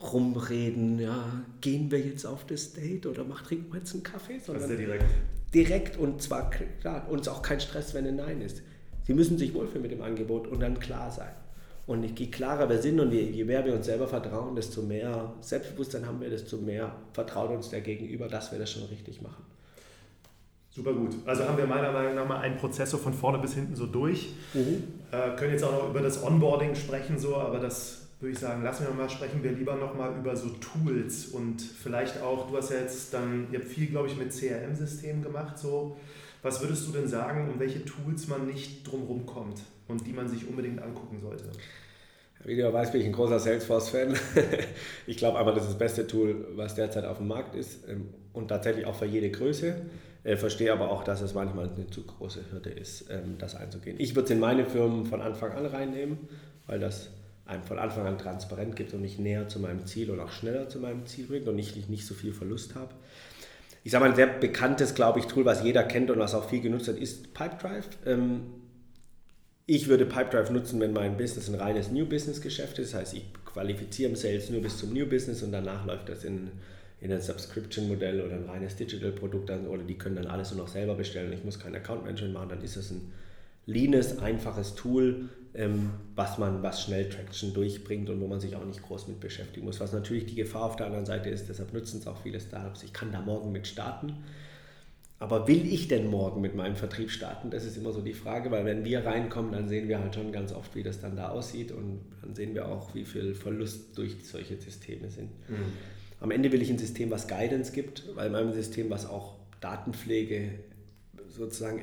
rumreden, 0.02 1.00
ja, 1.00 1.44
gehen 1.62 1.90
wir 1.90 2.00
jetzt 2.00 2.26
auf 2.26 2.46
das 2.46 2.74
Date 2.74 3.06
oder 3.08 3.24
mach, 3.24 3.42
trinken 3.42 3.74
wir 3.74 3.80
jetzt 3.80 3.94
einen 3.94 4.04
Kaffee? 4.04 4.40
Sondern 4.40 4.64
also 4.64 4.76
direkt. 4.76 5.06
Direkt 5.54 5.98
und 5.98 6.22
zwar 6.22 6.52
klar, 6.52 7.10
uns 7.10 7.28
auch 7.28 7.42
kein 7.42 7.60
Stress, 7.60 7.94
wenn 7.96 8.06
ein 8.06 8.18
Nein 8.18 8.42
ist. 8.42 8.62
Sie 9.06 9.14
müssen 9.14 9.40
sich 9.40 9.54
wohlfühlen 9.56 9.82
mit 9.82 9.92
dem 9.92 10.04
Angebot 10.04 10.48
und 10.48 10.60
dann 10.60 10.80
klar 10.80 11.12
sein. 11.12 11.34
Und 11.90 12.04
je 12.04 12.28
klarer 12.28 12.70
wir 12.70 12.78
sind 12.78 13.00
und 13.00 13.12
je, 13.12 13.44
mehr 13.44 13.66
wir 13.66 13.74
uns 13.74 13.88
selber 13.88 14.08
vertrauen, 14.08 14.56
desto 14.56 14.84
mehr 14.84 15.34
Selbstbewusstsein 15.42 16.06
haben 16.06 16.22
wir, 16.22 16.30
desto 16.30 16.58
mehr 16.58 16.92
vertraut 17.14 17.50
uns 17.50 17.72
der 17.72 17.82
Gegenüber, 17.82 18.28
dass 18.28 18.52
wir 18.52 18.60
das 18.60 18.72
schon 18.72 18.84
richtig 18.84 19.24
machen. 19.24 19.44
Super 20.70 20.94
gut. 20.94 21.16
Also 21.26 21.46
haben 21.46 21.58
wir 21.58 21.66
meiner 21.66 21.92
Meinung 21.92 22.14
nach 22.14 22.28
mal 22.28 22.42
einen 22.42 22.58
Prozessor 22.58 23.00
von 23.00 23.12
vorne 23.16 23.40
bis 23.40 23.56
hinten 23.56 23.76
so 23.76 23.88
durch. 23.88 24.30
Mhm. 24.54 24.84
Äh, 25.10 25.36
können 25.36 25.54
jetzt 25.54 25.64
auch 25.64 25.72
noch 25.72 25.90
über 25.90 26.02
das 26.02 26.24
Onboarding 26.24 26.76
sprechen, 26.76 27.18
so, 27.18 27.36
aber 27.38 27.58
das 27.58 28.06
würde 28.20 28.34
ich 28.34 28.40
sagen, 28.40 28.62
lassen 28.62 28.86
wir 28.86 28.94
mal 28.94 29.10
sprechen 29.10 29.42
wir 29.42 29.54
lieber 29.54 29.74
nochmal 29.74 30.16
über 30.16 30.36
so 30.36 30.50
Tools 30.50 31.26
und 31.26 31.60
vielleicht 31.60 32.22
auch, 32.22 32.52
du 32.52 32.56
hast 32.56 32.70
ja 32.70 32.82
jetzt 32.82 33.16
dann, 33.16 33.48
ihr 33.52 33.62
habt 33.62 33.68
viel, 33.68 33.88
glaube 33.88 34.08
ich, 34.10 34.16
mit 34.16 34.32
CRM-Systemen 34.32 35.24
gemacht, 35.24 35.58
so. 35.58 35.98
Was 36.42 36.62
würdest 36.62 36.88
du 36.88 36.92
denn 36.92 37.08
sagen, 37.08 37.50
um 37.50 37.60
welche 37.60 37.84
Tools 37.84 38.28
man 38.28 38.46
nicht 38.48 38.90
drumherum 38.90 39.26
kommt? 39.26 39.62
und 39.90 40.06
die 40.08 40.14
man 40.14 40.30
sich 40.30 40.48
unbedingt 40.48 40.82
angucken 40.82 41.20
sollte? 41.20 41.46
Wie 42.46 42.56
du 42.56 42.72
weißt, 42.72 42.94
bin 42.94 43.02
ich 43.02 43.08
ein 43.08 43.14
großer 43.14 43.40
Salesforce-Fan. 43.40 44.16
ich 45.08 45.18
glaube 45.18 45.38
einfach, 45.40 45.54
das 45.54 45.64
ist 45.64 45.72
das 45.72 45.78
beste 45.78 46.08
Tool, 46.08 46.48
was 46.56 46.76
derzeit 46.76 47.04
auf 47.04 47.18
dem 47.18 47.28
Markt 47.28 47.54
ist 47.54 47.90
ähm, 47.90 48.14
und 48.32 48.48
tatsächlich 48.48 48.86
auch 48.86 48.96
für 48.96 49.06
jede 49.06 49.30
Größe. 49.30 49.76
Ich 50.24 50.32
äh, 50.32 50.38
verstehe 50.38 50.72
aber 50.72 50.90
auch, 50.90 51.04
dass 51.04 51.20
es 51.20 51.34
manchmal 51.34 51.70
eine 51.70 51.88
zu 51.88 52.04
große 52.04 52.46
Hürde 52.52 52.70
ist, 52.70 53.10
ähm, 53.10 53.36
das 53.38 53.56
einzugehen. 53.56 53.98
Ich 54.00 54.16
würde 54.16 54.26
es 54.26 54.32
in 54.32 54.40
meine 54.40 54.66
Firmen 54.66 55.06
von 55.06 55.22
Anfang 55.22 55.52
an 55.52 55.66
reinnehmen, 55.66 56.18
weil 56.66 56.80
das 56.80 57.10
einem 57.46 57.64
von 57.64 57.78
Anfang 57.80 58.06
an 58.06 58.18
transparent 58.18 58.76
gibt 58.76 58.94
und 58.94 59.02
mich 59.02 59.20
näher 59.20 59.50
zu 59.50 59.60
meinem 59.60 59.86
Ziel 59.86 60.12
und 60.12 60.20
auch 60.22 60.32
schneller 60.32 60.70
zu 60.70 60.80
meinem 60.80 61.08
Ziel 61.08 61.26
bringt 61.26 61.48
und 61.48 61.58
ich 61.58 61.90
nicht 61.90 62.06
so 62.06 62.14
viel 62.14 62.32
Verlust 62.32 62.76
habe. 62.76 62.94
Ich 63.84 63.92
sage 63.92 64.04
mal, 64.04 64.10
ein 64.12 64.16
sehr 64.16 64.28
bekanntes, 64.28 64.94
glaube 64.94 65.20
ich, 65.20 65.26
Tool, 65.26 65.46
was 65.46 65.64
jeder 65.64 65.84
kennt 65.84 66.12
und 66.12 66.20
was 66.20 66.36
auch 66.36 66.50
viel 66.50 66.62
genutzt 66.62 66.88
hat, 66.88 66.98
ist 66.98 67.34
Pipedrive. 67.34 67.88
Ähm, 68.06 68.42
ich 69.66 69.88
würde 69.88 70.06
Pipedrive 70.06 70.52
nutzen, 70.52 70.80
wenn 70.80 70.94
mein 70.94 71.16
Business 71.16 71.48
ein 71.48 71.56
reines 71.56 71.92
New 71.92 72.06
Business 72.06 72.42
Geschäft 72.42 72.80
ist. 72.80 72.94
Das 72.94 73.02
heißt, 73.02 73.14
ich 73.14 73.26
qualifiziere 73.46 74.10
im 74.10 74.16
Sales 74.16 74.50
nur 74.50 74.62
bis 74.62 74.78
zum 74.78 74.94
New 74.94 75.06
Business 75.06 75.44
und 75.44 75.52
danach 75.52 75.86
läuft 75.86 76.10
das 76.10 76.24
in, 76.24 76.50
in 77.02 77.12
ein 77.14 77.22
Subscription-Modell 77.22 78.22
oder 78.22 78.36
ein 78.36 78.46
reines 78.46 78.76
Digital-Produkt 78.76 79.52
oder 79.52 79.84
die 79.84 79.98
können 79.98 80.16
dann 80.16 80.28
alles 80.28 80.52
nur 80.52 80.62
noch 80.62 80.68
selber 80.68 80.96
bestellen. 80.96 81.32
Ich 81.34 81.44
muss 81.44 81.60
kein 81.60 81.76
Account 81.76 82.04
Management 82.04 82.34
machen, 82.34 82.50
dann 82.50 82.64
ist 82.64 82.78
das 82.78 82.92
ein 82.92 83.12
leanes, 83.66 84.18
einfaches 84.18 84.76
Tool, 84.76 85.30
ähm, 85.54 85.92
was 86.16 86.38
man, 86.38 86.62
was 86.64 86.84
schnell 86.84 87.10
Traction 87.10 87.54
durchbringt 87.54 88.10
und 88.10 88.22
wo 88.22 88.28
man 88.28 88.40
sich 88.40 88.56
auch 88.56 88.66
nicht 88.66 88.82
groß 88.82 89.08
mit 89.08 89.20
beschäftigen 89.20 89.66
muss. 89.66 89.80
Was 89.80 89.94
natürlich 89.94 90.26
die 90.26 90.36
Gefahr 90.36 90.64
auf 90.64 90.76
der 90.76 90.86
anderen 90.88 91.06
Seite 91.06 91.30
ist, 91.30 91.50
deshalb 91.50 91.74
nutzen 91.74 92.00
es 92.00 92.08
auch 92.08 92.22
viele 92.22 92.40
Startups. 92.40 92.84
Ich 92.84 92.94
kann 92.94 93.12
da 93.12 93.22
morgen 93.22 93.52
mit 93.52 93.68
starten 93.68 94.14
aber 95.20 95.50
will 95.50 95.72
ich 95.72 95.90
denn 95.90 96.10
morgen 96.10 96.40
mit 96.40 96.56
meinem 96.56 96.78
Vertrieb 96.78 97.12
starten? 97.12 97.50
Das 97.50 97.66
ist 97.66 97.76
immer 97.76 97.92
so 97.92 98.00
die 98.00 98.14
Frage, 98.14 98.52
weil 98.52 98.64
wenn 98.64 98.86
wir 98.86 99.06
reinkommen, 99.06 99.52
dann 99.52 99.68
sehen 99.68 99.90
wir 99.90 100.00
halt 100.00 100.16
schon 100.16 100.32
ganz 100.32 100.54
oft, 100.54 100.74
wie 100.76 100.84
das 100.84 101.02
dann 101.02 101.18
da 101.18 101.30
aussieht 101.30 101.74
und 101.74 102.00
dann 102.22 102.36
sehen 102.36 102.56
wir 102.56 102.68
auch, 102.70 102.96
wie 102.96 103.04
viel 103.04 103.36
Verlust 103.36 103.98
durch 103.98 104.16
solche 104.24 104.56
Systeme 104.56 105.10
sind. 105.10 105.30
Mhm. 105.50 105.74
Am 106.22 106.32
Ende 106.32 106.52
will 106.54 106.62
ich 106.62 106.70
ein 106.70 106.78
System, 106.78 107.12
was 107.12 107.28
Guidance 107.28 107.74
gibt, 107.74 108.04
weil 108.16 108.28
in 108.28 108.32
meinem 108.32 108.54
System, 108.54 108.90
was 108.90 109.06
auch 109.06 109.36
Datenpflege 109.60 110.52
sozusagen 111.40 111.82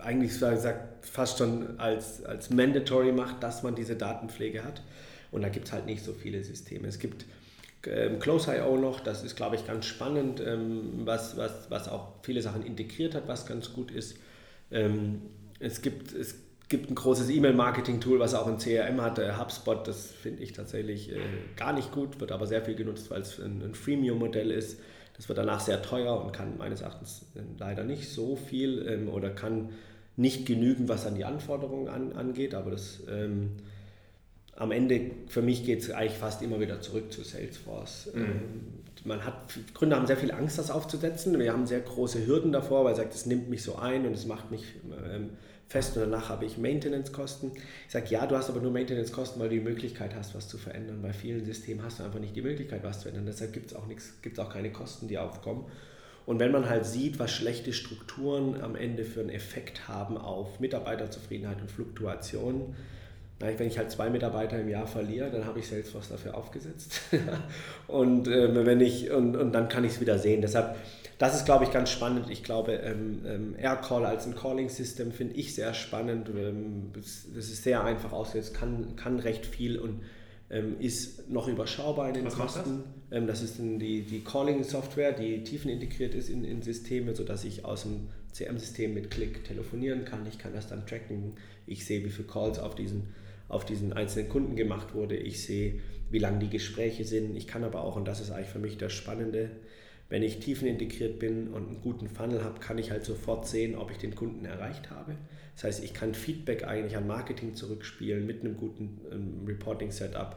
eigentlich 0.00 0.32
gesagt, 0.38 1.06
fast 1.06 1.38
schon 1.38 1.78
als, 1.78 2.24
als 2.24 2.50
mandatory 2.50 3.12
macht, 3.12 3.42
dass 3.42 3.62
man 3.62 3.74
diese 3.74 3.96
Datenpflege 3.96 4.64
hat. 4.64 4.82
Und 5.30 5.42
da 5.42 5.48
gibt 5.48 5.66
es 5.66 5.72
halt 5.72 5.86
nicht 5.86 6.04
so 6.04 6.12
viele 6.12 6.42
Systeme. 6.44 6.88
Es 6.88 6.98
gibt 6.98 7.24
ähm, 7.86 8.18
Close.io 8.18 8.76
noch, 8.76 9.00
das 9.00 9.22
ist, 9.22 9.36
glaube 9.36 9.56
ich, 9.56 9.66
ganz 9.66 9.86
spannend, 9.86 10.40
ähm, 10.44 11.02
was, 11.04 11.36
was, 11.36 11.70
was 11.70 11.88
auch 11.88 12.14
viele 12.22 12.42
Sachen 12.42 12.64
integriert 12.64 13.14
hat, 13.14 13.28
was 13.28 13.46
ganz 13.46 13.72
gut 13.72 13.90
ist. 13.90 14.18
Ähm, 14.70 15.22
es, 15.60 15.82
gibt, 15.82 16.12
es 16.12 16.34
gibt 16.68 16.90
ein 16.90 16.94
großes 16.94 17.30
E-Mail-Marketing-Tool, 17.30 18.18
was 18.18 18.34
auch 18.34 18.48
ein 18.48 18.58
CRM 18.58 19.00
hat, 19.00 19.18
äh, 19.18 19.32
HubSpot, 19.38 19.86
das 19.86 20.10
finde 20.10 20.42
ich 20.42 20.52
tatsächlich 20.52 21.12
äh, 21.12 21.20
gar 21.56 21.72
nicht 21.72 21.92
gut, 21.92 22.20
wird 22.20 22.32
aber 22.32 22.46
sehr 22.46 22.62
viel 22.62 22.74
genutzt, 22.74 23.10
weil 23.10 23.22
es 23.22 23.38
ein, 23.38 23.62
ein 23.62 23.74
Freemium-Modell 23.74 24.50
ist. 24.50 24.80
Das 25.16 25.28
wird 25.28 25.38
danach 25.38 25.60
sehr 25.60 25.82
teuer 25.82 26.22
und 26.22 26.32
kann 26.32 26.58
meines 26.58 26.82
Erachtens 26.82 27.26
äh, 27.34 27.40
leider 27.58 27.84
nicht 27.84 28.10
so 28.10 28.36
viel 28.36 28.86
ähm, 28.88 29.08
oder 29.08 29.30
kann 29.30 29.70
nicht 30.16 30.46
genügen, 30.46 30.88
was 30.88 31.06
an 31.06 31.14
die 31.14 31.24
Anforderungen 31.24 31.88
an, 31.88 32.12
angeht, 32.12 32.54
aber 32.54 32.70
das 32.70 33.00
ähm, 33.08 33.52
am 34.56 34.70
Ende, 34.72 35.10
für 35.28 35.42
mich 35.42 35.64
geht 35.64 35.82
es 35.82 35.90
eigentlich 35.90 36.18
fast 36.18 36.42
immer 36.42 36.58
wieder 36.60 36.80
zurück 36.80 37.12
zu 37.12 37.22
Salesforce. 37.22 38.10
Mhm. 38.14 38.22
Ähm, 38.22 38.30
man 39.04 39.24
hat, 39.24 39.34
Gründer 39.74 39.96
haben 39.96 40.06
sehr 40.06 40.16
viel 40.16 40.32
Angst, 40.32 40.58
das 40.58 40.70
aufzusetzen. 40.70 41.38
Wir 41.38 41.52
haben 41.52 41.66
sehr 41.66 41.80
große 41.80 42.26
Hürden 42.26 42.52
davor, 42.52 42.84
weil 42.84 42.92
er 42.92 42.96
sagt, 42.96 43.14
es 43.14 43.26
nimmt 43.26 43.48
mich 43.50 43.62
so 43.62 43.76
ein 43.76 44.06
und 44.06 44.14
es 44.14 44.26
macht 44.26 44.50
mich 44.50 44.64
ähm, 45.12 45.30
fest 45.68 45.96
und 45.96 46.02
danach 46.02 46.28
habe 46.28 46.44
ich 46.44 46.58
Maintenance-Kosten. 46.58 47.52
Ich 47.86 47.92
sage, 47.92 48.06
ja, 48.10 48.26
du 48.26 48.36
hast 48.36 48.48
aber 48.48 48.60
nur 48.60 48.70
Maintenance-Kosten, 48.70 49.40
weil 49.40 49.48
du 49.48 49.56
die 49.56 49.60
Möglichkeit 49.60 50.14
hast, 50.14 50.34
was 50.34 50.48
zu 50.48 50.58
verändern. 50.58 51.02
Bei 51.02 51.12
vielen 51.12 51.44
Systemen 51.44 51.84
hast 51.84 51.98
du 51.98 52.04
einfach 52.04 52.20
nicht 52.20 52.36
die 52.36 52.42
Möglichkeit, 52.42 52.84
was 52.84 53.00
zu 53.00 53.08
ändern. 53.08 53.26
Deshalb 53.26 53.52
gibt 53.52 53.72
es 53.72 53.76
auch, 53.76 53.84
auch 54.38 54.52
keine 54.52 54.70
Kosten, 54.70 55.08
die 55.08 55.18
aufkommen. 55.18 55.64
Und 56.24 56.40
wenn 56.40 56.50
man 56.50 56.68
halt 56.68 56.84
sieht, 56.86 57.18
was 57.18 57.32
schlechte 57.32 57.72
Strukturen 57.72 58.60
am 58.60 58.74
Ende 58.74 59.04
für 59.04 59.20
einen 59.20 59.30
Effekt 59.30 59.86
haben 59.86 60.18
auf 60.18 60.58
Mitarbeiterzufriedenheit 60.58 61.60
und 61.60 61.70
Fluktuation, 61.70 62.74
wenn 63.38 63.66
ich 63.66 63.78
halt 63.78 63.90
zwei 63.90 64.08
Mitarbeiter 64.08 64.58
im 64.58 64.68
Jahr 64.68 64.86
verliere, 64.86 65.30
dann 65.30 65.44
habe 65.44 65.58
ich 65.58 65.68
Salesforce 65.68 66.08
dafür 66.08 66.36
aufgesetzt. 66.36 67.00
und, 67.86 68.28
äh, 68.28 68.64
wenn 68.64 68.80
ich, 68.80 69.10
und, 69.10 69.36
und 69.36 69.52
dann 69.52 69.68
kann 69.68 69.84
ich 69.84 69.92
es 69.92 70.00
wieder 70.00 70.18
sehen. 70.18 70.40
Deshalb, 70.40 70.76
das 71.18 71.34
ist, 71.34 71.44
glaube 71.46 71.64
ich, 71.64 71.70
ganz 71.70 71.90
spannend. 71.90 72.30
Ich 72.30 72.42
glaube, 72.42 72.72
ähm, 72.72 73.22
ähm, 73.26 73.54
AirCall 73.58 74.04
als 74.04 74.26
ein 74.26 74.34
Calling-System 74.34 75.12
finde 75.12 75.34
ich 75.34 75.54
sehr 75.54 75.72
spannend. 75.74 76.28
Ähm, 76.28 76.90
das, 76.92 77.26
das, 77.34 77.46
ist 77.46 77.62
sehr 77.62 77.84
einfach 77.84 78.12
ausgesetzt, 78.12 78.54
kann, 78.54 78.96
kann 78.96 79.18
recht 79.18 79.46
viel 79.46 79.78
und 79.78 80.02
ähm, 80.50 80.76
ist 80.78 81.28
noch 81.30 81.48
überschaubar 81.48 82.08
in 82.08 82.14
den 82.14 82.26
Was 82.26 82.36
Kosten. 82.36 82.84
Das? 83.10 83.18
Ähm, 83.18 83.26
das 83.26 83.42
ist 83.42 83.58
die, 83.58 84.02
die 84.02 84.24
Calling-Software, 84.24 85.12
die 85.12 85.42
tiefen 85.42 85.70
integriert 85.70 86.14
ist 86.14 86.28
in, 86.28 86.44
in 86.44 86.62
Systeme, 86.62 87.14
sodass 87.14 87.44
ich 87.44 87.64
aus 87.64 87.82
dem 87.82 88.08
CM-System 88.32 88.92
mit 88.92 89.10
Klick 89.10 89.44
telefonieren 89.44 90.04
kann. 90.04 90.26
Ich 90.26 90.38
kann 90.38 90.52
das 90.52 90.68
dann 90.68 90.86
tracken. 90.86 91.32
Ich 91.66 91.86
sehe, 91.86 92.04
wie 92.04 92.10
viele 92.10 92.28
Calls 92.28 92.58
auf 92.58 92.74
diesen 92.74 93.14
auf 93.48 93.64
diesen 93.64 93.92
einzelnen 93.92 94.28
Kunden 94.28 94.56
gemacht 94.56 94.94
wurde. 94.94 95.16
Ich 95.16 95.44
sehe, 95.44 95.80
wie 96.10 96.18
lang 96.18 96.40
die 96.40 96.50
Gespräche 96.50 97.04
sind. 97.04 97.36
Ich 97.36 97.46
kann 97.46 97.64
aber 97.64 97.82
auch, 97.82 97.96
und 97.96 98.06
das 98.06 98.20
ist 98.20 98.30
eigentlich 98.30 98.48
für 98.48 98.58
mich 98.58 98.76
das 98.76 98.92
Spannende, 98.92 99.50
wenn 100.08 100.22
ich 100.22 100.38
tiefenintegriert 100.38 101.18
bin 101.18 101.48
und 101.48 101.68
einen 101.68 101.80
guten 101.82 102.08
Funnel 102.08 102.44
habe, 102.44 102.60
kann 102.60 102.78
ich 102.78 102.90
halt 102.90 103.04
sofort 103.04 103.46
sehen, 103.46 103.74
ob 103.76 103.90
ich 103.90 103.98
den 103.98 104.14
Kunden 104.14 104.44
erreicht 104.44 104.90
habe. 104.90 105.16
Das 105.54 105.64
heißt, 105.64 105.84
ich 105.84 105.94
kann 105.94 106.14
Feedback 106.14 106.64
eigentlich 106.64 106.96
an 106.96 107.06
Marketing 107.06 107.54
zurückspielen 107.54 108.26
mit 108.26 108.42
einem 108.42 108.56
guten 108.56 109.00
ähm, 109.10 109.44
Reporting-Setup 109.46 110.36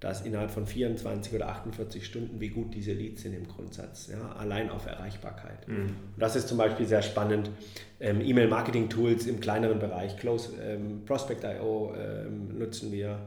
dass 0.00 0.24
innerhalb 0.24 0.50
von 0.50 0.66
24 0.66 1.34
oder 1.34 1.48
48 1.48 2.06
Stunden, 2.06 2.40
wie 2.40 2.50
gut 2.50 2.72
diese 2.72 2.92
Leads 2.92 3.22
sind 3.22 3.34
im 3.34 3.48
Grundsatz, 3.48 4.08
ja, 4.12 4.32
allein 4.36 4.70
auf 4.70 4.86
Erreichbarkeit. 4.86 5.66
Mhm. 5.66 5.76
Und 5.76 5.94
das 6.18 6.36
ist 6.36 6.48
zum 6.48 6.56
Beispiel 6.56 6.86
sehr 6.86 7.02
spannend. 7.02 7.50
Ähm, 7.98 8.20
E-Mail-Marketing-Tools 8.20 9.26
im 9.26 9.40
kleineren 9.40 9.80
Bereich, 9.80 10.16
Close, 10.16 10.52
ähm, 10.62 11.02
Prospect.io 11.04 11.94
ähm, 11.96 12.58
nutzen 12.58 12.92
wir 12.92 13.18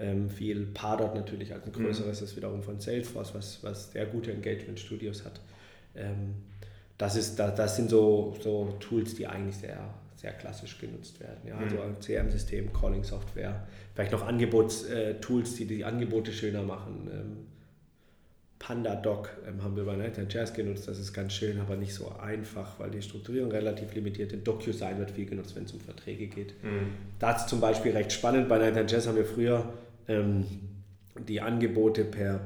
ähm, 0.00 0.28
viel, 0.28 0.66
Pardot 0.66 1.14
natürlich 1.14 1.52
als 1.52 1.66
ein 1.66 1.72
größeres, 1.72 2.20
mhm. 2.20 2.26
ist 2.26 2.36
wiederum 2.36 2.62
von 2.62 2.80
Salesforce, 2.80 3.34
was, 3.34 3.62
was 3.62 3.92
sehr 3.92 4.06
gute 4.06 4.32
Engagement-Studios 4.32 5.24
hat. 5.24 5.40
Ähm, 5.94 6.34
das, 6.98 7.16
ist, 7.16 7.38
das, 7.38 7.54
das 7.54 7.76
sind 7.76 7.90
so, 7.90 8.36
so 8.40 8.76
Tools, 8.80 9.14
die 9.14 9.26
eigentlich 9.26 9.56
sehr 9.56 9.78
sehr 10.20 10.32
klassisch 10.32 10.78
genutzt 10.78 11.18
werden. 11.20 11.38
Ja, 11.46 11.56
also 11.56 11.76
mhm. 11.76 11.98
CRM-System, 11.98 12.72
Calling-Software, 12.72 13.66
vielleicht 13.94 14.12
noch 14.12 14.26
Angebotstools, 14.26 15.54
die 15.54 15.64
die 15.64 15.84
Angebote 15.84 16.30
schöner 16.32 16.62
machen. 16.62 17.08
Ähm, 17.10 17.36
PandaDoc 18.58 19.30
ähm, 19.48 19.62
haben 19.62 19.74
wir 19.76 19.84
bei 19.84 19.96
Night 19.96 20.18
Jazz 20.30 20.52
genutzt, 20.52 20.86
das 20.86 20.98
ist 20.98 21.14
ganz 21.14 21.32
schön, 21.32 21.58
aber 21.58 21.76
nicht 21.76 21.94
so 21.94 22.12
einfach, 22.20 22.78
weil 22.78 22.90
die 22.90 23.00
Strukturierung 23.00 23.50
relativ 23.50 23.94
limitiert 23.94 24.32
ist. 24.32 24.46
DocuSign 24.46 24.98
wird 24.98 25.10
viel 25.10 25.24
genutzt, 25.24 25.56
wenn 25.56 25.64
es 25.64 25.72
um 25.72 25.80
Verträge 25.80 26.26
geht. 26.26 26.62
Mhm. 26.62 26.92
Da 27.18 27.32
ist 27.32 27.48
zum 27.48 27.60
Beispiel 27.60 27.92
recht 27.92 28.12
spannend, 28.12 28.50
bei 28.50 28.58
Night 28.58 28.92
Jazz 28.92 29.06
haben 29.06 29.16
wir 29.16 29.24
früher 29.24 29.72
ähm, 30.10 30.44
die 31.28 31.40
Angebote 31.40 32.04
per 32.04 32.44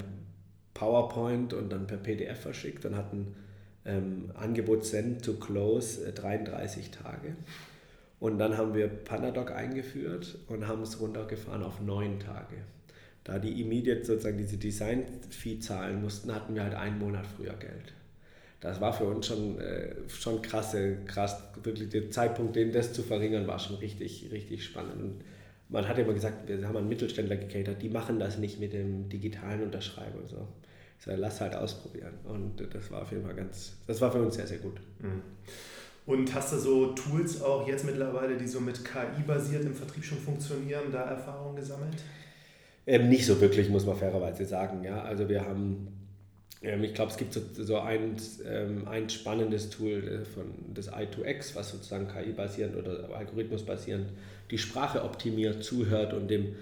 PowerPoint 0.74 1.55
und 1.55 1.70
dann 1.70 1.87
per 1.87 1.96
PDF 1.96 2.40
verschickt 2.40 2.85
und 2.85 2.96
hatten 2.96 3.35
ähm, 3.85 4.31
Angebot 4.35 4.85
Send 4.85 5.24
to 5.24 5.35
Close 5.35 6.07
äh, 6.07 6.12
33 6.12 6.90
Tage. 6.90 7.37
Und 8.20 8.38
dann 8.38 8.57
haben 8.57 8.74
wir 8.74 8.88
Panadoc 8.88 9.53
eingeführt 9.53 10.38
und 10.48 10.66
haben 10.66 10.83
es 10.83 11.00
runtergefahren 11.00 11.62
auf 11.62 11.81
neun 11.81 12.18
Tage. 12.20 12.57
Da 13.22 13.38
die 13.38 13.61
immediate 13.61 14.05
sozusagen 14.05 14.38
diese 14.38 14.57
Design-Fee 14.57 15.59
zahlen 15.59 16.03
mussten, 16.03 16.35
hatten 16.35 16.55
wir 16.55 16.62
halt 16.62 16.74
einen 16.74 16.98
Monat 16.98 17.27
früher 17.27 17.55
Geld. 17.55 17.92
Das 18.61 18.81
war 18.81 18.92
für 18.92 19.05
uns 19.05 19.27
schon, 19.27 19.59
äh, 19.61 19.94
schon 20.09 20.40
krasse, 20.40 20.98
krass, 21.07 21.42
wirklich 21.62 21.90
der 21.90 22.11
Zeitpunkt, 22.11 22.57
den 22.57 22.72
das 22.72 22.92
zu 22.92 23.03
verringern, 23.03 23.46
war 23.46 23.59
schon 23.59 23.77
richtig, 23.77 24.29
richtig 24.31 24.64
spannend. 24.64 25.03
Und 25.03 25.24
man 25.74 25.88
hat 25.88 25.98
immer 25.98 26.14
gesagt, 26.14 26.46
wir 26.46 26.66
haben 26.66 26.76
einen 26.76 26.88
Mittelständler 26.88 27.37
gecatert, 27.37 27.82
die 27.82 27.88
machen 27.88 28.20
das 28.20 28.38
nicht 28.38 28.60
mit 28.60 28.72
dem 28.72 29.08
digitalen 29.08 29.60
Unterschreiben 29.60 30.20
und 30.20 30.28
so. 30.28 30.46
Ich 31.00 31.04
sage, 31.04 31.20
lass 31.20 31.40
halt 31.40 31.56
ausprobieren. 31.56 32.14
Und 32.22 32.62
das 32.72 32.90
war 32.92 33.02
auf 33.02 33.10
jeden 33.10 33.24
Fall 33.24 33.34
ganz, 33.34 33.72
das 33.88 34.00
war 34.00 34.12
für 34.12 34.22
uns 34.22 34.37
sehr, 34.37 34.46
sehr 34.46 34.58
gut. 34.58 34.80
Mhm. 35.00 35.22
Und 36.06 36.32
hast 36.32 36.52
du 36.52 36.58
so 36.58 36.92
Tools 36.92 37.42
auch 37.42 37.66
jetzt 37.66 37.84
mittlerweile, 37.84 38.37
die 38.37 38.46
so 38.46 38.60
mit 38.60 38.84
KI 38.84 39.22
basiert 39.26 39.64
im 39.64 39.74
Vertrieb 39.74 40.04
schon 40.04 40.18
funktionieren, 40.18 40.92
da 40.92 41.02
Erfahrungen 41.02 41.56
gesammelt? 41.56 41.96
Ähm, 42.87 43.08
nicht 43.08 43.26
so 43.26 43.40
wirklich, 43.40 43.68
muss 43.68 43.84
man 43.84 43.96
fairerweise 43.96 44.44
sagen. 44.44 44.84
Ja? 44.84 45.02
Also 45.02 45.28
wir 45.28 45.44
haben, 45.44 45.88
ich 46.60 46.94
glaube, 46.94 47.10
es 47.10 47.18
gibt 47.18 47.34
so, 47.34 47.40
so 47.52 47.78
ein, 47.78 48.16
ähm, 48.46 48.88
ein 48.88 49.10
spannendes 49.10 49.70
Tool 49.70 50.22
äh, 50.22 50.24
von 50.24 50.44
das 50.72 50.90
i2X, 50.90 51.54
was 51.54 51.70
sozusagen 51.70 52.08
KI-basierend 52.08 52.76
oder 52.76 53.10
Algorithmus-basierend 53.14 54.08
die 54.50 54.58
Sprache 54.58 55.02
optimiert, 55.02 55.62
zuhört 55.62 56.14
und 56.14 56.28
dem 56.28 56.54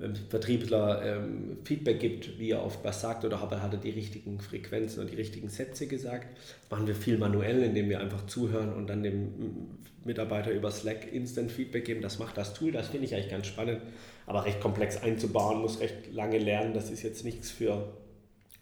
wenn 0.00 0.16
Vertriebler 0.16 1.02
ähm, 1.04 1.58
Feedback 1.62 2.00
gibt, 2.00 2.38
wie 2.38 2.50
er 2.52 2.64
oft 2.64 2.82
was 2.82 3.02
sagt 3.02 3.24
oder 3.26 3.40
hat 3.40 3.52
er 3.52 3.78
die 3.78 3.90
richtigen 3.90 4.40
Frequenzen 4.40 5.00
und 5.00 5.10
die 5.10 5.16
richtigen 5.16 5.50
Sätze 5.50 5.86
gesagt. 5.86 6.26
Das 6.62 6.70
machen 6.70 6.86
wir 6.86 6.94
viel 6.94 7.18
manuell, 7.18 7.62
indem 7.62 7.90
wir 7.90 8.00
einfach 8.00 8.26
zuhören 8.26 8.72
und 8.72 8.86
dann 8.86 9.02
dem 9.02 9.68
Mitarbeiter 10.04 10.52
über 10.52 10.70
Slack 10.70 11.12
Instant 11.12 11.52
Feedback 11.52 11.84
geben. 11.84 12.00
Das 12.00 12.18
macht 12.18 12.38
das 12.38 12.54
Tool, 12.54 12.72
das 12.72 12.88
finde 12.88 13.04
ich 13.04 13.14
eigentlich 13.14 13.30
ganz 13.30 13.46
spannend, 13.46 13.82
aber 14.26 14.46
recht 14.46 14.60
komplex 14.60 15.02
einzubauen, 15.02 15.60
muss 15.60 15.80
recht 15.80 16.14
lange 16.14 16.38
lernen. 16.38 16.72
Das 16.72 16.90
ist 16.90 17.02
jetzt 17.02 17.22
nichts 17.22 17.50
für, 17.50 17.92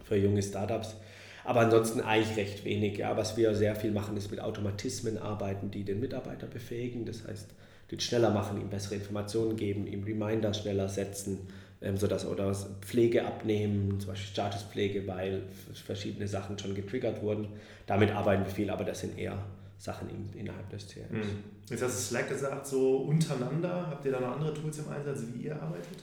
für 0.09 0.17
junge 0.17 0.43
Startups. 0.43 0.97
Aber 1.45 1.61
ansonsten 1.61 2.01
eigentlich 2.01 2.37
recht 2.37 2.65
wenig. 2.65 2.99
Ja. 2.99 3.17
Was 3.17 3.37
wir 3.37 3.55
sehr 3.55 3.75
viel 3.75 3.91
machen, 3.91 4.17
ist 4.17 4.31
mit 4.31 4.41
Automatismen 4.41 5.19
arbeiten, 5.19 5.71
die 5.71 5.85
den 5.85 6.01
Mitarbeiter 6.01 6.47
befähigen. 6.47 7.07
Das 7.07 7.27
heißt, 7.27 7.49
den 7.91 8.01
schneller 8.01 8.31
machen, 8.31 8.61
ihm 8.61 8.69
bessere 8.69 8.97
Informationen 8.97 9.57
geben, 9.57 9.87
ihm 9.87 10.05
Reminder 10.05 10.53
schneller 10.53 10.89
setzen, 10.89 11.39
ähm, 11.81 11.97
sodass 11.97 12.27
oder 12.27 12.53
Pflege 12.83 13.25
abnehmen, 13.25 13.99
zum 13.99 14.11
Beispiel 14.11 14.29
Statuspflege, 14.29 15.07
weil 15.07 15.43
verschiedene 15.87 16.29
Sachen 16.29 16.59
schon 16.59 16.75
getriggert 16.75 17.23
wurden. 17.23 17.49
Damit 17.87 18.11
arbeiten 18.11 18.45
wir 18.45 18.53
viel, 18.53 18.69
aber 18.69 18.85
das 18.85 19.01
sind 19.01 19.19
eher 19.19 19.39
Sachen 19.79 20.11
in, 20.11 20.39
innerhalb 20.39 20.69
des 20.71 20.87
CRMs. 20.89 21.27
Mhm. 21.27 21.45
Jetzt 21.71 21.83
hast 21.83 21.97
du 21.97 22.03
Slack 22.03 22.29
gesagt, 22.29 22.67
so 22.67 22.97
untereinander. 22.97 23.87
Habt 23.91 24.05
ihr 24.05 24.13
da 24.13 24.21
noch 24.21 24.33
andere 24.33 24.53
Tools 24.53 24.81
im 24.81 24.89
Einsatz, 24.89 25.23
wie 25.33 25.47
ihr 25.47 25.55
arbeitet? 25.55 26.03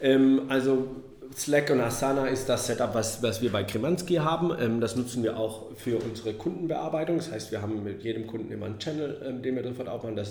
Ähm, 0.00 0.42
also 0.48 0.88
Slack 1.36 1.70
und 1.70 1.80
Asana 1.80 2.26
ist 2.26 2.48
das 2.48 2.66
Setup, 2.66 2.94
was, 2.94 3.22
was 3.22 3.42
wir 3.42 3.50
bei 3.50 3.62
Kremanski 3.62 4.16
haben. 4.16 4.52
Ähm, 4.58 4.80
das 4.80 4.96
nutzen 4.96 5.22
wir 5.22 5.36
auch 5.36 5.74
für 5.76 5.98
unsere 5.98 6.34
Kundenbearbeitung. 6.34 7.16
Das 7.16 7.30
heißt, 7.30 7.52
wir 7.52 7.62
haben 7.62 7.82
mit 7.84 8.02
jedem 8.02 8.26
Kunden 8.26 8.52
immer 8.52 8.66
einen 8.66 8.78
Channel, 8.78 9.20
ähm, 9.24 9.42
den 9.42 9.56
wir 9.56 9.62
sofort 9.62 9.88
aufmachen. 9.88 10.16
Das 10.16 10.28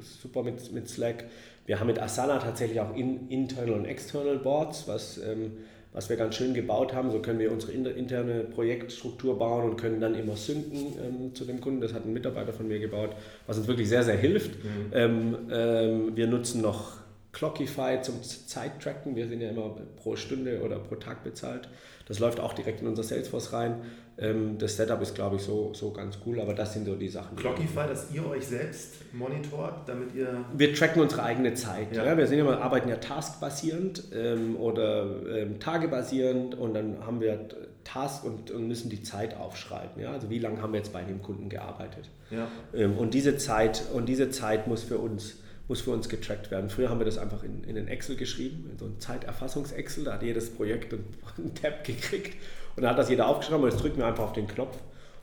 ist 0.00 0.22
super 0.22 0.42
mit, 0.42 0.72
mit 0.72 0.88
Slack. 0.88 1.24
Wir 1.66 1.80
haben 1.80 1.86
mit 1.86 2.00
Asana 2.00 2.38
tatsächlich 2.38 2.80
auch 2.80 2.94
in, 2.96 3.28
Internal 3.28 3.72
und 3.72 3.84
External 3.84 4.38
Boards, 4.38 4.88
was, 4.88 5.18
ähm, 5.18 5.52
was 5.92 6.08
wir 6.08 6.16
ganz 6.16 6.34
schön 6.34 6.54
gebaut 6.54 6.94
haben. 6.94 7.10
So 7.10 7.20
können 7.20 7.38
wir 7.38 7.52
unsere 7.52 7.72
interne 7.72 8.44
Projektstruktur 8.44 9.38
bauen 9.38 9.70
und 9.70 9.76
können 9.76 10.00
dann 10.00 10.14
immer 10.14 10.36
synken 10.36 10.94
ähm, 11.02 11.34
zu 11.34 11.44
dem 11.44 11.60
Kunden. 11.60 11.80
Das 11.80 11.92
hat 11.92 12.06
ein 12.06 12.12
Mitarbeiter 12.12 12.52
von 12.52 12.68
mir 12.68 12.78
gebaut, 12.78 13.10
was 13.46 13.58
uns 13.58 13.66
wirklich 13.68 13.88
sehr, 13.88 14.02
sehr 14.02 14.16
hilft. 14.16 14.52
Mhm. 14.64 14.70
Ähm, 14.92 15.36
ähm, 15.50 16.16
wir 16.16 16.26
nutzen 16.26 16.62
noch 16.62 16.98
Clockify 17.32 18.00
zum 18.02 18.22
Zeittracken. 18.22 19.14
Wir 19.14 19.28
sind 19.28 19.40
ja 19.40 19.50
immer 19.50 19.76
pro 19.96 20.16
Stunde 20.16 20.62
oder 20.62 20.78
pro 20.78 20.96
Tag 20.96 21.24
bezahlt. 21.24 21.68
Das 22.06 22.18
läuft 22.18 22.40
auch 22.40 22.54
direkt 22.54 22.80
in 22.80 22.86
unser 22.86 23.02
Salesforce 23.02 23.52
rein. 23.52 23.82
Ähm, 24.20 24.56
das 24.58 24.76
Setup 24.76 25.00
ist, 25.02 25.14
glaube 25.14 25.36
ich, 25.36 25.42
so, 25.42 25.72
so 25.74 25.92
ganz 25.92 26.18
cool, 26.26 26.40
aber 26.40 26.54
das 26.54 26.72
sind 26.72 26.86
so 26.86 26.96
die 26.96 27.08
Sachen. 27.08 27.36
Clockify, 27.36 27.86
dass 27.86 28.10
ihr 28.10 28.26
euch 28.26 28.46
selbst 28.46 28.94
monitort, 29.12 29.88
damit 29.88 30.14
ihr. 30.14 30.44
Wir 30.54 30.74
tracken 30.74 31.02
unsere 31.02 31.22
eigene 31.22 31.54
Zeit. 31.54 31.94
Ja. 31.94 32.04
ja. 32.04 32.16
Wir 32.16 32.26
sind 32.26 32.38
immer, 32.38 32.60
arbeiten 32.60 32.88
ja 32.88 32.96
taskbasierend 32.96 34.04
ähm, 34.14 34.56
oder 34.56 35.06
ähm, 35.28 35.60
tagebasierend 35.60 36.54
und 36.54 36.74
dann 36.74 36.96
haben 37.06 37.20
wir 37.20 37.46
Task 37.84 38.24
und, 38.24 38.50
und, 38.50 38.66
müssen 38.66 38.90
die 38.90 39.02
Zeit 39.02 39.36
aufschreiben. 39.36 40.02
Ja? 40.02 40.12
Also 40.12 40.30
wie 40.30 40.38
lange 40.38 40.60
haben 40.60 40.72
wir 40.72 40.78
jetzt 40.78 40.92
bei 40.92 41.02
dem 41.02 41.22
Kunden 41.22 41.48
gearbeitet? 41.48 42.10
Ja. 42.30 42.48
Ähm, 42.74 42.96
und 42.98 43.14
diese 43.14 43.36
Zeit 43.36 43.82
und 43.92 44.08
diese 44.08 44.30
Zeit 44.30 44.66
muss 44.66 44.82
für 44.82 44.98
uns 44.98 45.36
muss 45.68 45.82
für 45.82 45.90
uns 45.90 46.08
getrackt 46.08 46.50
werden. 46.50 46.70
Früher 46.70 46.88
haben 46.88 46.98
wir 46.98 47.04
das 47.04 47.18
einfach 47.18 47.44
in, 47.44 47.62
in 47.64 47.74
den 47.76 47.88
Excel 47.88 48.16
geschrieben, 48.16 48.68
in 48.72 48.78
so 48.78 48.86
ein 48.86 48.98
Zeiterfassungs-Excel, 48.98 50.04
da 50.04 50.14
hat 50.14 50.22
jedes 50.22 50.50
Projekt 50.50 50.92
einen 51.38 51.54
Tab 51.54 51.84
gekriegt 51.84 52.36
und 52.76 52.82
dann 52.82 52.90
hat 52.92 52.98
das 52.98 53.10
jeder 53.10 53.28
aufgeschrieben 53.28 53.62
und 53.62 53.70
jetzt 53.70 53.82
drücken 53.82 53.98
wir 53.98 54.06
einfach 54.06 54.24
auf 54.24 54.32
den 54.32 54.46
Knopf 54.46 54.78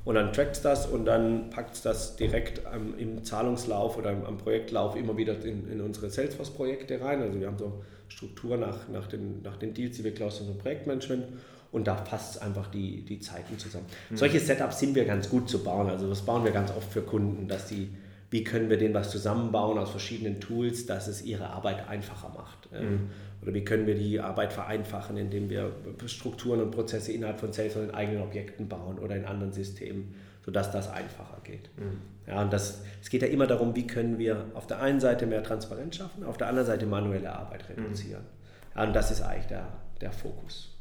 und 0.06 0.16
dann 0.16 0.32
trackt 0.32 0.56
es 0.56 0.62
das 0.62 0.86
und 0.86 1.06
dann 1.06 1.50
packt 1.50 1.74
es 1.76 1.82
das 1.82 2.16
direkt 2.16 2.66
am, 2.68 2.98
im 2.98 3.24
Zahlungslauf 3.24 3.98
oder 3.98 4.12
am, 4.12 4.38
Projektlauf 4.38 4.96
immer 4.96 5.18
wieder 5.18 5.44
in, 5.44 5.70
in 5.70 5.82
unsere 5.82 6.12
Salesforce-Projekte 6.12 7.02
rein. 7.02 7.22
Also 7.24 7.40
wir 7.40 7.48
haben 7.48 7.58
so 7.58 7.84
Struktur 8.08 8.56
nach, 8.56 8.88
nach, 8.88 9.08
den, 9.08 9.42
nach 9.42 9.58
den 9.58 9.74
Deals, 9.74 9.98
die 9.98 10.04
wir 10.04 10.14
klauen, 10.14 10.30
so 10.30 10.54
Projektmanagement 10.54 11.26
und 11.72 11.88
da 11.88 11.96
passt 11.96 12.42
einfach 12.42 12.68
die, 12.68 13.02
die 13.02 13.20
Zeiten 13.20 13.58
zusammen. 13.58 13.88
Mhm. 14.12 14.18
Solche 14.18 14.40
Setups 14.40 14.80
sind 14.80 14.94
wir 14.94 15.06
ganz 15.06 15.28
gut 15.28 15.50
zu 15.50 15.64
bauen. 15.64 15.90
Also 15.90 16.08
das 16.08 16.22
bauen 16.22 16.44
wir 16.44 16.52
ganz 16.52 16.70
oft 16.70 16.92
für 16.94 17.02
Kunden, 17.02 17.48
dass 17.48 17.68
die 17.68 17.90
wie 18.32 18.44
können 18.44 18.70
wir 18.70 18.78
denen 18.78 18.94
was 18.94 19.12
zusammenbauen 19.12 19.78
aus 19.78 19.92
verschiedenen 19.92 20.40
Tools, 20.40 20.86
dass 20.86 21.08
es 21.08 21.24
ihre 21.24 21.50
Arbeit 21.52 21.88
einfacher 21.88 22.30
macht. 22.30 22.72
Mhm. 22.72 23.10
Oder 23.42 23.54
wie 23.54 23.64
können 23.64 23.86
wir 23.86 23.96
die 23.96 24.20
Arbeit 24.20 24.54
vereinfachen, 24.54 25.18
indem 25.18 25.50
wir 25.50 25.72
Strukturen 26.08 26.62
und 26.62 26.72
Prozesse 26.72 27.12
innerhalb 27.12 27.40
von 27.40 27.54
Salesforce 27.54 27.90
in 27.90 27.94
eigenen 27.94 28.24
Objekten 28.24 28.68
bauen 28.68 28.98
oder 28.98 29.16
in 29.16 29.26
anderen 29.26 29.54
Systemen, 29.54 30.16
sodass 30.44 30.72
das 30.72 30.90
einfacher 30.90 31.38
geht. 31.44 31.70
Mhm. 31.78 32.02
Ja, 32.28 32.42
und 32.42 32.52
das, 32.52 32.82
es 33.02 33.10
geht 33.10 33.22
ja 33.22 33.28
immer 33.28 33.46
darum, 33.46 33.76
wie 33.76 33.86
können 33.86 34.18
wir 34.18 34.46
auf 34.56 34.66
der 34.66 34.82
einen 34.82 35.00
Seite 35.00 35.28
mehr 35.28 35.44
Transparenz 35.44 35.98
schaffen, 35.98 36.24
auf 36.24 36.38
der 36.38 36.48
anderen 36.48 36.66
Seite 36.66 36.88
manuelle 36.88 37.32
Arbeit 37.32 37.70
reduzieren. 37.70 38.24
Mhm. 38.24 38.80
Ja, 38.80 38.84
und 38.88 38.96
das 38.96 39.12
ist 39.12 39.22
eigentlich 39.22 39.48
der, 39.48 39.68
der 40.02 40.12
Fokus. 40.12 40.75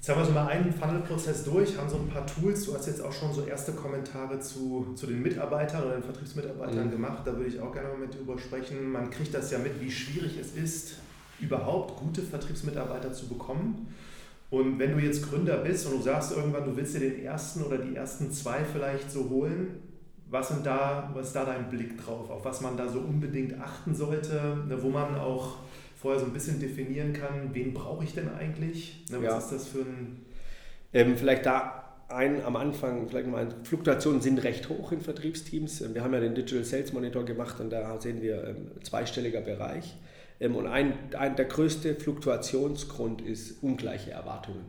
Jetzt 0.00 0.08
haben 0.08 0.18
wir 0.22 0.24
so 0.24 0.32
mal 0.32 0.46
einen 0.46 0.72
Funnel-Prozess 0.72 1.44
durch, 1.44 1.76
haben 1.76 1.90
so 1.90 1.98
ein 1.98 2.08
paar 2.08 2.26
Tools. 2.26 2.64
Du 2.64 2.74
hast 2.74 2.86
jetzt 2.86 3.02
auch 3.02 3.12
schon 3.12 3.34
so 3.34 3.44
erste 3.44 3.72
Kommentare 3.72 4.40
zu, 4.40 4.94
zu 4.94 5.06
den 5.06 5.20
Mitarbeitern 5.20 5.82
oder 5.82 5.92
den 5.92 6.02
Vertriebsmitarbeitern 6.02 6.86
mhm. 6.86 6.90
gemacht. 6.90 7.18
Da 7.26 7.36
würde 7.36 7.48
ich 7.50 7.60
auch 7.60 7.70
gerne 7.70 7.90
mal 7.90 7.98
mit 7.98 8.14
dir 8.14 8.16
drüber 8.16 8.38
sprechen. 8.38 8.90
Man 8.90 9.10
kriegt 9.10 9.34
das 9.34 9.50
ja 9.50 9.58
mit, 9.58 9.78
wie 9.78 9.90
schwierig 9.90 10.38
es 10.40 10.54
ist, 10.54 10.94
überhaupt 11.38 12.00
gute 12.00 12.22
Vertriebsmitarbeiter 12.22 13.12
zu 13.12 13.28
bekommen. 13.28 13.94
Und 14.48 14.78
wenn 14.78 14.96
du 14.96 15.04
jetzt 15.04 15.28
Gründer 15.28 15.58
bist 15.58 15.86
und 15.86 15.98
du 15.98 16.02
sagst 16.02 16.34
irgendwann, 16.34 16.64
du 16.64 16.74
willst 16.74 16.94
dir 16.94 17.00
den 17.00 17.22
ersten 17.22 17.62
oder 17.62 17.76
die 17.76 17.94
ersten 17.94 18.32
zwei 18.32 18.64
vielleicht 18.64 19.10
so 19.10 19.28
holen, 19.28 19.82
was, 20.30 20.48
sind 20.48 20.64
da, 20.64 21.10
was 21.12 21.26
ist 21.26 21.36
da 21.36 21.44
dein 21.44 21.68
Blick 21.68 22.02
drauf, 22.02 22.30
auf 22.30 22.42
was 22.42 22.62
man 22.62 22.74
da 22.74 22.88
so 22.88 23.00
unbedingt 23.00 23.60
achten 23.60 23.94
sollte, 23.94 24.64
ne, 24.66 24.82
wo 24.82 24.88
man 24.88 25.14
auch 25.16 25.56
vorher 26.00 26.20
so 26.20 26.26
ein 26.26 26.32
bisschen 26.32 26.58
definieren 26.60 27.12
kann, 27.12 27.50
wen 27.52 27.74
brauche 27.74 28.04
ich 28.04 28.14
denn 28.14 28.32
eigentlich? 28.32 29.04
Ne, 29.10 29.18
was 29.18 29.24
ja. 29.24 29.38
ist 29.38 29.52
das 29.52 29.68
für 29.68 29.80
ein... 29.80 30.24
Ähm, 30.92 31.16
vielleicht 31.16 31.46
da 31.46 31.80
ein 32.08 32.42
am 32.44 32.56
Anfang, 32.56 33.08
vielleicht 33.08 33.28
mal, 33.28 33.48
Fluktuationen 33.62 34.20
sind 34.20 34.42
recht 34.42 34.68
hoch 34.68 34.92
in 34.92 35.00
Vertriebsteams. 35.00 35.94
Wir 35.94 36.02
haben 36.02 36.12
ja 36.12 36.20
den 36.20 36.34
Digital 36.34 36.64
Sales 36.64 36.92
Monitor 36.92 37.24
gemacht 37.24 37.60
und 37.60 37.70
da 37.70 38.00
sehen 38.00 38.20
wir 38.22 38.44
ähm, 38.48 38.70
zweistelliger 38.82 39.42
Bereich. 39.42 39.94
Ähm, 40.40 40.56
und 40.56 40.66
ein, 40.66 40.94
ein, 41.16 41.36
der 41.36 41.44
größte 41.44 41.94
Fluktuationsgrund 41.94 43.20
ist 43.20 43.62
ungleiche 43.62 44.10
Erwartungen. 44.10 44.64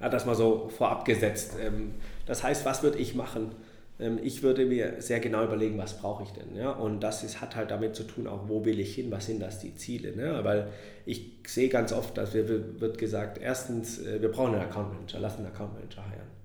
Ja, 0.00 0.08
das 0.08 0.26
mal 0.26 0.34
so 0.34 0.70
vorab 0.70 1.04
gesetzt. 1.04 1.52
Ähm, 1.60 1.92
das 2.26 2.42
heißt, 2.42 2.64
was 2.64 2.82
würde 2.82 2.98
ich 2.98 3.14
machen? 3.14 3.52
Ähm, 4.00 4.18
ich 4.22 4.42
würde 4.42 4.64
mir 4.64 5.00
sehr 5.00 5.20
genau 5.20 5.44
überlegen, 5.44 5.78
was 5.78 5.98
brauche 5.98 6.22
ich 6.22 6.30
denn. 6.30 6.56
Ja? 6.56 6.70
Und 6.70 7.00
das 7.00 7.24
ist, 7.24 7.40
hat 7.40 7.56
halt 7.56 7.70
damit 7.70 7.96
zu 7.96 8.04
tun, 8.04 8.26
auch 8.26 8.48
wo 8.48 8.64
will 8.64 8.78
ich 8.80 8.94
hin, 8.94 9.10
was 9.10 9.26
sind 9.26 9.40
das 9.40 9.58
die 9.60 9.74
Ziele. 9.74 10.16
Ne? 10.16 10.40
Weil 10.42 10.68
ich 11.06 11.38
sehe 11.46 11.68
ganz 11.68 11.92
oft, 11.92 12.16
dass 12.16 12.34
wir, 12.34 12.80
wird 12.80 12.98
gesagt, 12.98 13.38
erstens, 13.38 13.98
äh, 13.98 14.20
wir 14.20 14.30
brauchen 14.30 14.54
einen 14.54 14.64
Account 14.64 14.92
Manager, 14.92 15.20
lass 15.20 15.36
einen 15.36 15.46
Account 15.46 15.74
Manager 15.74 16.04
heiren. 16.04 16.38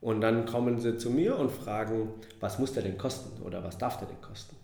Und 0.00 0.20
dann 0.20 0.44
kommen 0.44 0.78
sie 0.80 0.98
zu 0.98 1.10
mir 1.10 1.38
und 1.38 1.50
fragen, 1.50 2.10
was 2.38 2.58
muss 2.58 2.74
der 2.74 2.82
denn 2.82 2.98
kosten 2.98 3.42
oder 3.42 3.64
was 3.64 3.78
darf 3.78 3.98
der 3.98 4.06
denn 4.06 4.20
kosten? 4.20 4.54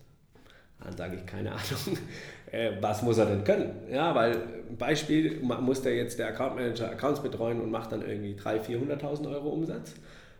Dann 0.83 0.95
sage 0.95 1.15
ich, 1.15 1.25
keine 1.25 1.51
Ahnung, 1.51 1.97
äh, 2.51 2.71
was 2.79 3.01
muss 3.01 3.17
er 3.17 3.25
denn 3.25 3.43
können? 3.43 3.71
Ja, 3.91 4.13
weil 4.15 4.37
Beispiel, 4.77 5.39
muss 5.41 5.81
der 5.81 5.95
jetzt 5.95 6.19
der 6.19 6.27
Account 6.27 6.55
Manager 6.55 6.91
Accounts 6.91 7.21
betreuen 7.21 7.61
und 7.61 7.71
macht 7.71 7.91
dann 7.91 8.07
irgendwie 8.07 8.35
300.000, 8.35 9.01
400.000 9.01 9.31
Euro 9.31 9.49
Umsatz? 9.49 9.93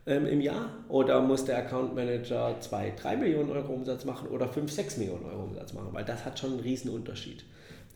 Ähm, 0.06 0.26
im 0.26 0.41
Jahr? 0.41 0.70
Oder 0.89 1.22
muss 1.22 1.45
der 1.45 1.58
Account 1.58 1.95
Manager 1.95 2.56
2, 2.60 2.93
3 2.99 3.18
Millionen 3.18 3.52
Euro 3.52 3.74
Umsatz 3.74 4.06
machen 4.06 4.30
oder 4.30 4.47
5, 4.47 4.72
6 4.72 4.97
Millionen 4.97 5.26
Euro 5.26 5.43
Umsatz 5.43 5.74
machen? 5.74 5.89
Weil 5.91 6.06
das 6.06 6.26
hat 6.26 6.39
schon 6.39 6.52
einen 6.52 6.60
riesen 6.62 6.89
Unterschied. 6.89 7.43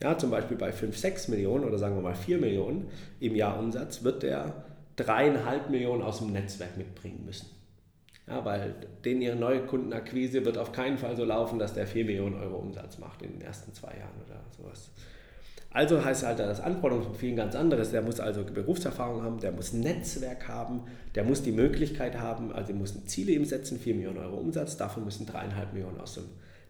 Ja, 0.01 0.18
zum 0.18 0.30
Beispiel 0.30 0.58
bei 0.58 0.72
5, 0.72 0.97
6 0.97 1.30
Millionen 1.30 1.64
oder 1.64 1.78
sagen 1.78 1.95
wir 1.95 2.01
mal 2.01 2.16
4 2.16 2.38
Millionen 2.38 2.89
im 3.20 3.36
Jahr 3.36 3.58
Umsatz 3.58 4.03
wird 4.03 4.24
der 4.24 4.66
3,5 4.97 5.70
Millionen 5.70 6.01
aus 6.01 6.20
dem 6.20 6.32
Netzwerk 6.32 6.78
mitbringen 6.78 7.24
müssen. 7.26 7.49
Ja, 8.28 8.43
weil 8.43 8.76
den 9.06 9.22
ihre 9.22 9.36
neue 9.36 9.66
Kundenakquise 9.66 10.43
wird 10.45 10.58
auf 10.58 10.72
keinen 10.72 10.97
Fall 10.97 11.16
so 11.16 11.24
laufen, 11.24 11.60
dass 11.60 11.74
der 11.74 11.86
4 11.86 12.06
Millionen 12.06 12.36
Euro 12.36 12.58
Umsatz 12.58 12.97
macht 12.97 13.22
in 13.22 13.34
den 13.34 13.41
ersten 13.41 13.74
zwei 13.74 13.95
Jahren 13.97 14.20
oder 14.26 14.41
sowas. 14.58 14.89
Also 15.76 16.05
heißt 16.05 16.26
halt 16.26 16.39
das 16.39 16.61
Anforderungsprofil 16.61 17.34
ein 17.34 17.36
ganz 17.36 17.53
anderes. 17.53 17.91
Der 17.91 18.01
muss 18.01 18.21
also 18.21 18.45
Berufserfahrung 18.45 19.23
haben, 19.23 19.41
der 19.41 19.51
muss 19.51 19.73
ein 19.73 19.82
Netzwerk 19.82 20.47
haben, 20.47 20.84
der 21.15 21.26
muss 21.26 21.43
die 21.43 21.51
Möglichkeit 21.51 22.17
haben, 22.17 22.53
also 22.53 22.71
er 22.71 22.78
muss 22.78 23.03
Ziele 23.07 23.34
ihm 23.34 23.43
setzen, 23.43 23.78
4 23.78 23.93
Millionen 23.95 24.19
Euro 24.19 24.38
Umsatz, 24.38 24.78
davon 24.78 25.03
müssen 25.03 25.28
3,5 25.28 25.73
Millionen 25.73 25.99
aus 25.99 26.13
dem 26.13 26.23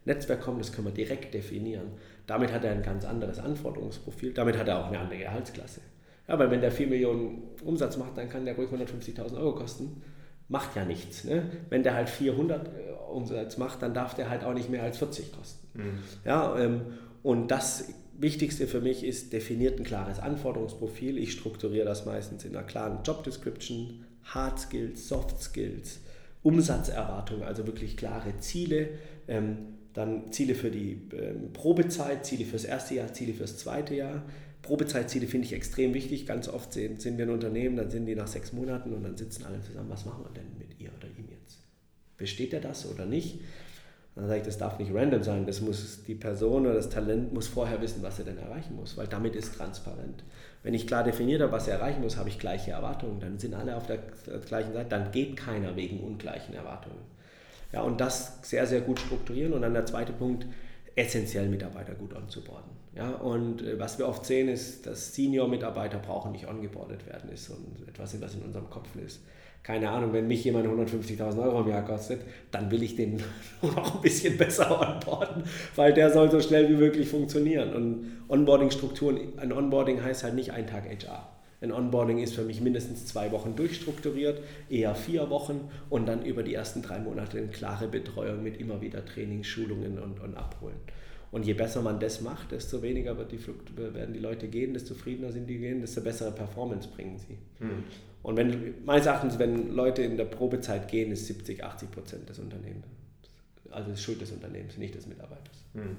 Netzwerk 0.06 0.40
kommen, 0.40 0.58
das 0.58 0.72
können 0.72 0.88
wir 0.88 0.92
direkt 0.92 1.32
definieren. 1.34 1.86
Damit 2.26 2.52
hat 2.52 2.64
er 2.64 2.72
ein 2.72 2.82
ganz 2.82 3.04
anderes 3.04 3.38
Anforderungsprofil, 3.38 4.32
damit 4.34 4.58
hat 4.58 4.66
er 4.66 4.80
auch 4.80 4.88
eine 4.88 4.98
andere 4.98 5.20
Gehaltsklasse. 5.20 5.82
Ja, 6.26 6.36
weil 6.36 6.50
wenn 6.50 6.60
der 6.60 6.72
4 6.72 6.88
Millionen 6.88 7.44
Umsatz 7.64 7.96
macht, 7.96 8.18
dann 8.18 8.28
kann 8.28 8.44
der 8.44 8.56
ruhig 8.56 8.70
150.000 8.70 9.36
Euro 9.36 9.54
kosten. 9.54 10.02
Macht 10.48 10.74
ja 10.74 10.84
nichts. 10.84 11.22
Ne? 11.22 11.48
Wenn 11.70 11.84
der 11.84 11.94
halt 11.94 12.08
400 12.08 12.66
äh, 12.66 12.70
Umsatz 13.08 13.56
macht, 13.56 13.82
dann 13.82 13.94
darf 13.94 14.14
der 14.14 14.28
halt 14.28 14.42
auch 14.42 14.54
nicht 14.54 14.68
mehr 14.68 14.82
als 14.82 14.98
40 14.98 15.32
kosten. 15.32 15.78
Mhm. 15.78 15.98
Ja, 16.24 16.58
ähm, 16.58 16.80
und 17.22 17.52
das 17.52 17.88
Wichtigste 18.18 18.66
für 18.66 18.80
mich 18.80 19.04
ist, 19.04 19.32
definiert 19.32 19.78
ein 19.78 19.84
klares 19.84 20.18
Anforderungsprofil. 20.18 21.18
Ich 21.18 21.32
strukturiere 21.32 21.84
das 21.84 22.06
meistens 22.06 22.44
in 22.44 22.56
einer 22.56 22.66
klaren 22.66 23.02
Job 23.04 23.24
Description, 23.24 24.04
Hard 24.24 24.58
Skills, 24.58 25.08
Soft 25.08 25.42
Skills, 25.42 26.00
Umsatzerwartungen, 26.42 27.42
also 27.42 27.66
wirklich 27.66 27.96
klare 27.96 28.38
Ziele. 28.38 28.90
Ähm, 29.28 29.58
dann 29.92 30.30
Ziele 30.32 30.54
für 30.54 30.70
die 30.70 31.00
ähm, 31.12 31.52
Probezeit, 31.52 32.26
Ziele 32.26 32.44
fürs 32.44 32.64
erste 32.64 32.94
Jahr, 32.94 33.12
Ziele 33.12 33.32
fürs 33.32 33.56
zweite 33.56 33.94
Jahr. 33.94 34.24
Probezeitziele 34.62 35.26
finde 35.26 35.46
ich 35.46 35.52
extrem 35.52 35.94
wichtig. 35.94 36.26
Ganz 36.26 36.48
oft 36.48 36.72
sind, 36.72 37.00
sind 37.00 37.18
wir 37.18 37.26
ein 37.26 37.30
Unternehmen, 37.30 37.76
dann 37.76 37.90
sind 37.90 38.06
die 38.06 38.14
nach 38.14 38.26
sechs 38.26 38.52
Monaten 38.52 38.92
und 38.92 39.04
dann 39.04 39.16
sitzen 39.16 39.44
alle 39.44 39.60
zusammen. 39.62 39.88
Was 39.88 40.04
machen 40.04 40.24
wir 40.24 40.32
denn 40.34 40.58
mit 40.58 40.78
ihr 40.80 40.90
oder 40.98 41.08
ihm 41.08 41.28
jetzt? 41.30 41.58
Besteht 42.16 42.52
er 42.52 42.60
das 42.60 42.90
oder 42.90 43.06
nicht? 43.06 43.40
Dann 44.16 44.28
sage 44.28 44.40
ich, 44.40 44.46
das 44.46 44.56
darf 44.56 44.78
nicht 44.78 44.94
random 44.94 45.22
sein, 45.22 45.44
das 45.44 45.60
muss 45.60 46.02
die 46.04 46.14
Person 46.14 46.64
oder 46.64 46.76
das 46.76 46.88
Talent 46.88 47.34
muss 47.34 47.48
vorher 47.48 47.82
wissen, 47.82 48.02
was 48.02 48.18
er 48.18 48.24
denn 48.24 48.38
erreichen 48.38 48.74
muss, 48.74 48.96
weil 48.96 49.06
damit 49.06 49.36
ist 49.36 49.54
transparent. 49.54 50.24
Wenn 50.62 50.72
ich 50.72 50.86
klar 50.86 51.04
definiert 51.04 51.42
habe, 51.42 51.52
was 51.52 51.68
er 51.68 51.74
erreichen 51.74 52.00
muss, 52.00 52.16
habe 52.16 52.30
ich 52.30 52.38
gleiche 52.38 52.70
Erwartungen, 52.70 53.20
dann 53.20 53.38
sind 53.38 53.52
alle 53.52 53.76
auf 53.76 53.86
der 53.86 53.98
gleichen 54.48 54.72
Seite, 54.72 54.88
dann 54.88 55.12
geht 55.12 55.36
keiner 55.36 55.76
wegen 55.76 56.00
ungleichen 56.00 56.54
Erwartungen. 56.54 56.96
Ja, 57.72 57.82
und 57.82 58.00
das 58.00 58.38
sehr, 58.40 58.66
sehr 58.66 58.80
gut 58.80 58.98
strukturieren 59.00 59.52
und 59.52 59.60
dann 59.60 59.74
der 59.74 59.84
zweite 59.84 60.14
Punkt, 60.14 60.46
essentiell 60.94 61.46
Mitarbeiter 61.50 61.92
gut 61.92 62.16
onzuboarden. 62.16 62.70
Ja, 62.94 63.16
und 63.16 63.60
äh, 63.60 63.78
was 63.78 63.98
wir 63.98 64.08
oft 64.08 64.24
sehen, 64.24 64.48
ist, 64.48 64.86
dass 64.86 65.14
Senior-Mitarbeiter 65.14 65.98
brauchen 65.98 66.32
nicht 66.32 66.48
ongeboardet 66.48 67.06
werden, 67.06 67.30
ist 67.30 67.50
und 67.50 67.86
etwas, 67.86 68.18
was 68.22 68.34
in 68.34 68.40
unserem 68.40 68.70
Kopf 68.70 68.88
ist 68.96 69.20
keine 69.66 69.90
Ahnung, 69.90 70.12
wenn 70.12 70.28
mich 70.28 70.44
jemand 70.44 70.64
150.000 70.68 71.42
Euro 71.42 71.62
im 71.62 71.68
Jahr 71.68 71.84
kostet, 71.84 72.20
dann 72.52 72.70
will 72.70 72.84
ich 72.84 72.94
den 72.94 73.16
noch 73.62 73.96
ein 73.96 74.00
bisschen 74.00 74.38
besser 74.38 74.80
onboarden, 74.80 75.42
weil 75.74 75.92
der 75.92 76.12
soll 76.12 76.30
so 76.30 76.40
schnell 76.40 76.68
wie 76.68 76.76
möglich 76.76 77.08
funktionieren. 77.08 77.74
Und 77.74 78.12
Onboarding-Strukturen, 78.28 79.18
ein 79.38 79.52
Onboarding 79.52 80.00
heißt 80.00 80.22
halt 80.22 80.34
nicht 80.36 80.52
ein 80.52 80.68
Tag 80.68 80.84
HR. 80.84 81.28
Ein 81.60 81.72
Onboarding 81.72 82.18
ist 82.18 82.36
für 82.36 82.44
mich 82.44 82.60
mindestens 82.60 83.06
zwei 83.06 83.32
Wochen 83.32 83.56
durchstrukturiert, 83.56 84.40
eher 84.70 84.94
vier 84.94 85.30
Wochen 85.30 85.68
und 85.90 86.06
dann 86.06 86.24
über 86.24 86.44
die 86.44 86.54
ersten 86.54 86.82
drei 86.82 87.00
Monate 87.00 87.38
eine 87.38 87.48
klare 87.48 87.88
Betreuung 87.88 88.44
mit 88.44 88.60
immer 88.60 88.80
wieder 88.80 89.04
Trainings, 89.04 89.48
Schulungen 89.48 89.98
und, 89.98 90.20
und 90.20 90.36
Abholen. 90.36 90.76
Und 91.32 91.44
je 91.44 91.54
besser 91.54 91.82
man 91.82 91.98
das 91.98 92.20
macht, 92.20 92.52
desto 92.52 92.82
weniger 92.82 93.16
die 93.24 93.40
werden 93.76 94.14
die 94.14 94.20
Leute 94.20 94.46
gehen, 94.46 94.74
desto 94.74 94.94
zufriedener 94.94 95.32
sind 95.32 95.50
die 95.50 95.58
gehen, 95.58 95.80
desto 95.80 96.02
bessere 96.02 96.30
Performance 96.30 96.88
bringen 96.88 97.18
sie. 97.18 97.36
Mhm. 97.64 97.82
Und 98.26 98.36
wenn, 98.36 98.74
meines 98.84 99.06
Erachtens, 99.06 99.38
wenn 99.38 99.72
Leute 99.72 100.02
in 100.02 100.16
der 100.16 100.24
Probezeit 100.24 100.88
gehen, 100.88 101.12
ist 101.12 101.26
70, 101.26 101.62
80 101.62 101.92
Prozent 101.92 102.28
des 102.28 102.40
Unternehmens. 102.40 102.84
Also 103.70 103.92
ist 103.92 104.02
Schuld 104.02 104.20
des 104.20 104.32
Unternehmens, 104.32 104.76
nicht 104.78 104.96
des 104.96 105.06
Mitarbeiters. 105.06 105.54
Mhm. 105.74 105.96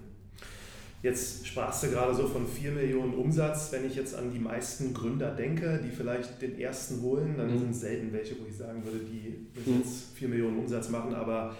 Jetzt 1.01 1.47
sprachst 1.47 1.83
du 1.83 1.91
gerade 1.91 2.13
so 2.13 2.27
von 2.27 2.45
4 2.45 2.71
Millionen 2.71 3.13
Umsatz. 3.13 3.71
Wenn 3.71 3.87
ich 3.87 3.95
jetzt 3.95 4.13
an 4.13 4.33
die 4.33 4.39
meisten 4.39 4.93
Gründer 4.93 5.31
denke, 5.31 5.79
die 5.81 5.89
vielleicht 5.89 6.41
den 6.41 6.59
ersten 6.59 7.01
holen, 7.01 7.35
dann 7.37 7.49
mhm. 7.49 7.59
sind 7.59 7.71
es 7.71 7.79
selten 7.79 8.11
welche, 8.11 8.37
wo 8.41 8.45
ich 8.45 8.57
sagen 8.57 8.83
würde, 8.83 9.05
die 9.05 9.47
mhm. 9.65 9.77
jetzt 9.77 10.07
4 10.15 10.27
Millionen 10.27 10.59
Umsatz 10.59 10.89
machen. 10.89 11.15
Aber 11.15 11.55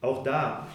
auch 0.00 0.22
da 0.22 0.68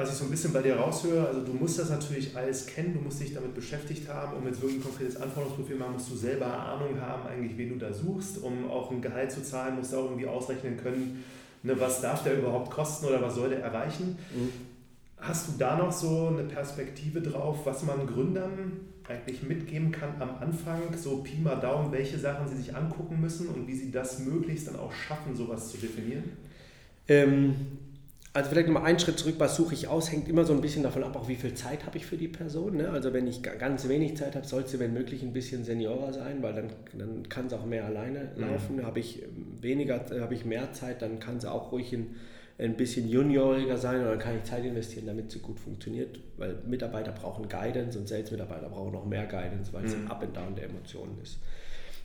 was 0.00 0.12
ich 0.12 0.16
so 0.16 0.24
ein 0.24 0.30
bisschen 0.30 0.52
bei 0.52 0.62
dir 0.62 0.76
raushöre, 0.76 1.28
also 1.28 1.42
du 1.42 1.52
musst 1.52 1.78
das 1.78 1.90
natürlich 1.90 2.36
alles 2.36 2.66
kennen, 2.66 2.94
du 2.94 3.00
musst 3.00 3.20
dich 3.20 3.34
damit 3.34 3.54
beschäftigt 3.54 4.08
haben, 4.08 4.36
um 4.36 4.46
jetzt 4.46 4.60
wirklich 4.62 4.80
ein 4.80 4.84
konkretes 4.84 5.16
Anforderungsprofil 5.16 5.76
machen, 5.76 5.94
musst 5.94 6.10
du 6.10 6.16
selber 6.16 6.46
Ahnung 6.46 7.00
haben, 7.00 7.28
eigentlich, 7.28 7.56
wen 7.58 7.70
du 7.70 7.76
da 7.76 7.92
suchst, 7.92 8.42
um 8.42 8.70
auch 8.70 8.90
ein 8.90 9.02
Gehalt 9.02 9.30
zu 9.30 9.42
zahlen, 9.42 9.76
musst 9.76 9.92
du 9.92 9.98
auch 9.98 10.04
irgendwie 10.04 10.26
ausrechnen 10.26 10.76
können, 10.76 11.22
ne, 11.62 11.78
was 11.78 12.00
darf 12.00 12.22
der 12.22 12.38
überhaupt 12.38 12.70
kosten 12.70 13.06
oder 13.06 13.20
was 13.20 13.34
soll 13.34 13.50
der 13.50 13.60
erreichen. 13.60 14.16
Mhm. 14.34 14.52
Hast 15.18 15.48
du 15.48 15.52
da 15.58 15.76
noch 15.76 15.92
so 15.92 16.28
eine 16.28 16.44
Perspektive 16.44 17.20
drauf, 17.20 17.58
was 17.64 17.82
man 17.82 18.06
Gründern 18.06 18.80
eigentlich 19.06 19.42
mitgeben 19.42 19.90
kann 19.90 20.14
am 20.20 20.36
Anfang, 20.40 20.80
so 20.96 21.18
Pi 21.18 21.40
mal 21.42 21.56
Daumen, 21.56 21.92
welche 21.92 22.18
Sachen 22.18 22.48
sie 22.48 22.56
sich 22.56 22.74
angucken 22.74 23.20
müssen 23.20 23.48
und 23.48 23.66
wie 23.66 23.74
sie 23.74 23.90
das 23.90 24.20
möglichst 24.20 24.68
dann 24.68 24.76
auch 24.76 24.92
schaffen, 24.92 25.36
sowas 25.36 25.70
zu 25.70 25.76
definieren? 25.76 26.24
Ähm, 27.08 27.54
also 28.32 28.50
vielleicht 28.50 28.68
nochmal 28.68 28.84
einen 28.84 28.98
Schritt 29.00 29.18
zurück, 29.18 29.34
was 29.38 29.56
suche 29.56 29.74
ich 29.74 29.88
aus, 29.88 30.12
hängt 30.12 30.28
immer 30.28 30.44
so 30.44 30.52
ein 30.52 30.60
bisschen 30.60 30.84
davon 30.84 31.02
ab, 31.02 31.16
auch 31.16 31.26
wie 31.26 31.34
viel 31.34 31.54
Zeit 31.54 31.84
habe 31.84 31.96
ich 31.96 32.06
für 32.06 32.16
die 32.16 32.28
Person. 32.28 32.76
Ne? 32.76 32.88
Also 32.90 33.12
wenn 33.12 33.26
ich 33.26 33.42
ganz 33.42 33.88
wenig 33.88 34.16
Zeit 34.16 34.36
habe, 34.36 34.46
sollte 34.46 34.70
sie, 34.70 34.78
wenn 34.78 34.92
möglich, 34.92 35.22
ein 35.22 35.32
bisschen 35.32 35.64
seniorer 35.64 36.12
sein, 36.12 36.40
weil 36.40 36.54
dann, 36.54 36.70
dann 36.96 37.28
kann 37.28 37.48
sie 37.48 37.58
auch 37.58 37.66
mehr 37.66 37.84
alleine 37.84 38.30
mhm. 38.36 38.42
laufen. 38.42 38.76
Mhm. 38.76 38.86
Habe 38.86 39.00
ich 39.00 39.24
weniger, 39.60 40.04
habe 40.20 40.34
ich 40.34 40.44
mehr 40.44 40.72
Zeit, 40.72 41.02
dann 41.02 41.18
kann 41.18 41.40
sie 41.40 41.50
auch 41.50 41.72
ruhig 41.72 41.92
ein, 41.92 42.14
ein 42.58 42.76
bisschen 42.76 43.08
junioriger 43.08 43.76
sein 43.76 44.00
oder 44.00 44.10
dann 44.10 44.20
kann 44.20 44.36
ich 44.36 44.44
Zeit 44.44 44.64
investieren, 44.64 45.06
damit 45.06 45.32
sie 45.32 45.40
gut 45.40 45.58
funktioniert, 45.58 46.20
weil 46.36 46.56
Mitarbeiter 46.68 47.10
brauchen 47.10 47.48
Guidance 47.48 47.98
und 47.98 48.06
Sales-Mitarbeiter 48.06 48.68
brauchen 48.68 48.92
noch 48.92 49.06
mehr 49.06 49.26
Guidance, 49.26 49.72
weil 49.72 49.86
es 49.86 49.96
mhm. 49.96 50.04
ein 50.04 50.10
Up 50.12 50.22
and 50.22 50.36
Down 50.36 50.54
der 50.54 50.66
Emotionen 50.66 51.18
ist. 51.20 51.38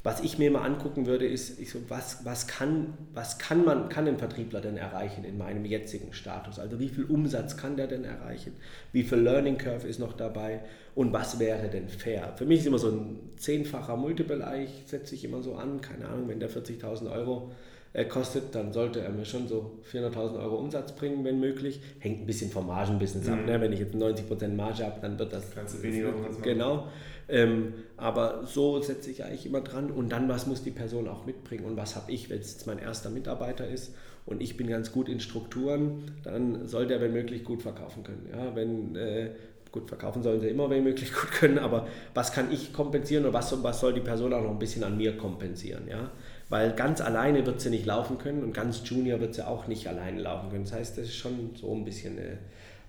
Was 0.06 0.20
ich 0.20 0.38
mir 0.38 0.52
mal 0.52 0.62
angucken 0.62 1.08
würde, 1.08 1.26
ist, 1.26 1.58
so, 1.68 1.80
was, 1.88 2.24
was, 2.26 2.46
kann, 2.46 2.94
was 3.16 3.40
kann 3.40 3.66
man, 3.66 3.90
kann 3.90 4.08
ein 4.08 4.20
Vertriebler 4.20 4.62
denn 4.62 4.78
erreichen 4.78 5.26
in 5.26 5.36
meinem 5.36 5.66
jetzigen 5.66 6.14
Status? 6.14 6.60
Also 6.60 6.80
wie 6.80 6.90
viel 6.90 7.06
Umsatz 7.06 7.58
kann 7.58 7.76
der 7.76 7.88
denn 7.88 8.04
erreichen? 8.04 8.54
Wie 8.92 9.02
viel 9.02 9.18
Learning 9.18 9.58
Curve 9.58 9.88
ist 9.88 9.98
noch 9.98 10.14
dabei? 10.14 10.60
Und 10.94 11.12
was 11.12 11.40
wäre 11.40 11.70
denn 11.70 11.90
fair? 11.90 12.34
Für 12.38 12.46
mich 12.46 12.60
ist 12.60 12.68
immer 12.68 12.78
so 12.78 12.92
ein 12.92 13.18
zehnfacher 13.38 13.98
Multiple, 13.98 14.46
ich 14.64 14.84
setze 14.86 15.16
ich 15.16 15.26
immer 15.26 15.42
so 15.42 15.56
an, 15.56 15.82
keine 15.82 16.08
Ahnung, 16.08 16.28
wenn 16.28 16.40
der 16.40 16.52
40.000 16.52 17.12
Euro 17.12 17.50
äh, 17.96 18.04
kostet, 18.04 18.54
dann 18.54 18.74
sollte 18.74 19.00
er 19.00 19.10
mir 19.10 19.24
schon 19.24 19.48
so 19.48 19.72
400.000 19.90 20.38
Euro 20.40 20.58
Umsatz 20.58 20.92
bringen, 20.92 21.24
wenn 21.24 21.40
möglich. 21.40 21.80
Hängt 22.00 22.22
ein 22.22 22.26
bisschen 22.26 22.52
vom 22.52 22.68
Margenbusiness 22.68 23.28
mhm. 23.28 23.34
ab. 23.34 23.46
Ne? 23.46 23.62
Wenn 23.62 23.72
ich 23.72 23.80
jetzt 23.80 23.96
90% 23.96 24.50
Marge 24.50 24.86
habe, 24.86 25.00
dann 25.02 25.18
wird 25.18 25.32
das... 25.32 25.52
Kannst 25.56 25.78
du 25.78 25.84
weniger 25.84 26.14
Umsatz. 26.14 26.42
Genau. 26.42 26.90
Ähm, 27.30 27.74
aber 27.96 28.44
so 28.46 28.82
setze 28.82 29.10
ich 29.10 29.24
eigentlich 29.24 29.46
immer 29.46 29.62
dran. 29.62 29.92
Und 29.92 30.12
dann, 30.12 30.28
was 30.28 30.46
muss 30.46 30.62
die 30.62 30.72
Person 30.72 31.08
auch 31.08 31.26
mitbringen 31.26 31.64
und 31.64 31.78
was 31.78 31.96
habe 31.96 32.12
ich, 32.12 32.30
wenn 32.30 32.40
es 32.40 32.52
jetzt 32.52 32.68
mein 32.68 32.80
erster 32.80 33.10
Mitarbeiter 33.10 33.66
ist 33.66 33.94
und 34.26 34.42
ich 34.42 34.58
bin 34.58 34.68
ganz 34.68 34.92
gut 34.92 35.08
in 35.08 35.22
Strukturen, 35.22 36.12
dann 36.24 36.68
soll 36.68 36.88
der, 36.88 37.00
wenn 37.00 37.14
möglich, 37.14 37.46
gut 37.46 37.62
verkaufen 37.62 38.04
können. 38.04 38.28
Ja, 38.30 38.56
wenn, 38.56 38.96
äh, 38.98 39.30
gut, 39.72 39.88
verkaufen 39.88 40.22
sollen 40.22 40.42
sie 40.42 40.50
immer, 40.50 40.70
wenn 40.70 40.84
möglich, 40.84 41.14
gut 41.22 41.32
können, 41.32 41.60
aber 41.60 41.88
was 42.14 42.34
kann 42.34 42.52
ich 42.52 42.74
kompensieren 42.74 43.26
und 43.26 43.34
was, 43.34 43.64
was 43.64 43.80
soll 43.80 43.94
die 43.94 44.02
Person 44.02 44.34
auch 44.34 44.44
noch 44.44 44.52
ein 44.52 44.60
bisschen 44.60 44.84
an 44.84 44.98
mir 44.98 45.16
kompensieren? 45.16 45.88
Ja? 45.88 46.12
Weil 46.50 46.74
ganz 46.74 47.02
alleine 47.02 47.46
wird 47.46 47.60
sie 47.60 47.70
nicht 47.70 47.86
laufen 47.86 48.18
können 48.18 48.44
und 48.44 48.54
ganz 48.54 48.82
Junior 48.86 49.20
wird 49.20 49.34
sie 49.34 49.48
auch 49.48 49.68
nicht 49.68 49.88
alleine 49.88 50.22
laufen 50.22 50.50
können. 50.52 50.66
Das 50.66 50.74
heißt, 50.74 50.98
das 50.98 51.06
ist 51.06 51.16
schon 51.16 51.52
so 51.56 51.74
ein 51.74 51.84
bisschen 51.84 52.20
eine 52.20 52.38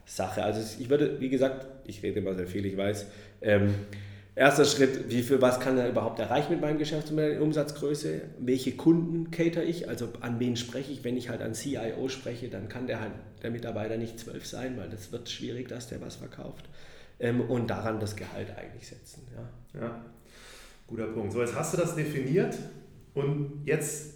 Sache. 0.05 0.43
Also 0.43 0.61
ich 0.79 0.91
würde, 0.91 1.21
wie 1.21 1.31
gesagt, 1.31 1.67
ich 1.87 2.03
rede 2.03 2.21
immer 2.21 2.35
sehr 2.35 2.47
viel, 2.47 2.67
ich 2.67 2.77
weiß, 2.77 3.07
ähm, 3.41 3.75
Erster 4.37 4.67
Schritt, 4.67 5.09
wie 5.09 5.23
viel, 5.23 5.41
was 5.41 5.61
kann 5.61 5.79
er 5.79 5.89
überhaupt 5.89 6.19
erreichen 6.19 6.53
mit 6.53 6.61
meinem 6.61 6.77
Geschäftsmodell, 6.77 7.41
Umsatzgröße? 7.41 8.21
Welche 8.39 8.73
Kunden 8.73 9.31
cater 9.31 9.65
ich? 9.65 9.89
Also 9.89 10.11
an 10.21 10.39
wen 10.39 10.57
spreche 10.57 10.93
ich? 10.93 11.05
Wenn 11.05 11.17
ich 11.17 11.31
halt 11.31 11.41
an 11.41 11.55
CIO 11.55 12.11
spreche, 12.11 12.51
dann 12.51 12.69
kann 12.69 12.87
der 12.87 13.01
halt 13.01 13.13
der 13.43 13.51
Mitarbeiter 13.51 13.97
nicht 13.97 14.21
zwölf 14.21 14.45
sein, 14.45 14.77
weil 14.77 14.91
das 14.91 15.11
wird 15.11 15.31
schwierig, 15.31 15.69
dass 15.69 15.89
der 15.89 16.03
was 16.03 16.17
verkauft. 16.17 16.69
Ähm, 17.19 17.41
und 17.41 17.71
daran 17.71 17.99
das 17.99 18.15
Gehalt 18.15 18.49
eigentlich 18.59 18.87
setzen. 18.87 19.27
Ja. 19.35 19.81
ja, 19.81 20.05
guter 20.87 21.07
Punkt. 21.07 21.33
So, 21.33 21.41
jetzt 21.41 21.55
hast 21.55 21.73
du 21.73 21.79
das 21.79 21.95
definiert 21.95 22.59
und 23.17 23.63
jetzt 23.65 24.13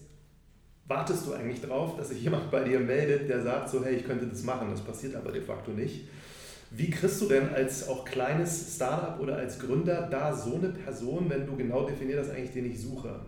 wartest 0.86 1.26
du 1.26 1.32
eigentlich 1.32 1.62
drauf, 1.62 1.96
dass 1.96 2.11
sich 2.11 2.22
jemand 2.22 2.51
bei 2.51 2.62
dir 2.64 2.78
meldet, 2.78 3.30
der 3.30 3.40
sagt 3.40 3.70
so, 3.70 3.82
hey, 3.82 3.96
ich 3.96 4.05
könnte 4.05 4.26
das 4.26 4.42
machen. 4.42 4.68
Das 4.70 4.82
passiert 4.82 5.16
aber 5.16 5.32
de 5.32 5.40
facto 5.40 5.70
nicht. 5.70 6.03
Wie 6.70 6.90
kriegst 6.90 7.20
du 7.22 7.26
denn 7.26 7.48
als 7.48 7.88
auch 7.88 8.05
kleines 8.05 8.74
Startup 8.76 9.18
oder 9.18 9.36
als 9.36 9.59
Gründer 9.59 10.07
da 10.11 10.34
so 10.34 10.57
eine 10.57 10.68
Person, 10.68 11.30
wenn 11.30 11.46
du 11.46 11.57
genau 11.57 11.86
definierst, 11.86 12.30
eigentlich 12.30 12.53
den 12.53 12.70
ich 12.70 12.80
suche? 12.80 13.20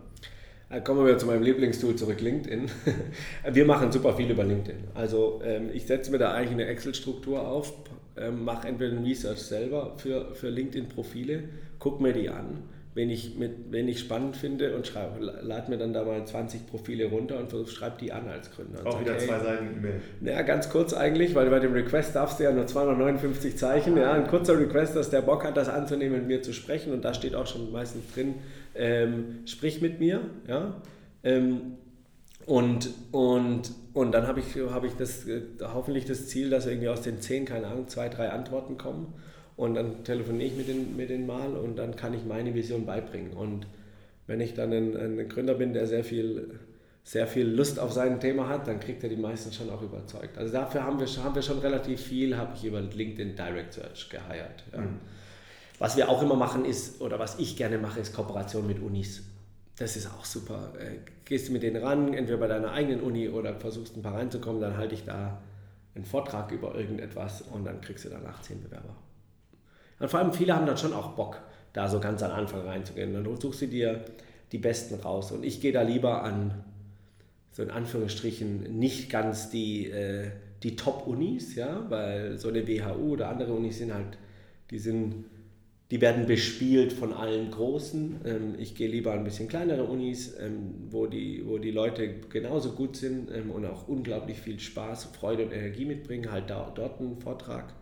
Kommen 0.83 1.05
wir 1.05 1.17
zu 1.17 1.25
meinem 1.25 1.41
Lieblingstool 1.43 1.95
zurück, 1.95 2.21
LinkedIn. 2.21 2.69
Wir 3.51 3.65
machen 3.65 3.91
super 3.91 4.15
viel 4.15 4.31
über 4.31 4.43
LinkedIn. 4.43 4.85
Also 4.95 5.39
ähm, 5.43 5.69
ich 5.71 5.85
setze 5.85 6.09
mir 6.09 6.17
da 6.17 6.33
eigentlich 6.33 6.53
eine 6.53 6.65
Excel-Struktur 6.65 7.47
auf, 7.47 7.73
ähm, 8.17 8.43
mache 8.43 8.67
entweder 8.67 8.97
ein 8.97 9.03
Research 9.03 9.39
selber 9.39 9.93
für, 9.97 10.33
für 10.33 10.49
LinkedIn-Profile, 10.49 11.43
gucke 11.77 12.01
mir 12.01 12.13
die 12.13 12.29
an 12.29 12.63
wenn 12.95 13.09
ich, 13.09 13.35
mit, 13.35 13.71
wenn 13.71 13.87
ich 13.87 13.99
spannend 13.99 14.37
finde 14.37 14.75
und 14.75 14.85
schreibe, 14.85 15.19
lade 15.19 15.71
mir 15.71 15.77
dann 15.77 15.93
da 15.93 16.03
mal 16.03 16.25
20 16.25 16.67
Profile 16.67 17.05
runter 17.05 17.39
und 17.39 17.51
schreibe 17.67 17.95
die 17.99 18.11
an 18.11 18.27
als 18.27 18.51
Gründer. 18.51 18.85
Auch 18.85 19.01
wieder 19.01 19.13
okay, 19.13 19.25
zwei 19.25 19.39
Seiten 19.39 19.77
E-Mail. 19.77 20.01
Naja, 20.21 20.41
ganz 20.43 20.69
kurz 20.69 20.93
eigentlich, 20.93 21.33
weil 21.33 21.49
bei 21.49 21.59
dem 21.59 21.73
Request 21.73 22.15
darfst 22.15 22.39
du 22.39 22.43
ja 22.43 22.51
nur 22.51 22.67
259 22.67 23.57
Zeichen. 23.57 23.97
Ja, 23.97 24.13
ein 24.13 24.27
kurzer 24.27 24.59
Request, 24.59 24.95
dass 24.95 25.09
der 25.09 25.21
Bock 25.21 25.43
hat, 25.43 25.57
das 25.57 25.69
anzunehmen, 25.69 26.19
mit 26.19 26.27
mir 26.27 26.41
zu 26.43 26.53
sprechen 26.53 26.93
und 26.93 27.03
da 27.03 27.15
steht 27.15 27.33
auch 27.33 27.47
schon 27.47 27.71
meistens 27.71 28.03
drin, 28.13 28.35
ähm, 28.75 29.39
sprich 29.45 29.81
mit 29.81 29.99
mir. 29.99 30.21
Ja? 30.47 30.75
Ähm, 31.23 31.77
und, 32.45 32.91
und, 33.11 33.71
und 33.93 34.11
dann 34.11 34.27
habe 34.27 34.39
ich, 34.39 34.55
hab 34.69 34.83
ich 34.83 34.93
das, 34.93 35.27
äh, 35.27 35.41
hoffentlich 35.61 36.05
das 36.05 36.27
Ziel, 36.27 36.51
dass 36.51 36.67
irgendwie 36.67 36.89
aus 36.89 37.01
den 37.01 37.21
zehn, 37.21 37.45
keine 37.45 37.67
Ahnung, 37.67 37.87
zwei, 37.87 38.09
drei 38.09 38.29
Antworten 38.29 38.77
kommen 38.77 39.13
und 39.55 39.75
dann 39.75 40.03
telefoniere 40.03 40.47
ich 40.47 40.55
mit 40.55 40.67
denen, 40.67 40.97
mit 40.97 41.09
denen 41.09 41.27
mal 41.27 41.55
und 41.55 41.75
dann 41.75 41.95
kann 41.95 42.13
ich 42.13 42.25
meine 42.25 42.53
Vision 42.53 42.85
beibringen. 42.85 43.33
Und 43.33 43.67
wenn 44.27 44.41
ich 44.41 44.53
dann 44.53 44.71
ein, 44.71 44.95
ein 44.95 45.29
Gründer 45.29 45.55
bin, 45.55 45.73
der 45.73 45.87
sehr 45.87 46.03
viel, 46.03 46.59
sehr 47.03 47.27
viel 47.27 47.47
Lust 47.47 47.79
auf 47.79 47.91
sein 47.91 48.19
Thema 48.19 48.47
hat, 48.47 48.67
dann 48.67 48.79
kriegt 48.79 49.03
er 49.03 49.09
die 49.09 49.17
meisten 49.17 49.51
schon 49.51 49.69
auch 49.69 49.81
überzeugt. 49.81 50.37
Also 50.37 50.53
dafür 50.53 50.83
haben 50.83 50.99
wir, 50.99 51.07
haben 51.23 51.35
wir 51.35 51.41
schon 51.41 51.59
relativ 51.59 52.01
viel, 52.01 52.37
habe 52.37 52.53
ich 52.55 52.65
über 52.65 52.81
LinkedIn 52.81 53.35
Direct 53.35 53.73
Search 53.73 54.09
geheiert. 54.09 54.63
Ja. 54.71 54.81
Mhm. 54.81 54.99
Was 55.79 55.97
wir 55.97 56.07
auch 56.07 56.21
immer 56.21 56.35
machen 56.35 56.65
ist, 56.65 57.01
oder 57.01 57.19
was 57.19 57.39
ich 57.39 57.57
gerne 57.57 57.77
mache, 57.77 57.99
ist 57.99 58.15
Kooperation 58.15 58.65
mit 58.65 58.81
Unis. 58.81 59.23
Das 59.77 59.97
ist 59.97 60.07
auch 60.07 60.23
super. 60.23 60.71
Äh, 60.79 60.99
gehst 61.25 61.49
du 61.49 61.51
mit 61.51 61.63
denen 61.63 61.83
ran, 61.83 62.13
entweder 62.13 62.37
bei 62.37 62.47
deiner 62.47 62.71
eigenen 62.71 63.01
Uni 63.01 63.27
oder 63.27 63.55
versuchst 63.59 63.97
ein 63.97 64.01
paar 64.01 64.13
reinzukommen, 64.13 64.61
dann 64.61 64.77
halte 64.77 64.93
ich 64.95 65.03
da 65.03 65.41
einen 65.95 66.05
Vortrag 66.05 66.51
über 66.51 66.75
irgendetwas 66.75 67.41
und 67.41 67.65
dann 67.65 67.81
kriegst 67.81 68.05
du 68.05 68.09
danach 68.09 68.41
zehn 68.41 68.61
Bewerber. 68.61 68.95
Und 70.03 70.09
vor 70.09 70.19
allem 70.19 70.33
viele 70.33 70.53
haben 70.53 70.65
dann 70.65 70.77
schon 70.77 70.91
auch 70.91 71.13
Bock, 71.13 71.41
da 71.71 71.87
so 71.87 72.01
ganz 72.01 72.21
am 72.23 72.31
Anfang 72.31 72.67
reinzugehen. 72.67 73.13
Dann 73.13 73.23
suchst 73.39 73.61
du 73.61 73.67
dir 73.67 74.03
die 74.51 74.57
Besten 74.57 74.95
raus. 74.95 75.31
Und 75.31 75.45
ich 75.45 75.61
gehe 75.61 75.71
da 75.71 75.81
lieber 75.81 76.23
an, 76.23 76.65
so 77.53 77.63
in 77.63 77.71
Anführungsstrichen, 77.71 78.77
nicht 78.77 79.09
ganz 79.09 79.49
die, 79.49 79.89
äh, 79.89 80.31
die 80.61 80.75
Top-Unis, 80.75 81.55
ja, 81.55 81.85
weil 81.87 82.37
so 82.37 82.49
eine 82.49 82.67
WHU 82.67 83.13
oder 83.13 83.29
andere 83.29 83.53
Unis 83.53 83.77
sind 83.77 83.93
halt, 83.93 84.17
die 84.71 84.79
sind, 84.79 85.23
die 85.89 86.01
werden 86.01 86.25
bespielt 86.25 86.91
von 86.91 87.13
allen 87.13 87.49
Großen. 87.49 88.19
Ähm, 88.25 88.55
ich 88.57 88.75
gehe 88.75 88.89
lieber 88.89 89.13
ein 89.13 89.23
bisschen 89.23 89.47
kleinere 89.47 89.85
Unis, 89.85 90.37
ähm, 90.37 90.89
wo, 90.89 91.07
die, 91.07 91.47
wo 91.47 91.59
die 91.59 91.71
Leute 91.71 92.15
genauso 92.27 92.73
gut 92.73 92.97
sind 92.97 93.31
ähm, 93.33 93.51
und 93.51 93.65
auch 93.65 93.87
unglaublich 93.87 94.41
viel 94.41 94.59
Spaß, 94.59 95.05
Freude 95.17 95.45
und 95.45 95.53
Energie 95.53 95.85
mitbringen, 95.85 96.29
halt 96.29 96.49
dort 96.49 96.99
einen 96.99 97.21
Vortrag 97.21 97.73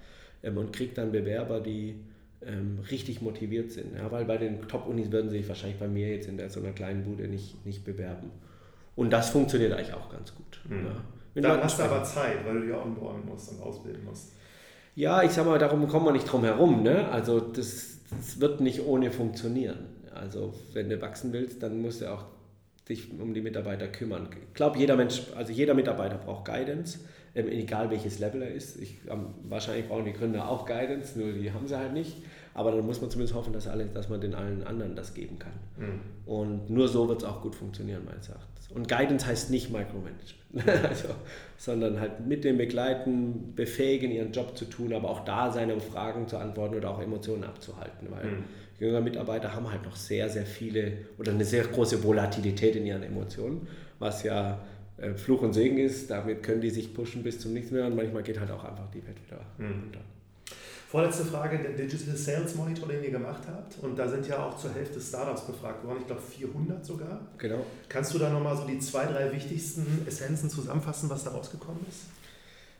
und 0.43 0.73
kriege 0.73 0.93
dann 0.95 1.11
Bewerber, 1.11 1.59
die 1.59 1.95
ähm, 2.45 2.79
richtig 2.89 3.21
motiviert 3.21 3.71
sind. 3.71 3.95
Ja, 3.95 4.11
weil 4.11 4.25
bei 4.25 4.37
den 4.37 4.67
Top-Unis 4.67 5.11
würden 5.11 5.29
sie 5.29 5.37
sich 5.37 5.47
wahrscheinlich 5.47 5.79
bei 5.79 5.87
mir 5.87 6.09
jetzt 6.09 6.27
in 6.27 6.37
der, 6.37 6.49
so 6.49 6.59
einer 6.59 6.71
kleinen 6.71 7.03
Bude 7.03 7.27
nicht, 7.27 7.65
nicht 7.65 7.83
bewerben. 7.83 8.31
Und 8.95 9.11
das 9.11 9.29
funktioniert 9.29 9.73
eigentlich 9.73 9.93
auch 9.93 10.09
ganz 10.09 10.33
gut. 10.35 10.61
Mhm. 10.67 10.85
Ja. 11.35 11.41
Dann 11.41 11.63
hast 11.63 11.79
du 11.79 11.83
aber 11.83 12.03
Zeit, 12.03 12.45
weil 12.45 12.59
du 12.59 12.65
die 12.65 12.73
onboarden 12.73 13.25
musst 13.25 13.51
und 13.51 13.61
ausbilden 13.61 14.03
musst. 14.03 14.33
Ja, 14.95 15.23
ich 15.23 15.31
sag 15.31 15.45
mal, 15.45 15.57
darum 15.57 15.87
kommen 15.87 16.05
wir 16.05 16.11
nicht 16.11 16.29
drum 16.29 16.43
herum. 16.43 16.83
Ne? 16.83 17.07
Also 17.09 17.39
das, 17.39 17.99
das 18.09 18.41
wird 18.41 18.59
nicht 18.59 18.85
ohne 18.85 19.11
funktionieren. 19.11 19.85
Also 20.13 20.53
wenn 20.73 20.89
du 20.89 21.01
wachsen 21.01 21.31
willst, 21.31 21.63
dann 21.63 21.81
musst 21.81 22.01
du 22.01 22.11
auch 22.11 22.25
dich 22.89 23.09
um 23.17 23.33
die 23.33 23.41
Mitarbeiter 23.41 23.87
kümmern. 23.87 24.27
Ich 24.49 24.53
glaube, 24.53 24.77
jeder 24.77 24.97
Mensch, 24.97 25.23
also 25.35 25.53
jeder 25.53 25.73
Mitarbeiter 25.73 26.17
braucht 26.17 26.45
Guidance 26.45 26.99
ähm, 27.33 27.47
egal 27.47 27.89
welches 27.89 28.19
Level 28.19 28.41
er 28.41 28.51
ist. 28.51 28.79
Ich, 28.81 28.97
ähm, 29.09 29.27
wahrscheinlich 29.43 29.87
brauchen 29.87 30.05
die 30.05 30.13
Gründer 30.13 30.49
auch 30.49 30.65
Guidance, 30.65 31.17
nur 31.17 31.31
die 31.31 31.51
haben 31.51 31.67
sie 31.67 31.77
halt 31.77 31.93
nicht. 31.93 32.17
Aber 32.53 32.71
dann 32.71 32.85
muss 32.85 32.99
man 32.99 33.09
zumindest 33.09 33.33
hoffen, 33.33 33.53
dass, 33.53 33.67
alle, 33.67 33.85
dass 33.85 34.09
man 34.09 34.19
den 34.19 34.35
allen 34.35 34.63
anderen 34.63 34.95
das 34.95 35.13
geben 35.13 35.39
kann. 35.39 35.53
Mhm. 35.77 36.01
Und 36.25 36.69
nur 36.69 36.87
so 36.89 37.07
wird 37.07 37.21
es 37.21 37.27
auch 37.27 37.41
gut 37.41 37.55
funktionieren, 37.55 38.03
meines 38.03 38.27
Erachtens. 38.27 38.67
Und 38.73 38.89
Guidance 38.89 39.25
heißt 39.25 39.49
nicht 39.51 39.71
Micromanagement, 39.71 40.83
also, 40.89 41.09
sondern 41.57 41.99
halt 41.99 42.25
mit 42.25 42.43
dem 42.43 42.57
Begleiten, 42.57 43.53
befähigen, 43.55 44.11
ihren 44.11 44.33
Job 44.33 44.57
zu 44.57 44.65
tun, 44.65 44.93
aber 44.93 45.09
auch 45.09 45.23
da 45.23 45.51
seine 45.51 45.79
Fragen 45.79 46.27
zu 46.27 46.37
antworten 46.37 46.75
oder 46.75 46.89
auch 46.89 47.01
Emotionen 47.01 47.45
abzuhalten. 47.45 48.07
Weil 48.09 48.25
mhm. 48.25 48.43
jüngere 48.79 49.01
Mitarbeiter 49.01 49.55
haben 49.55 49.71
halt 49.71 49.83
noch 49.83 49.95
sehr, 49.95 50.27
sehr 50.27 50.45
viele 50.45 50.93
oder 51.17 51.31
eine 51.31 51.45
sehr 51.45 51.63
große 51.63 52.03
Volatilität 52.03 52.75
in 52.75 52.85
ihren 52.85 53.03
Emotionen, 53.03 53.67
was 53.99 54.23
ja 54.23 54.59
äh, 55.01 55.13
Fluch 55.15 55.41
und 55.41 55.53
Segen 55.53 55.77
ist. 55.77 56.09
Damit 56.09 56.43
können 56.43 56.61
die 56.61 56.69
sich 56.69 56.93
pushen 56.93 57.23
bis 57.23 57.39
zum 57.39 57.53
Nichts 57.53 57.71
mehr 57.71 57.85
und 57.85 57.95
manchmal 57.95 58.23
geht 58.23 58.39
halt 58.39 58.51
auch 58.51 58.63
einfach 58.63 58.89
die 58.93 59.05
Welt 59.05 59.17
wieder 59.25 59.41
mhm. 59.57 59.81
runter. 59.81 59.99
Vorletzte 60.91 61.23
Frage, 61.23 61.57
der 61.57 61.71
Digital 61.71 62.17
Sales 62.17 62.53
Monitor, 62.55 62.89
den 62.89 63.01
ihr 63.01 63.11
gemacht 63.11 63.43
habt. 63.47 63.81
Und 63.81 63.97
da 63.97 64.09
sind 64.09 64.27
ja 64.27 64.45
auch 64.45 64.57
zur 64.57 64.73
Hälfte 64.73 64.99
Startups 64.99 65.47
befragt 65.47 65.85
worden, 65.85 65.99
ich 66.01 66.07
glaube 66.07 66.21
400 66.21 66.85
sogar. 66.85 67.27
Genau. 67.37 67.65
Kannst 67.87 68.13
du 68.13 68.17
da 68.17 68.29
nochmal 68.29 68.57
so 68.57 68.67
die 68.67 68.77
zwei, 68.79 69.05
drei 69.05 69.31
wichtigsten 69.31 70.05
Essenzen 70.05 70.49
zusammenfassen, 70.49 71.09
was 71.09 71.23
da 71.23 71.31
rausgekommen 71.31 71.79
ist? 71.89 72.07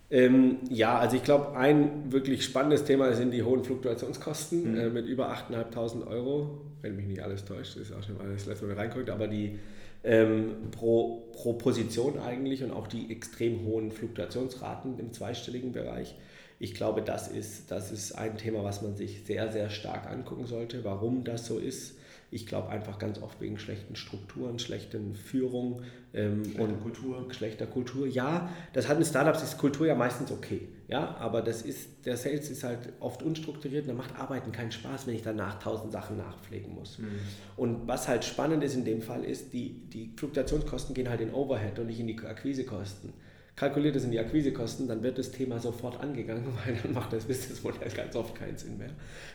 Ähm, 0.10 0.58
ja, 0.70 1.00
also 1.00 1.16
ich 1.16 1.24
glaube, 1.24 1.56
ein 1.56 2.12
wirklich 2.12 2.44
spannendes 2.44 2.84
Thema 2.84 3.14
sind 3.14 3.32
die 3.32 3.44
hohen 3.44 3.64
Fluktuationskosten 3.64 4.74
mhm. 4.74 4.78
äh, 4.78 4.90
mit 4.90 5.06
über 5.06 5.32
8.500 5.32 6.06
Euro. 6.08 6.60
Wenn 6.82 6.98
mich 6.98 7.06
nicht 7.06 7.24
alles 7.24 7.46
täuscht, 7.46 7.78
das 7.78 7.84
ist 7.84 7.94
auch 7.94 8.04
schon 8.04 8.18
mal 8.18 8.28
das 8.30 8.46
letzte 8.46 8.66
Mal 8.66 8.76
reinguckt, 8.76 9.10
aber 9.10 9.30
die 9.30 9.58
ähm, 10.04 10.72
pro, 10.72 11.30
pro 11.34 11.54
Position 11.54 12.20
eigentlich 12.20 12.64
und 12.64 12.72
auch 12.72 12.88
die 12.88 13.12
extrem 13.12 13.66
hohen 13.66 13.92
Fluktuationsraten 13.92 15.00
im 15.00 15.14
zweistelligen 15.14 15.72
Bereich. 15.72 16.16
Ich 16.60 16.74
glaube, 16.74 17.02
das 17.02 17.28
ist, 17.28 17.72
das 17.72 17.92
ist 17.92 18.14
ein 18.14 18.38
Thema, 18.38 18.64
was 18.64 18.82
man 18.82 18.96
sich 18.96 19.24
sehr, 19.26 19.52
sehr 19.52 19.70
stark 19.70 20.08
angucken 20.08 20.46
sollte, 20.46 20.84
warum 20.84 21.24
das 21.24 21.46
so 21.46 21.58
ist. 21.58 21.98
Ich 22.34 22.48
glaube 22.48 22.70
einfach 22.70 22.98
ganz 22.98 23.22
oft 23.22 23.42
wegen 23.42 23.60
schlechten 23.60 23.98
Strukturen, 23.98 24.58
schlechten 24.58 25.16
Führung 25.16 25.82
ähm, 26.14 26.44
und 26.58 26.82
Kultur. 26.82 27.28
schlechter 27.32 27.68
Kultur. 27.68 28.08
Ja, 28.08 28.50
das 28.72 28.88
hat 28.88 28.98
in 28.98 29.04
Startups 29.04 29.44
ist 29.44 29.58
Kultur 29.58 29.86
ja 29.86 29.96
meistens 29.96 30.32
okay. 30.32 30.70
Ja, 30.88 31.16
aber 31.18 31.42
das 31.42 31.62
ist, 31.62 32.06
der 32.06 32.16
Sales 32.16 32.50
ist 32.50 32.64
halt 32.64 32.94
oft 33.02 33.22
unstrukturiert 33.22 33.84
und 33.84 33.90
da 33.90 33.94
macht 33.96 34.18
Arbeiten 34.18 34.54
keinen 34.54 34.72
Spaß, 34.72 35.08
wenn 35.08 35.16
ich 35.16 35.24
danach 35.24 35.60
tausend 35.60 35.92
Sachen 35.92 36.18
nachpflegen 36.18 36.74
muss. 36.74 37.00
Mhm. 37.00 37.20
Und 37.58 37.88
was 37.88 38.08
halt 38.08 38.24
spannend 38.24 38.64
ist 38.64 38.76
in 38.76 38.86
dem 38.86 39.02
Fall 39.02 39.26
ist, 39.26 39.52
die, 39.52 39.70
die 39.90 40.14
Fluktuationskosten 40.16 40.96
gehen 40.96 41.10
halt 41.10 41.22
in 41.22 41.34
Overhead 41.34 41.80
und 41.80 41.88
nicht 41.88 42.00
in 42.00 42.08
die 42.08 42.20
Akquisekosten 42.20 43.14
kalkuliert 43.62 43.96
es 43.96 44.04
in 44.04 44.10
die 44.10 44.18
Akquisekosten, 44.18 44.88
dann 44.88 45.04
wird 45.04 45.20
das 45.20 45.30
Thema 45.30 45.60
sofort 45.60 46.00
angegangen, 46.00 46.46
weil 46.66 46.76
dann 46.82 46.94
macht 46.94 47.14
das 47.14 47.26
Businessmodell 47.26 47.92
ganz 47.96 48.16
oft 48.16 48.34
keinen 48.34 48.58
Sinn 48.58 48.80
mehr. 48.80 48.90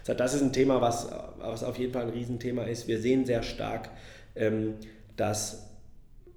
Das 0.05 0.35
ist 0.35 0.43
ein 0.43 0.53
Thema, 0.53 0.81
was, 0.81 1.09
was 1.39 1.63
auf 1.63 1.79
jeden 1.79 1.93
Fall 1.93 2.03
ein 2.03 2.11
Riesenthema 2.11 2.65
ist. 2.65 2.89
Wir 2.89 3.01
sehen 3.01 3.25
sehr 3.25 3.45
stark, 3.45 3.89
ähm, 4.35 4.75
dass 5.17 5.69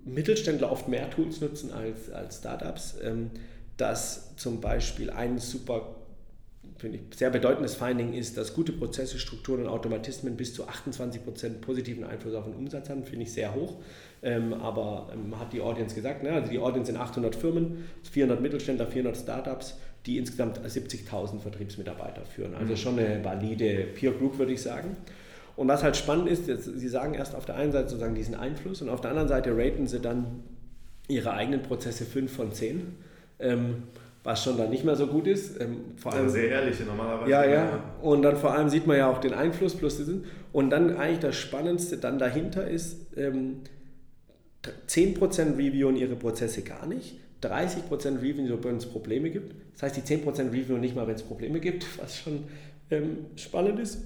Mittelständler 0.05 0.71
oft 0.71 0.87
mehr 0.87 1.09
Tools 1.09 1.41
nutzen 1.41 1.71
als, 1.73 2.11
als 2.11 2.37
Startups. 2.37 2.95
Ähm, 3.03 3.31
dass 3.79 4.35
zum 4.35 4.59
Beispiel 4.59 5.09
ein 5.09 5.39
super 5.39 5.95
finde 6.79 6.97
ich, 6.97 7.17
sehr 7.17 7.29
bedeutendes 7.29 7.75
Finding 7.75 8.13
ist, 8.13 8.37
dass 8.37 8.53
gute 8.53 8.71
Prozesse, 8.71 9.19
Strukturen 9.19 9.63
und 9.63 9.67
Automatismen 9.67 10.37
bis 10.37 10.53
zu 10.53 10.63
28% 10.63 11.59
positiven 11.61 12.05
Einfluss 12.05 12.33
auf 12.33 12.45
den 12.45 12.53
Umsatz 12.53 12.89
haben, 12.89 13.03
finde 13.03 13.23
ich 13.23 13.33
sehr 13.33 13.53
hoch. 13.53 13.75
Ähm, 14.23 14.53
aber 14.53 15.09
ähm, 15.13 15.37
hat 15.39 15.53
die 15.53 15.61
Audience 15.61 15.93
gesagt, 15.93 16.23
ne? 16.23 16.31
also 16.31 16.49
die 16.49 16.59
Audience 16.59 16.91
sind 16.91 16.99
800 16.99 17.35
Firmen, 17.35 17.85
400 18.11 18.41
Mittelständler, 18.41 18.87
400 18.87 19.17
Startups, 19.17 19.77
die 20.05 20.17
insgesamt 20.17 20.59
70.000 20.59 21.39
Vertriebsmitarbeiter 21.39 22.25
führen. 22.25 22.55
Also 22.55 22.71
mhm. 22.71 22.77
schon 22.77 22.99
eine 22.99 23.23
valide 23.23 23.85
Peer 23.95 24.11
Group, 24.11 24.39
würde 24.39 24.53
ich 24.53 24.61
sagen. 24.61 24.95
Und 25.55 25.67
was 25.67 25.83
halt 25.83 25.97
spannend 25.97 26.29
ist, 26.29 26.47
jetzt, 26.47 26.65
sie 26.65 26.87
sagen 26.87 27.13
erst 27.13 27.35
auf 27.35 27.45
der 27.45 27.55
einen 27.55 27.73
Seite 27.73 27.89
sozusagen 27.89 28.15
diesen 28.15 28.35
Einfluss 28.35 28.81
und 28.81 28.87
auf 28.87 29.01
der 29.01 29.11
anderen 29.11 29.27
Seite 29.27 29.55
raten 29.55 29.87
sie 29.87 29.99
dann 29.99 30.43
ihre 31.09 31.33
eigenen 31.33 31.61
Prozesse 31.61 32.05
5 32.05 32.31
von 32.31 32.53
10. 32.53 32.95
Ähm, 33.39 33.83
was 34.29 34.43
schon 34.43 34.57
dann 34.57 34.69
nicht 34.69 34.83
mehr 34.83 34.95
so 34.95 35.07
gut 35.07 35.25
ist. 35.25 35.59
Ähm, 35.59 35.95
vor 35.97 36.13
allem, 36.13 36.29
sehr 36.29 36.49
ehrliche 36.49 36.83
normalerweise. 36.83 37.31
Ja, 37.31 37.45
ja. 37.45 37.83
Und 37.99 38.21
dann 38.21 38.37
vor 38.37 38.53
allem 38.53 38.69
sieht 38.69 38.85
man 38.85 38.95
ja 38.95 39.09
auch 39.09 39.17
den 39.17 39.33
Einfluss 39.33 39.73
plus 39.75 39.97
diesen. 39.97 40.25
Und 40.53 40.69
dann 40.69 40.97
eigentlich 40.97 41.19
das 41.19 41.35
Spannendste 41.35 41.97
dann 41.97 42.19
dahinter 42.19 42.67
ist, 42.67 43.17
ähm, 43.17 43.61
10% 44.87 45.57
reviewen 45.57 45.95
ihre 45.95 46.15
Prozesse 46.15 46.61
gar 46.61 46.85
nicht, 46.85 47.15
30% 47.41 48.17
reviewen, 48.19 48.63
wenn 48.63 48.77
es 48.77 48.85
Probleme 48.85 49.31
gibt. 49.31 49.55
Das 49.73 49.83
heißt, 49.83 49.97
die 49.97 50.01
10% 50.01 50.51
reviewen 50.51 50.79
nicht 50.79 50.95
mal, 50.95 51.07
wenn 51.07 51.15
es 51.15 51.23
Probleme 51.23 51.59
gibt, 51.59 51.87
was 51.99 52.19
schon 52.19 52.43
ähm, 52.91 53.25
spannend 53.35 53.79
ist. 53.79 54.03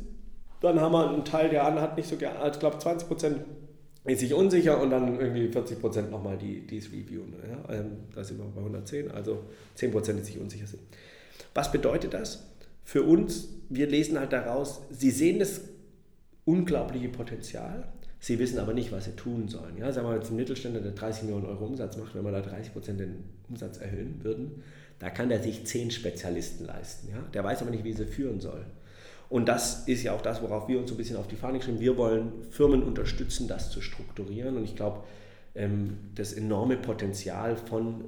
Dann 0.62 0.80
haben 0.80 0.94
wir 0.94 1.10
einen 1.10 1.26
Teil, 1.26 1.50
der 1.50 1.66
hat 1.66 1.98
nicht 1.98 2.08
so 2.08 2.16
gerne, 2.16 2.40
also 2.40 2.54
ich 2.54 2.60
glaube 2.62 2.78
20% 2.78 3.36
ist 4.06 4.20
sich 4.20 4.34
unsicher 4.34 4.82
und 4.82 4.90
dann 4.90 5.20
irgendwie 5.20 5.48
40 5.48 5.80
Prozent 5.80 6.12
nochmal 6.12 6.38
die, 6.38 6.68
die 6.68 6.78
es 6.78 6.88
reviewen. 6.88 7.34
Ja? 7.48 7.74
Ähm, 7.74 7.92
da 8.14 8.24
sind 8.24 8.38
wir 8.38 8.46
bei 8.46 8.60
110, 8.60 9.12
also 9.12 9.44
10 9.76 9.92
Prozent, 9.92 10.20
die 10.20 10.24
sich 10.24 10.40
unsicher 10.40 10.68
sind. 10.68 10.82
Was 11.54 11.72
bedeutet 11.72 12.14
das? 12.14 12.46
Für 12.84 13.04
uns, 13.04 13.48
wir 13.70 13.88
lesen 13.88 14.20
halt 14.20 14.34
daraus, 14.34 14.82
sie 14.92 15.12
sehen 15.12 15.40
das 15.40 15.62
unglaubliche 16.44 17.08
Potenzial, 17.08 17.88
sie 18.20 18.40
wissen 18.40 18.60
aber 18.60 18.74
nicht, 18.74 18.92
was 18.92 19.06
sie 19.06 19.16
tun 19.16 19.48
sollen. 19.48 19.78
Ja? 19.78 19.92
Sagen 19.94 20.08
wir 20.08 20.16
jetzt 20.16 20.32
ein 20.32 20.36
Mittelständler, 20.36 20.82
der 20.82 20.92
30 20.92 21.24
Millionen 21.24 21.46
Euro 21.46 21.66
Umsatz 21.66 21.96
macht, 21.96 22.14
wenn 22.14 22.26
wir 22.26 22.32
da 22.32 22.42
30 22.42 22.74
Prozent 22.74 23.00
den 23.00 23.24
Umsatz 23.50 23.78
erhöhen 23.78 24.22
würden, 24.22 24.64
da 25.00 25.10
kann 25.10 25.30
der 25.30 25.42
sich 25.42 25.66
10 25.66 25.92
Spezialisten 25.92 26.66
leisten. 26.66 27.10
Ja? 27.10 27.24
Der 27.34 27.44
weiß 27.44 27.62
aber 27.62 27.72
nicht, 27.72 27.86
wie 27.86 27.94
sie 27.94 28.06
führen 28.06 28.42
soll. 28.42 28.66
Und 29.30 29.48
das 29.48 29.88
ist 29.88 30.04
ja 30.04 30.14
auch 30.14 30.22
das, 30.22 30.42
worauf 30.42 30.68
wir 30.68 30.80
uns 30.80 30.90
so 30.90 30.96
ein 30.96 30.98
bisschen 30.98 31.18
auf 31.18 31.28
die 31.28 31.36
Fahne 31.36 31.58
geschrieben 31.58 31.80
Wir 31.80 31.98
wollen 31.98 32.32
Firmen 32.52 32.84
unterstützen, 32.84 33.48
das 33.48 33.72
zu 33.72 33.82
strukturieren. 33.82 34.58
Und 34.58 34.64
ich 34.64 34.76
glaube, 34.76 35.04
ähm, 35.56 35.98
das 36.16 36.34
enorme 36.34 36.78
Potenzial 36.78 37.56
von 37.56 38.06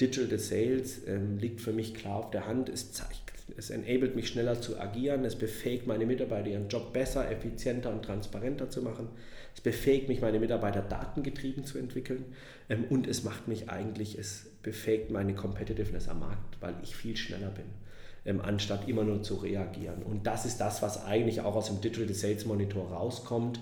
Digital 0.00 0.38
Sales 0.38 1.06
ähm, 1.06 1.38
liegt 1.38 1.60
für 1.60 1.72
mich 1.72 1.94
klar 1.94 2.16
auf 2.16 2.30
der 2.30 2.46
Hand. 2.46 2.68
Es 2.68 2.92
zeigt, 2.92 3.32
es 3.56 3.70
enabled 3.70 4.16
mich 4.16 4.28
schneller 4.28 4.60
zu 4.60 4.78
agieren, 4.80 5.24
es 5.24 5.36
befähigt 5.36 5.86
meine 5.86 6.06
Mitarbeiter, 6.06 6.48
ihren 6.48 6.68
Job 6.68 6.92
besser, 6.92 7.30
effizienter 7.30 7.90
und 7.90 8.04
transparenter 8.04 8.70
zu 8.70 8.82
machen. 8.82 9.08
Es 9.54 9.60
befähigt 9.60 10.08
mich, 10.08 10.22
meine 10.22 10.40
Mitarbeiter 10.40 10.80
datengetrieben 10.80 11.64
zu 11.64 11.78
entwickeln 11.78 12.24
ähm, 12.68 12.84
und 12.88 13.06
es 13.06 13.24
macht 13.24 13.48
mich 13.48 13.68
eigentlich, 13.68 14.18
es 14.18 14.46
befähigt 14.62 15.10
meine 15.10 15.34
Competitiveness 15.34 16.08
am 16.08 16.20
Markt, 16.20 16.56
weil 16.60 16.74
ich 16.82 16.96
viel 16.96 17.16
schneller 17.16 17.50
bin 17.50 17.81
ähm, 18.24 18.40
anstatt 18.40 18.88
immer 18.88 19.04
nur 19.04 19.22
zu 19.22 19.36
reagieren. 19.36 20.02
Und 20.02 20.26
das 20.26 20.44
ist 20.44 20.60
das, 20.60 20.82
was 20.82 21.04
eigentlich 21.04 21.40
auch 21.40 21.56
aus 21.56 21.66
dem 21.66 21.80
Digital 21.80 22.14
Sales 22.14 22.46
Monitor 22.46 22.90
rauskommt. 22.90 23.60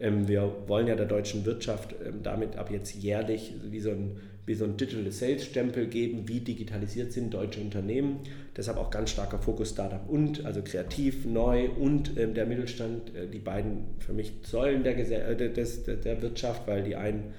Ähm, 0.00 0.28
wir 0.28 0.52
wollen 0.66 0.86
ja 0.86 0.96
der 0.96 1.06
deutschen 1.06 1.44
Wirtschaft 1.44 1.94
ähm, 2.04 2.22
damit 2.22 2.56
ab 2.56 2.70
jetzt 2.70 2.94
jährlich 2.94 3.54
wie 3.64 3.80
so 3.80 3.90
ein 3.90 4.16
wie 4.44 4.54
so 4.54 4.64
ein 4.64 4.76
Digital 4.76 5.10
Sales 5.12 5.44
Stempel 5.44 5.86
geben, 5.86 6.28
wie 6.28 6.40
digitalisiert 6.40 7.12
sind 7.12 7.32
deutsche 7.32 7.60
Unternehmen. 7.60 8.20
Deshalb 8.56 8.76
auch 8.76 8.90
ganz 8.90 9.10
starker 9.10 9.38
Fokus 9.38 9.70
Startup 9.70 10.08
und, 10.08 10.44
also 10.44 10.62
kreativ, 10.62 11.24
neu 11.24 11.68
und 11.70 12.18
ähm, 12.18 12.34
der 12.34 12.46
Mittelstand, 12.46 13.14
äh, 13.14 13.28
die 13.28 13.38
beiden 13.38 13.84
für 14.00 14.12
mich 14.12 14.32
Säulen 14.42 14.82
der, 14.82 14.98
äh, 14.98 15.52
des, 15.52 15.84
der 15.84 16.22
Wirtschaft, 16.22 16.66
weil 16.66 16.82
die 16.82 16.96
einen, 16.96 17.34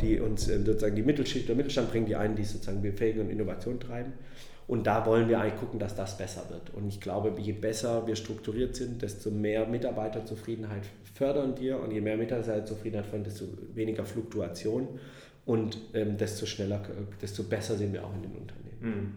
die 0.00 0.20
uns 0.20 0.48
äh, 0.48 0.60
sozusagen 0.64 0.94
die 0.94 1.02
Mittelschicht 1.02 1.46
oder 1.46 1.56
Mittelstand 1.56 1.90
bringen, 1.90 2.06
die 2.06 2.16
einen, 2.16 2.36
die 2.36 2.44
sozusagen 2.44 2.82
befähigen 2.82 3.22
und 3.22 3.30
Innovation 3.30 3.80
treiben. 3.80 4.12
Und 4.66 4.86
da 4.86 5.04
wollen 5.04 5.28
wir 5.28 5.40
eigentlich 5.40 5.60
gucken, 5.60 5.78
dass 5.78 5.94
das 5.94 6.16
besser 6.16 6.48
wird. 6.48 6.72
Und 6.72 6.88
ich 6.88 7.00
glaube, 7.00 7.34
je 7.38 7.52
besser 7.52 8.06
wir 8.06 8.16
strukturiert 8.16 8.76
sind, 8.76 9.02
desto 9.02 9.30
mehr 9.30 9.66
Mitarbeiterzufriedenheit 9.66 10.84
fördern 11.14 11.54
wir. 11.58 11.80
Und 11.80 11.90
je 11.90 12.00
mehr 12.00 12.16
Mitarbeiterzufriedenheit 12.16 13.06
fördern, 13.06 13.24
desto 13.24 13.46
weniger 13.74 14.04
Fluktuation. 14.04 14.88
Und 15.44 15.78
ähm, 15.92 16.16
desto 16.16 16.46
schneller, 16.46 16.80
desto 17.20 17.42
besser 17.42 17.76
sind 17.76 17.92
wir 17.92 18.04
auch 18.04 18.14
in 18.14 18.22
den 18.22 18.32
Unternehmen. 18.32 18.78
Mhm. 18.80 19.12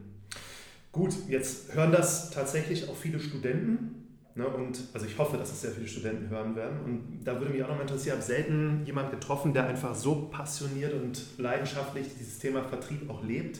Gut, 0.91 1.13
jetzt 1.29 1.73
hören 1.73 1.91
das 1.91 2.31
tatsächlich 2.31 2.89
auch 2.89 2.95
viele 2.95 3.19
Studenten. 3.19 4.07
Ne, 4.35 4.47
und 4.47 4.79
also 4.93 5.07
ich 5.07 5.17
hoffe, 5.17 5.35
dass 5.37 5.51
es 5.51 5.61
sehr 5.61 5.71
viele 5.71 5.87
Studenten 5.87 6.29
hören 6.29 6.55
werden. 6.55 6.79
Und 6.83 7.21
da 7.23 7.39
würde 7.39 7.53
mich 7.53 7.63
auch 7.63 7.69
noch 7.69 7.75
mal 7.75 7.81
interessieren, 7.81 8.19
ich 8.19 8.27
habe 8.27 8.33
selten 8.33 8.83
jemanden 8.85 9.11
getroffen, 9.11 9.51
der 9.53 9.65
einfach 9.65 9.95
so 9.95 10.27
passioniert 10.29 10.93
und 10.93 11.39
leidenschaftlich 11.39 12.07
dieses 12.19 12.37
Thema 12.37 12.63
Vertrieb 12.63 13.09
auch 13.09 13.23
lebt. 13.23 13.59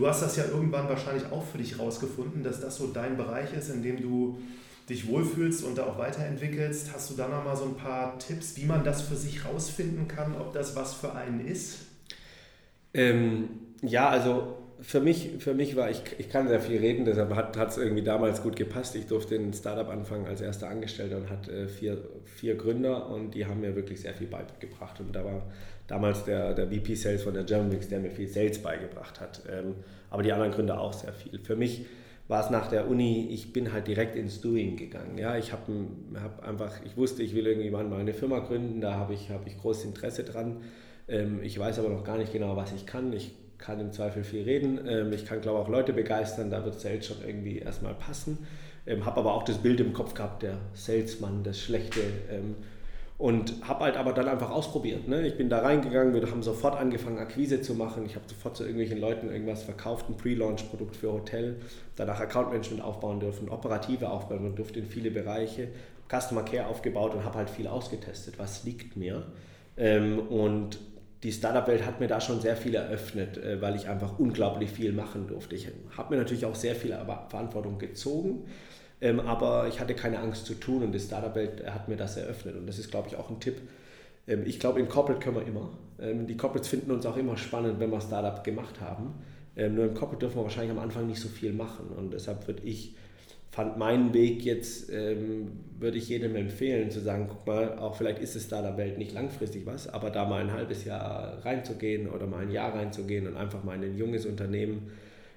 Du 0.00 0.08
hast 0.08 0.22
das 0.22 0.34
ja 0.36 0.46
irgendwann 0.46 0.88
wahrscheinlich 0.88 1.30
auch 1.30 1.44
für 1.44 1.58
dich 1.58 1.78
rausgefunden, 1.78 2.42
dass 2.42 2.58
das 2.58 2.76
so 2.76 2.86
dein 2.86 3.18
Bereich 3.18 3.52
ist, 3.52 3.68
in 3.68 3.82
dem 3.82 4.00
du 4.00 4.38
dich 4.88 5.06
wohlfühlst 5.06 5.62
und 5.62 5.76
da 5.76 5.84
auch 5.84 5.98
weiterentwickelst. 5.98 6.94
Hast 6.94 7.10
du 7.10 7.16
da 7.16 7.28
noch 7.28 7.44
mal 7.44 7.54
so 7.54 7.66
ein 7.66 7.74
paar 7.74 8.18
Tipps, 8.18 8.56
wie 8.56 8.64
man 8.64 8.82
das 8.82 9.02
für 9.02 9.14
sich 9.14 9.44
rausfinden 9.44 10.08
kann, 10.08 10.34
ob 10.36 10.54
das 10.54 10.74
was 10.74 10.94
für 10.94 11.14
einen 11.14 11.46
ist? 11.46 11.80
Ähm, 12.94 13.50
ja, 13.82 14.08
also 14.08 14.56
für 14.82 15.00
mich, 15.00 15.30
für 15.38 15.54
mich 15.54 15.76
war, 15.76 15.90
ich, 15.90 16.02
ich 16.18 16.30
kann 16.30 16.48
sehr 16.48 16.60
viel 16.60 16.78
reden, 16.78 17.04
deshalb 17.04 17.34
hat 17.34 17.56
es 17.56 17.76
irgendwie 17.76 18.02
damals 18.02 18.42
gut 18.42 18.56
gepasst. 18.56 18.96
Ich 18.96 19.06
durfte 19.06 19.34
ein 19.34 19.52
Startup 19.52 19.88
anfangen 19.88 20.26
als 20.26 20.40
erster 20.40 20.68
Angestellter 20.68 21.18
und 21.18 21.30
hatte 21.30 21.52
äh, 21.52 21.68
vier, 21.68 21.98
vier 22.24 22.54
Gründer 22.56 23.08
und 23.10 23.34
die 23.34 23.46
haben 23.46 23.60
mir 23.60 23.76
wirklich 23.76 24.00
sehr 24.00 24.14
viel 24.14 24.26
beigebracht. 24.26 25.00
Und 25.00 25.14
da 25.14 25.24
war 25.24 25.42
damals 25.86 26.24
der, 26.24 26.54
der 26.54 26.68
VP 26.68 26.94
Sales 26.94 27.22
von 27.22 27.34
der 27.34 27.44
Germanwings, 27.44 27.88
der 27.88 28.00
mir 28.00 28.10
viel 28.10 28.28
Sales 28.28 28.58
beigebracht 28.62 29.20
hat. 29.20 29.42
Ähm, 29.50 29.74
aber 30.08 30.22
die 30.22 30.32
anderen 30.32 30.52
Gründer 30.52 30.80
auch 30.80 30.92
sehr 30.92 31.12
viel. 31.12 31.38
Für 31.40 31.56
mich 31.56 31.86
war 32.28 32.44
es 32.44 32.50
nach 32.50 32.68
der 32.68 32.88
Uni, 32.88 33.28
ich 33.30 33.52
bin 33.52 33.72
halt 33.72 33.88
direkt 33.88 34.14
ins 34.14 34.40
Doing 34.40 34.76
gegangen. 34.76 35.18
Ja, 35.18 35.36
ich 35.36 35.52
habe 35.52 35.72
hab 36.22 36.46
einfach, 36.46 36.72
ich 36.86 36.96
wusste, 36.96 37.22
ich 37.22 37.34
will 37.34 37.46
irgendwann 37.46 37.90
mal 37.90 38.00
eine 38.00 38.14
Firma 38.14 38.38
gründen, 38.38 38.80
da 38.80 38.94
habe 38.94 39.14
ich, 39.14 39.30
hab 39.30 39.46
ich 39.46 39.58
großes 39.58 39.84
Interesse 39.84 40.24
dran. 40.24 40.58
Ähm, 41.08 41.40
ich 41.42 41.58
weiß 41.58 41.80
aber 41.80 41.88
noch 41.88 42.04
gar 42.04 42.16
nicht 42.16 42.32
genau, 42.32 42.56
was 42.56 42.72
ich 42.72 42.86
kann. 42.86 43.12
Ich 43.12 43.34
kann 43.60 43.80
im 43.80 43.92
Zweifel 43.92 44.24
viel 44.24 44.42
reden. 44.42 44.80
Ähm, 44.86 45.12
ich 45.12 45.26
kann, 45.26 45.40
glaube 45.40 45.58
auch 45.58 45.68
Leute 45.68 45.92
begeistern, 45.92 46.50
da 46.50 46.64
wird 46.64 46.80
Sales 46.80 47.06
schon 47.06 47.18
irgendwie 47.24 47.58
erstmal 47.58 47.94
passen. 47.94 48.46
Ähm, 48.86 49.04
habe 49.04 49.20
aber 49.20 49.34
auch 49.34 49.44
das 49.44 49.58
Bild 49.58 49.80
im 49.80 49.92
Kopf 49.92 50.14
gehabt, 50.14 50.42
der 50.42 50.58
Salesman, 50.74 51.44
das 51.44 51.60
Schlechte. 51.60 52.00
Ähm, 52.30 52.56
und 53.20 53.68
habe 53.68 53.84
halt 53.84 53.98
aber 53.98 54.14
dann 54.14 54.28
einfach 54.28 54.50
ausprobiert. 54.50 55.06
Ne? 55.06 55.26
Ich 55.26 55.36
bin 55.36 55.50
da 55.50 55.58
reingegangen, 55.58 56.14
wir 56.14 56.30
haben 56.30 56.42
sofort 56.42 56.80
angefangen, 56.80 57.18
Akquise 57.18 57.60
zu 57.60 57.74
machen. 57.74 58.06
Ich 58.06 58.14
habe 58.14 58.24
sofort 58.26 58.56
zu 58.56 58.62
irgendwelchen 58.62 58.98
Leuten 58.98 59.30
irgendwas 59.30 59.62
verkauft, 59.62 60.08
ein 60.08 60.16
Pre-Launch-Produkt 60.16 60.96
für 60.96 61.12
Hotel, 61.12 61.56
danach 61.96 62.18
Account-Management 62.18 62.82
aufbauen 62.82 63.20
dürfen, 63.20 63.50
operative 63.50 64.08
aufbauen 64.08 64.56
durfte 64.56 64.78
in 64.78 64.86
viele 64.86 65.10
Bereiche, 65.10 65.68
Customer 66.08 66.42
Care 66.42 66.66
aufgebaut 66.66 67.14
und 67.14 67.22
habe 67.22 67.36
halt 67.36 67.50
viel 67.50 67.66
ausgetestet, 67.66 68.38
was 68.38 68.64
liegt 68.64 68.96
mir. 68.96 69.26
Ähm, 69.76 70.18
und 70.18 70.78
die 71.22 71.32
Startup-Welt 71.32 71.84
hat 71.84 72.00
mir 72.00 72.08
da 72.08 72.20
schon 72.20 72.40
sehr 72.40 72.56
viel 72.56 72.74
eröffnet, 72.74 73.36
äh, 73.38 73.60
weil 73.60 73.76
ich 73.76 73.88
einfach 73.88 74.18
unglaublich 74.18 74.70
viel 74.70 74.92
machen 74.92 75.26
durfte. 75.28 75.54
Ich 75.54 75.68
habe 75.96 76.14
mir 76.14 76.20
natürlich 76.20 76.44
auch 76.44 76.54
sehr 76.54 76.74
viel 76.74 76.96
Verantwortung 77.28 77.78
gezogen 77.78 78.44
ähm, 79.00 79.20
aber 79.20 79.66
ich 79.68 79.80
hatte 79.80 79.94
keine 79.94 80.18
Angst 80.18 80.46
zu 80.46 80.54
tun 80.54 80.82
und 80.82 80.92
die 80.92 81.00
Startup-Welt 81.00 81.64
hat 81.70 81.88
mir 81.88 81.96
das 81.96 82.16
eröffnet. 82.16 82.56
Und 82.56 82.66
das 82.66 82.78
ist, 82.78 82.90
glaube 82.90 83.08
ich, 83.08 83.16
auch 83.16 83.30
ein 83.30 83.40
Tipp. 83.40 83.60
Ähm, 84.26 84.42
ich 84.44 84.60
glaube, 84.60 84.80
in 84.80 84.88
Corporate 84.88 85.20
können 85.20 85.36
wir 85.36 85.46
immer. 85.46 85.70
Ähm, 85.98 86.26
die 86.26 86.36
Corporates 86.36 86.68
finden 86.68 86.90
uns 86.90 87.06
auch 87.06 87.16
immer 87.16 87.36
spannend, 87.36 87.80
wenn 87.80 87.90
wir 87.90 88.00
Startup 88.00 88.42
gemacht 88.44 88.80
haben. 88.80 89.14
Nur 89.56 89.84
im 89.84 89.94
Corporate 89.94 90.20
dürfen 90.20 90.38
wir 90.38 90.44
wahrscheinlich 90.44 90.70
am 90.70 90.78
Anfang 90.78 91.06
nicht 91.08 91.20
so 91.20 91.28
viel 91.28 91.52
machen. 91.52 91.88
Und 91.94 92.14
deshalb 92.14 92.46
würde 92.46 92.62
ich 92.62 92.94
fand 93.50 93.78
meinen 93.78 94.14
Weg 94.14 94.44
jetzt, 94.44 94.90
ähm, 94.92 95.52
würde 95.78 95.98
ich 95.98 96.08
jedem 96.08 96.36
empfehlen, 96.36 96.90
zu 96.90 97.00
sagen, 97.00 97.26
guck 97.28 97.46
mal, 97.46 97.78
auch 97.78 97.96
vielleicht 97.96 98.20
ist 98.20 98.36
es 98.36 98.48
da 98.48 98.62
der 98.62 98.76
Welt 98.76 98.98
nicht 98.98 99.12
langfristig 99.12 99.66
was, 99.66 99.88
aber 99.88 100.10
da 100.10 100.24
mal 100.24 100.40
ein 100.40 100.52
halbes 100.52 100.84
Jahr 100.84 101.44
reinzugehen 101.44 102.08
oder 102.08 102.26
mal 102.26 102.42
ein 102.42 102.50
Jahr 102.50 102.74
reinzugehen 102.74 103.26
und 103.26 103.36
einfach 103.36 103.64
mal 103.64 103.74
in 103.76 103.82
ein 103.82 103.98
junges 103.98 104.24
Unternehmen 104.24 104.90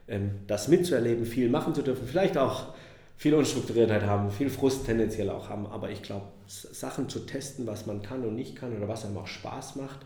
ähm, 0.07 0.32
das 0.47 0.68
mitzuerleben, 0.68 1.26
viel 1.26 1.49
machen 1.49 1.74
zu 1.74 1.82
dürfen, 1.82 2.05
vielleicht 2.07 2.38
auch 2.38 2.74
viel 3.18 3.34
Unstrukturiertheit 3.34 4.03
haben, 4.03 4.30
viel 4.32 4.49
Frust 4.49 4.86
tendenziell 4.86 5.30
auch 5.30 5.49
haben, 5.49 5.66
aber 5.66 5.89
ich 5.89 6.01
glaube, 6.03 6.26
Sachen 6.45 7.09
zu 7.09 7.20
testen, 7.20 7.66
was 7.66 7.86
man 7.86 8.01
kann 8.01 8.26
und 8.26 8.36
nicht 8.36 8.55
kann 8.55 8.76
oder 8.76 8.88
was 8.88 9.05
einem 9.05 9.18
auch 9.18 9.28
Spaß 9.28 9.78
macht, 9.78 9.99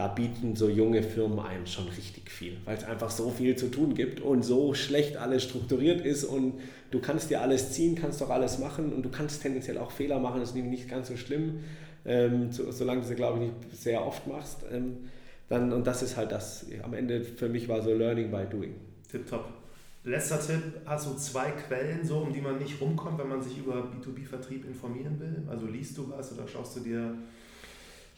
da 0.00 0.08
bieten 0.08 0.56
so 0.56 0.70
junge 0.70 1.02
Firmen 1.02 1.38
einem 1.40 1.66
schon 1.66 1.86
richtig 1.88 2.30
viel, 2.30 2.56
weil 2.64 2.74
es 2.74 2.84
einfach 2.84 3.10
so 3.10 3.28
viel 3.28 3.54
zu 3.56 3.70
tun 3.70 3.94
gibt 3.94 4.22
und 4.22 4.42
so 4.42 4.72
schlecht 4.72 5.18
alles 5.18 5.44
strukturiert 5.44 6.00
ist 6.00 6.24
und 6.24 6.54
du 6.90 7.00
kannst 7.00 7.28
dir 7.28 7.42
alles 7.42 7.72
ziehen, 7.72 7.96
kannst 7.96 8.22
doch 8.22 8.30
alles 8.30 8.58
machen 8.58 8.94
und 8.94 9.02
du 9.02 9.10
kannst 9.10 9.42
tendenziell 9.42 9.76
auch 9.76 9.90
Fehler 9.90 10.18
machen, 10.18 10.40
das 10.40 10.50
ist 10.50 10.56
nicht 10.56 10.88
ganz 10.88 11.08
so 11.08 11.18
schlimm, 11.18 11.60
ähm, 12.06 12.50
so, 12.50 12.72
solange 12.72 13.02
du 13.02 13.08
sie, 13.08 13.14
glaube 13.14 13.44
ich, 13.44 13.50
nicht 13.50 13.82
sehr 13.82 14.06
oft 14.06 14.26
machst. 14.26 14.64
Ähm, 14.72 15.10
dann, 15.50 15.70
und 15.70 15.86
das 15.86 16.02
ist 16.02 16.16
halt 16.16 16.32
das, 16.32 16.64
am 16.82 16.94
Ende 16.94 17.22
für 17.22 17.50
mich 17.50 17.68
war 17.68 17.82
so 17.82 17.92
Learning 17.92 18.30
by 18.30 18.46
Doing. 18.50 18.76
Tipptopp. 19.10 19.52
Letzter 20.04 20.40
Tipp, 20.40 20.62
hast 20.86 21.08
du 21.08 21.14
zwei 21.16 21.50
Quellen, 21.50 22.02
so, 22.02 22.20
um 22.20 22.32
die 22.32 22.40
man 22.40 22.58
nicht 22.58 22.80
rumkommt, 22.80 23.18
wenn 23.18 23.28
man 23.28 23.42
sich 23.42 23.58
über 23.58 23.74
B2B-Vertrieb 23.74 24.64
informieren 24.64 25.20
will? 25.20 25.42
Also 25.46 25.66
liest 25.66 25.98
du 25.98 26.08
was 26.08 26.32
oder 26.32 26.48
schaust 26.48 26.76
du 26.76 26.80
dir 26.80 27.18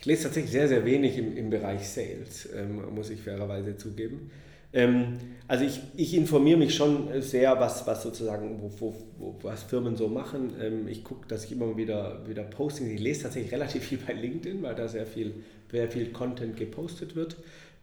ich 0.02 0.06
lese 0.06 0.24
tatsächlich 0.24 0.50
sehr, 0.50 0.66
sehr 0.66 0.84
wenig 0.84 1.16
im, 1.16 1.36
im 1.36 1.48
Bereich 1.48 1.88
Sales, 1.88 2.48
ähm, 2.56 2.92
muss 2.92 3.08
ich 3.08 3.20
fairerweise 3.22 3.76
zugeben. 3.76 4.32
Ähm, 4.72 5.16
also 5.46 5.64
ich, 5.64 5.80
ich 5.96 6.14
informiere 6.14 6.58
mich 6.58 6.74
schon 6.74 7.08
sehr, 7.22 7.60
was, 7.60 7.86
was 7.86 8.02
sozusagen, 8.02 8.60
wo, 8.60 8.72
wo, 8.80 8.96
wo 9.18 9.38
was 9.42 9.62
Firmen 9.62 9.94
so 9.94 10.08
machen. 10.08 10.54
Ähm, 10.60 10.88
ich 10.88 11.04
gucke, 11.04 11.28
dass 11.28 11.44
ich 11.44 11.52
immer 11.52 11.76
wieder, 11.76 12.26
wieder 12.26 12.42
Postings, 12.42 12.90
ich 12.90 13.00
lese 13.00 13.22
tatsächlich 13.22 13.52
relativ 13.52 13.84
viel 13.84 13.98
bei 14.04 14.12
LinkedIn, 14.12 14.60
weil 14.64 14.74
da 14.74 14.88
sehr 14.88 15.06
viel, 15.06 15.34
sehr 15.70 15.88
viel 15.88 16.10
Content 16.10 16.56
gepostet 16.56 17.14
wird. 17.14 17.36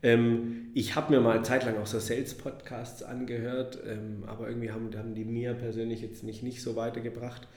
Ähm, 0.03 0.71
ich 0.73 0.95
habe 0.95 1.13
mir 1.13 1.21
mal 1.21 1.35
eine 1.35 1.43
Zeit 1.43 1.63
lang 1.63 1.77
auch 1.77 1.87
so 1.87 1.99
Sales-Podcasts 1.99 3.01
angehört, 3.01 3.79
ähm, 3.87 4.25
aber 4.27 4.49
irgendwie 4.49 4.71
haben, 4.71 4.89
haben 4.97 5.15
die 5.15 5.23
mir 5.23 5.53
persönlich 5.53 6.01
jetzt 6.01 6.25
mich 6.25 6.43
nicht 6.43 6.61
so 6.61 6.75
weitergebracht. 6.75 7.47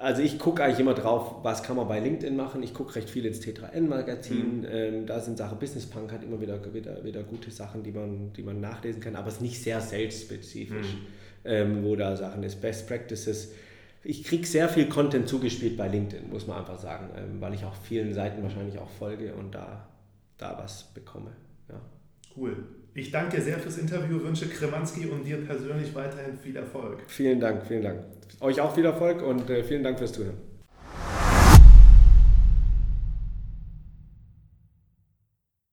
Also 0.00 0.22
ich 0.22 0.38
gucke 0.38 0.64
eigentlich 0.64 0.80
immer 0.80 0.94
drauf, 0.94 1.44
was 1.44 1.62
kann 1.62 1.76
man 1.76 1.86
bei 1.86 2.00
LinkedIn 2.00 2.34
machen. 2.34 2.62
Ich 2.62 2.72
gucke 2.72 2.94
recht 2.94 3.10
viel 3.10 3.26
ins 3.26 3.42
T3N-Magazin. 3.42 4.60
Mhm. 4.60 4.66
Ähm, 4.70 5.06
da 5.06 5.20
sind 5.20 5.36
Sachen, 5.36 5.58
Business 5.58 5.84
Punk 5.84 6.10
hat 6.10 6.22
immer 6.24 6.40
wieder, 6.40 6.58
wieder, 6.72 7.04
wieder 7.04 7.22
gute 7.22 7.50
Sachen, 7.50 7.82
die 7.82 7.92
man, 7.92 8.32
die 8.32 8.42
man 8.42 8.62
nachlesen 8.62 9.02
kann, 9.02 9.14
aber 9.14 9.28
es 9.28 9.34
ist 9.34 9.40
nicht 9.42 9.62
sehr 9.62 9.78
sales-spezifisch, 9.78 10.94
mhm. 10.94 11.06
ähm, 11.44 11.84
wo 11.84 11.96
da 11.96 12.16
Sachen 12.16 12.42
ist. 12.42 12.62
Best 12.62 12.88
Practices. 12.88 13.52
Ich 14.02 14.24
kriege 14.24 14.46
sehr 14.46 14.70
viel 14.70 14.88
Content 14.88 15.28
zugespielt 15.28 15.76
bei 15.76 15.88
LinkedIn, 15.88 16.30
muss 16.30 16.46
man 16.46 16.56
einfach 16.56 16.78
sagen, 16.78 17.10
ähm, 17.18 17.38
weil 17.42 17.52
ich 17.52 17.66
auch 17.66 17.74
vielen 17.74 18.14
Seiten 18.14 18.42
wahrscheinlich 18.42 18.78
auch 18.78 18.88
folge 18.88 19.34
und 19.34 19.54
da, 19.54 19.86
da 20.38 20.56
was 20.56 20.84
bekomme. 20.94 21.32
Ja. 21.68 21.78
Cool. 22.34 22.56
Ich 22.94 23.10
danke 23.12 23.40
sehr 23.40 23.58
fürs 23.58 23.78
Interview, 23.78 24.20
wünsche 24.22 24.48
Kremanski 24.48 25.06
und 25.06 25.24
dir 25.24 25.36
persönlich 25.38 25.94
weiterhin 25.94 26.36
viel 26.38 26.56
Erfolg. 26.56 26.98
Vielen 27.06 27.38
Dank, 27.38 27.66
vielen 27.66 27.82
Dank. 27.82 28.00
Euch 28.40 28.60
auch 28.60 28.74
viel 28.74 28.84
Erfolg 28.84 29.22
und 29.22 29.48
äh, 29.48 29.62
vielen 29.62 29.84
Dank 29.84 29.98
fürs 29.98 30.12
Zuhören. 30.12 30.49